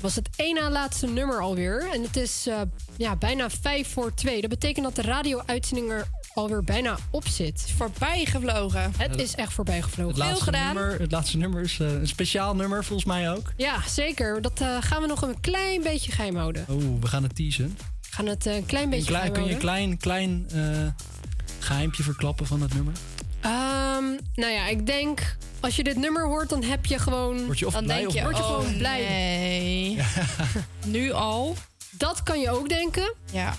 Was 0.00 0.14
het 0.14 0.28
één 0.36 0.54
na 0.54 0.70
laatste 0.70 1.06
nummer 1.06 1.40
alweer. 1.40 1.88
En 1.92 2.02
het 2.02 2.16
is 2.16 2.46
eh, 2.46 2.60
ja, 2.96 3.16
bijna 3.16 3.50
vijf 3.50 3.92
voor 3.92 4.14
twee. 4.14 4.40
Dat 4.40 4.50
betekent 4.50 4.84
dat 4.84 4.94
de 4.94 5.02
radio-uitzending 5.02 5.90
er 5.90 6.06
alweer 6.34 6.64
bijna 6.64 6.98
op 7.10 7.26
zit. 7.26 7.72
Voorbij 7.76 8.24
gevlogen. 8.24 8.92
Het 8.96 9.20
is 9.20 9.34
echt 9.34 9.52
voorbij 9.52 9.82
gevlogen. 9.82 10.14
Het 10.14 10.30
laatste, 10.30 10.50
nummer, 10.50 11.00
het 11.00 11.12
laatste 11.12 11.36
nummer 11.36 11.62
is 11.62 11.80
eh, 11.80 11.92
een 11.92 12.08
speciaal 12.08 12.54
nummer, 12.54 12.84
volgens 12.84 13.08
mij 13.08 13.30
ook. 13.30 13.52
Ja, 13.56 13.88
zeker. 13.88 14.42
Dat 14.42 14.60
eh, 14.60 14.76
gaan 14.80 15.00
we 15.00 15.06
nog 15.08 15.22
een 15.22 15.40
klein 15.40 15.82
beetje 15.82 16.12
geheim 16.12 16.36
houden. 16.36 16.66
Oeh, 16.70 17.00
we 17.00 17.06
gaan 17.06 17.22
het 17.22 17.34
teasen. 17.34 17.76
We 18.00 18.08
gaan 18.10 18.26
het 18.26 18.46
een 18.46 18.66
klein 18.66 18.90
beetje 18.90 19.14
Een 19.14 19.18
klein, 19.18 19.26
geheim 19.26 19.32
kun 19.32 19.44
je 19.44 19.52
een 19.52 19.98
klein, 19.98 19.98
klein 19.98 20.46
eh, 20.50 21.04
geheimpje 21.58 22.02
verklappen 22.02 22.46
van 22.46 22.60
het 22.60 22.74
nummer? 22.74 22.92
Ehm, 23.40 24.04
nou 24.34 24.52
ja, 24.52 24.66
ik 24.66 24.86
denk... 24.86 25.36
Als 25.64 25.76
je 25.76 25.84
dit 25.84 25.96
nummer 25.96 26.26
hoort, 26.26 26.48
dan 26.48 26.62
heb 26.62 26.86
je 26.86 26.98
gewoon... 26.98 27.44
Word 27.44 27.58
je 27.58 27.66
of 27.66 27.72
dan 27.72 27.84
blij 27.84 27.96
denk 27.96 28.08
of 28.08 28.14
je, 28.14 28.22
word 28.22 28.36
je 28.36 28.42
oh, 28.42 28.48
gewoon 28.48 28.76
blij. 28.76 28.98
Nee. 29.00 29.98
nu 30.86 31.12
al? 31.12 31.56
Dat 31.90 32.22
kan 32.22 32.40
je 32.40 32.50
ook 32.50 32.68
denken. 32.68 33.14
Ja. 33.32 33.54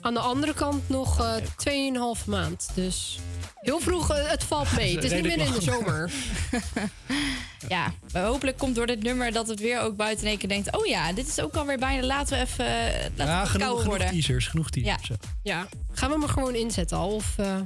Aan 0.00 0.14
de 0.14 0.20
andere 0.20 0.54
kant 0.54 0.88
nog 0.88 1.20
eh 1.20 2.16
2,5 2.18 2.24
maand. 2.26 2.68
Dus 2.74 3.18
heel 3.54 3.80
vroeg, 3.80 4.10
eh, 4.10 4.30
het 4.30 4.44
valt 4.44 4.76
mee. 4.76 4.94
Het 4.96 5.04
is 5.04 5.12
niet 5.12 5.22
meer 5.22 5.38
in 5.38 5.52
de 5.52 5.62
zomer. 5.62 6.10
Ja, 7.68 7.92
maar 8.12 8.24
hopelijk 8.24 8.58
komt 8.58 8.74
door 8.74 8.86
dit 8.86 9.02
nummer 9.02 9.32
dat 9.32 9.48
het 9.48 9.60
weer 9.60 9.80
ook 9.80 9.96
buiten 9.96 10.26
één 10.26 10.38
keer 10.38 10.48
denkt... 10.48 10.76
oh 10.76 10.86
ja, 10.86 11.12
dit 11.12 11.28
is 11.28 11.40
ook 11.40 11.54
alweer 11.56 11.78
bijna, 11.78 12.06
laten 12.06 12.36
we 12.38 12.42
even 12.44 12.66
eh, 12.66 13.00
laten 13.02 13.16
we 13.16 13.22
Ja, 13.22 13.40
het 13.40 13.48
genoeg, 13.48 13.68
genoeg 13.68 13.84
worden. 13.84 14.08
teasers, 14.10 14.46
genoeg 14.46 14.70
teasers. 14.70 15.08
Ja. 15.08 15.16
Ja, 15.42 15.66
gaan 15.92 16.08
we 16.08 16.14
hem 16.14 16.22
er 16.24 16.28
gewoon 16.28 16.54
inzetten 16.54 16.96
al? 16.96 17.14
Of 17.14 17.34
eh, 17.38 17.56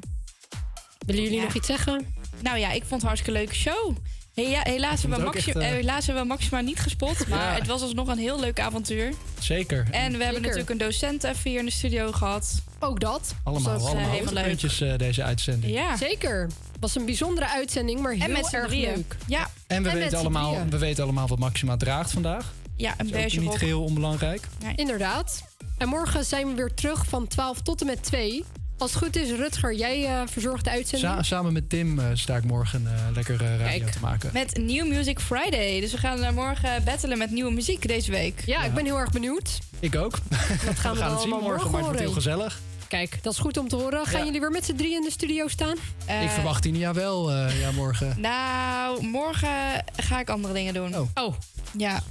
willen 1.06 1.22
jullie 1.22 1.38
Ja. 1.38 1.44
nog 1.44 1.54
iets 1.54 1.66
zeggen? 1.66 2.14
Nou 2.44 2.58
ja, 2.58 2.68
ik 2.72 2.80
vond 2.80 2.90
het 2.90 3.00
een 3.02 3.06
hartstikke 3.06 3.38
leuke 3.38 3.54
show. 3.54 3.96
Hey, 4.34 4.50
ja, 4.50 4.60
helaas, 4.62 5.00
hebben 5.02 5.18
we 5.18 5.24
vond 5.24 5.26
het 5.26 5.26
ook 5.26 5.34
Maxi- 5.34 5.50
echt, 5.50 5.58
eh, 5.58 5.68
eh, 5.68 5.74
helaas 5.74 6.06
hebben 6.06 6.22
we 6.22 6.28
Maxima 6.28 6.60
niet 6.60 6.78
gespot. 6.80 7.26
Maar 7.28 7.52
Ja. 7.52 7.58
het 7.58 7.66
was 7.66 7.82
alsnog 7.82 8.08
een 8.08 8.18
heel 8.18 8.40
leuk 8.40 8.60
avontuur. 8.60 9.12
Zeker. 9.40 9.86
En 9.90 10.16
we 10.18 10.24
hebben 10.24 10.42
natuurlijk 10.42 10.70
een 10.70 10.78
docent 10.78 11.24
even 11.24 11.50
hier 11.50 11.58
in 11.58 11.64
de 11.64 11.70
studio 11.70 12.12
gehad. 12.12 12.62
Ook 12.80 13.00
dat. 13.00 13.34
allemaal, 13.44 13.72
dat 13.72 13.80
is, 13.80 13.86
eh, 13.86 13.92
allemaal 13.92 14.10
helemaal 14.10 14.32
leuk. 14.34 14.44
puntjes 14.44 14.80
eh, 14.80 14.96
deze 14.98 15.22
uitzending. 15.22 15.72
Ja. 15.72 15.96
Zeker. 15.96 16.50
Was 16.80 16.94
een 16.96 17.04
bijzondere 17.04 17.48
uitzending, 17.48 18.00
maar 18.00 18.12
heel 18.12 18.22
En 18.22 18.32
met 18.32 18.46
z'n 18.46 18.54
erg 18.56 18.66
drieën. 18.66 18.94
leuk. 18.94 19.16
Ja. 19.26 19.50
En 19.66 19.82
we, 19.82 19.88
En 19.88 19.98
weten 19.98 20.18
allemaal, 20.18 20.56
we 20.70 20.78
weten 20.78 21.02
allemaal 21.04 21.26
wat 21.28 21.38
Maxima 21.38 21.76
draagt 21.76 22.10
vandaag. 22.12 22.52
Ja, 22.76 22.90
een 22.90 22.96
Dat 22.96 23.06
is 23.06 23.12
beige 23.12 23.36
ook 23.40 23.42
niet 23.46 23.58
geheel 23.58 23.82
onbelangrijk. 23.84 24.48
Inderdaad. 24.76 25.44
En 25.78 25.88
morgen 25.88 26.24
zijn 26.24 26.46
we 26.48 26.54
weer 26.54 26.74
terug 26.74 27.06
van 27.06 27.26
12 27.26 27.60
tot 27.62 27.80
en 27.80 27.86
met 27.86 28.02
2. 28.02 28.44
Als 28.78 28.94
het 28.94 29.02
goed 29.02 29.16
is, 29.16 29.30
Rutger, 29.30 29.74
jij 29.74 30.04
eh, 30.06 30.22
verzorgt 30.26 30.64
de 30.64 30.70
uitzending. 30.70 31.12
Sa- 31.14 31.22
samen 31.22 31.52
met 31.52 31.68
Tim 31.68 31.98
eh, 31.98 32.06
sta 32.12 32.36
ik 32.36 32.44
morgen 32.44 32.86
eh, 32.86 33.14
lekker 33.14 33.34
eh, 33.42 33.48
radio 33.58 33.78
Kijk. 33.78 33.90
te 33.92 33.98
maken. 34.00 34.30
Met 34.32 34.56
New 34.56 34.88
Music 34.88 35.20
Friday. 35.20 35.80
Dus 35.80 35.92
we 35.92 35.98
gaan 35.98 36.34
morgen 36.34 36.84
battelen 36.84 37.18
met 37.18 37.30
nieuwe 37.30 37.50
muziek 37.52 37.88
deze 37.88 38.10
week. 38.10 38.42
Ja, 38.46 38.64
ik 38.64 38.74
ben 38.74 38.84
heel 38.84 38.98
erg 38.98 39.10
benieuwd. 39.10 39.58
Ik 39.80 39.96
ook. 39.96 40.18
Dat 40.28 40.38
gaan 40.38 40.58
we, 40.58 40.66
we 40.66 40.74
gaan 40.74 40.96
dan 40.98 41.10
het 41.10 41.20
zien 41.20 41.28
morgen, 41.30 41.70
maar 41.70 41.74
het 41.80 41.84
wordt 41.84 41.98
heel 41.98 42.12
gezellig. 42.12 42.60
Kijk, 42.88 43.18
dat 43.22 43.32
is 43.32 43.38
goed 43.38 43.56
om 43.56 43.68
te 43.68 43.76
horen. 43.76 44.06
Gaan 44.06 44.18
Ja. 44.20 44.24
jullie 44.24 44.40
weer 44.40 44.50
met 44.50 44.64
z'n 44.64 44.74
drie 44.76 44.94
in 44.94 45.02
de 45.02 45.10
studio 45.10 45.48
staan? 45.48 45.76
ik 46.22 46.30
verwacht 46.30 46.62
Tinia 46.62 46.92
wel 46.92 47.30
eh, 47.32 47.60
ja, 47.60 47.70
morgen. 47.70 48.14
Nou, 48.20 49.06
morgen 49.06 49.84
ga 49.96 50.20
ik 50.20 50.28
andere 50.28 50.54
dingen 50.54 50.74
doen. 50.74 50.96
Oh. 50.98 51.08
Oh. 51.14 51.34
Ja, 51.78 52.02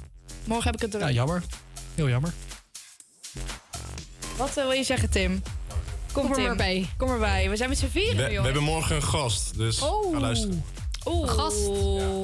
morgen 0.46 0.66
heb 0.66 0.76
ik 0.76 0.82
het 0.82 0.92
druk. 0.92 1.04
Ja, 1.04 1.12
jammer. 1.12 1.44
Heel 1.96 2.10
jammer. 2.10 2.34
Wat 4.38 4.54
wil 4.54 4.72
je 4.72 4.84
zeggen, 4.84 5.10
Tim? 5.10 5.42
Kom, 6.14 6.30
er 6.30 6.36
Tim. 6.36 6.44
maar 6.46 6.56
bij. 6.56 6.90
Kom 6.98 7.10
erbij. 7.10 7.50
We 7.50 7.56
zijn 7.56 7.70
met 7.70 7.78
z'n 7.78 7.88
vieren, 7.88 8.16
We, 8.16 8.22
we 8.24 8.28
jongens. 8.30 8.46
hebben 8.46 8.64
morgen 8.64 8.96
een 8.96 9.04
gast, 9.04 9.58
dus 9.58 9.82
Oh. 9.82 10.14
ga 10.14 10.20
luisteren. 10.20 10.64
Oeh. 11.06 11.30
Gast. 11.30 11.58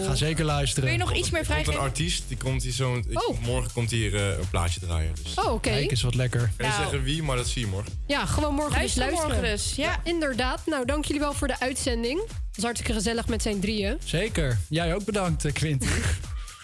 Ga 0.06 0.16
zeker 0.16 0.46
luisteren. 0.46 0.84
Wil 0.90 0.98
je 0.98 1.04
nog 1.04 1.14
iets 1.14 1.30
meer 1.30 1.40
Er 1.42 1.46
komt 1.46 1.58
een 1.58 1.64
vrijgeven? 1.64 1.80
artiest, 1.90 2.24
die 2.28 2.38
komt 2.38 2.64
hier 2.64 2.72
zo, 2.72 2.96
ik- 2.96 3.28
Oh. 3.30 3.40
morgen 3.42 3.72
komt 3.74 3.92
hier 3.92 4.16
eh, 4.16 4.28
een 4.38 4.50
plaatje 4.50 4.80
draaien. 4.80 5.14
Dus. 5.24 5.34
Oh, 5.36 5.52
oké. 5.54 5.70
Kijk 5.70 5.92
eens 5.92 6.02
wat 6.02 6.16
lekker. 6.16 6.42
Ik 6.42 6.50
kan 6.58 6.68
Nou. 6.68 6.82
zeggen 6.82 7.04
wie, 7.04 7.24
maar 7.24 7.36
dat 7.38 7.48
zie 7.48 7.62
je 7.62 7.68
morgen. 7.68 7.92
Ja, 8.08 8.26
gewoon 8.26 8.54
morgen 8.54 8.76
Luister 8.78 9.02
dus 9.02 9.12
luisteren. 9.12 9.36
morgen 9.42 9.58
dus, 9.58 9.76
ja. 9.76 10.00
Inderdaad. 10.04 10.62
Nou, 10.66 10.86
dank 10.86 11.06
jullie 11.06 11.22
wel 11.22 11.34
voor 11.34 11.48
de 11.48 11.60
uitzending. 11.60 12.20
Het 12.22 12.56
was 12.56 12.64
hartstikke 12.64 12.94
gezellig 12.94 13.28
met 13.28 13.42
zijn 13.42 13.60
drieën. 13.60 13.98
Zeker. 14.06 14.58
Jij 14.70 14.94
ook 14.96 15.06
bedankt, 15.06 15.46
eh, 15.46 15.54
Quint. 15.54 15.86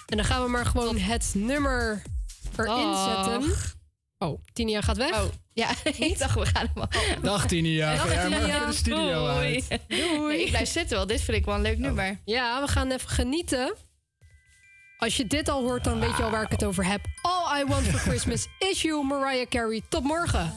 En 0.05 0.17
dan 0.17 0.25
gaan 0.25 0.43
we 0.43 0.49
maar 0.49 0.65
gewoon 0.65 0.97
het 0.97 1.31
nummer 1.35 2.01
erin 2.57 2.95
zetten. 3.05 3.53
Oh, 4.25 4.41
Tinia 4.53 4.81
gaat 4.81 4.97
weg? 4.97 5.23
Oh, 5.23 5.25
ja, 5.53 5.69
ik 5.97 6.19
dacht 6.19 6.35
we 6.35 6.45
gaan 6.45 6.69
hem 6.73 6.83
al. 6.83 7.21
Dag 7.21 7.47
Tinia, 7.47 7.95
ga 7.95 8.65
de 8.65 8.73
studio 8.73 9.27
Doei. 9.27 9.63
uit. 9.69 9.79
Doei. 9.87 10.41
Ik 10.41 10.49
blijf 10.49 10.69
zitten 10.69 10.97
wel, 10.97 11.07
dit 11.07 11.21
vind 11.21 11.37
ik 11.37 11.45
wel 11.45 11.55
een 11.55 11.61
leuk 11.61 11.75
oh. 11.75 11.81
nummer. 11.81 12.19
Ja, 12.25 12.61
we 12.61 12.67
gaan 12.67 12.91
even 12.91 13.09
genieten. 13.09 13.75
Als 14.97 15.17
je 15.17 15.27
dit 15.27 15.49
al 15.49 15.61
hoort, 15.61 15.83
dan 15.83 15.99
weet 15.99 16.17
je 16.17 16.23
al 16.23 16.31
waar 16.31 16.43
ik 16.43 16.51
het 16.51 16.65
over 16.65 16.85
heb. 16.85 17.01
All 17.21 17.59
I 17.59 17.65
Want 17.65 17.83
For 17.83 17.99
Christmas 17.99 18.47
is 18.59 18.81
You, 18.81 19.05
Mariah 19.05 19.47
Carey. 19.49 19.81
Tot 19.89 20.03
morgen. 20.03 20.53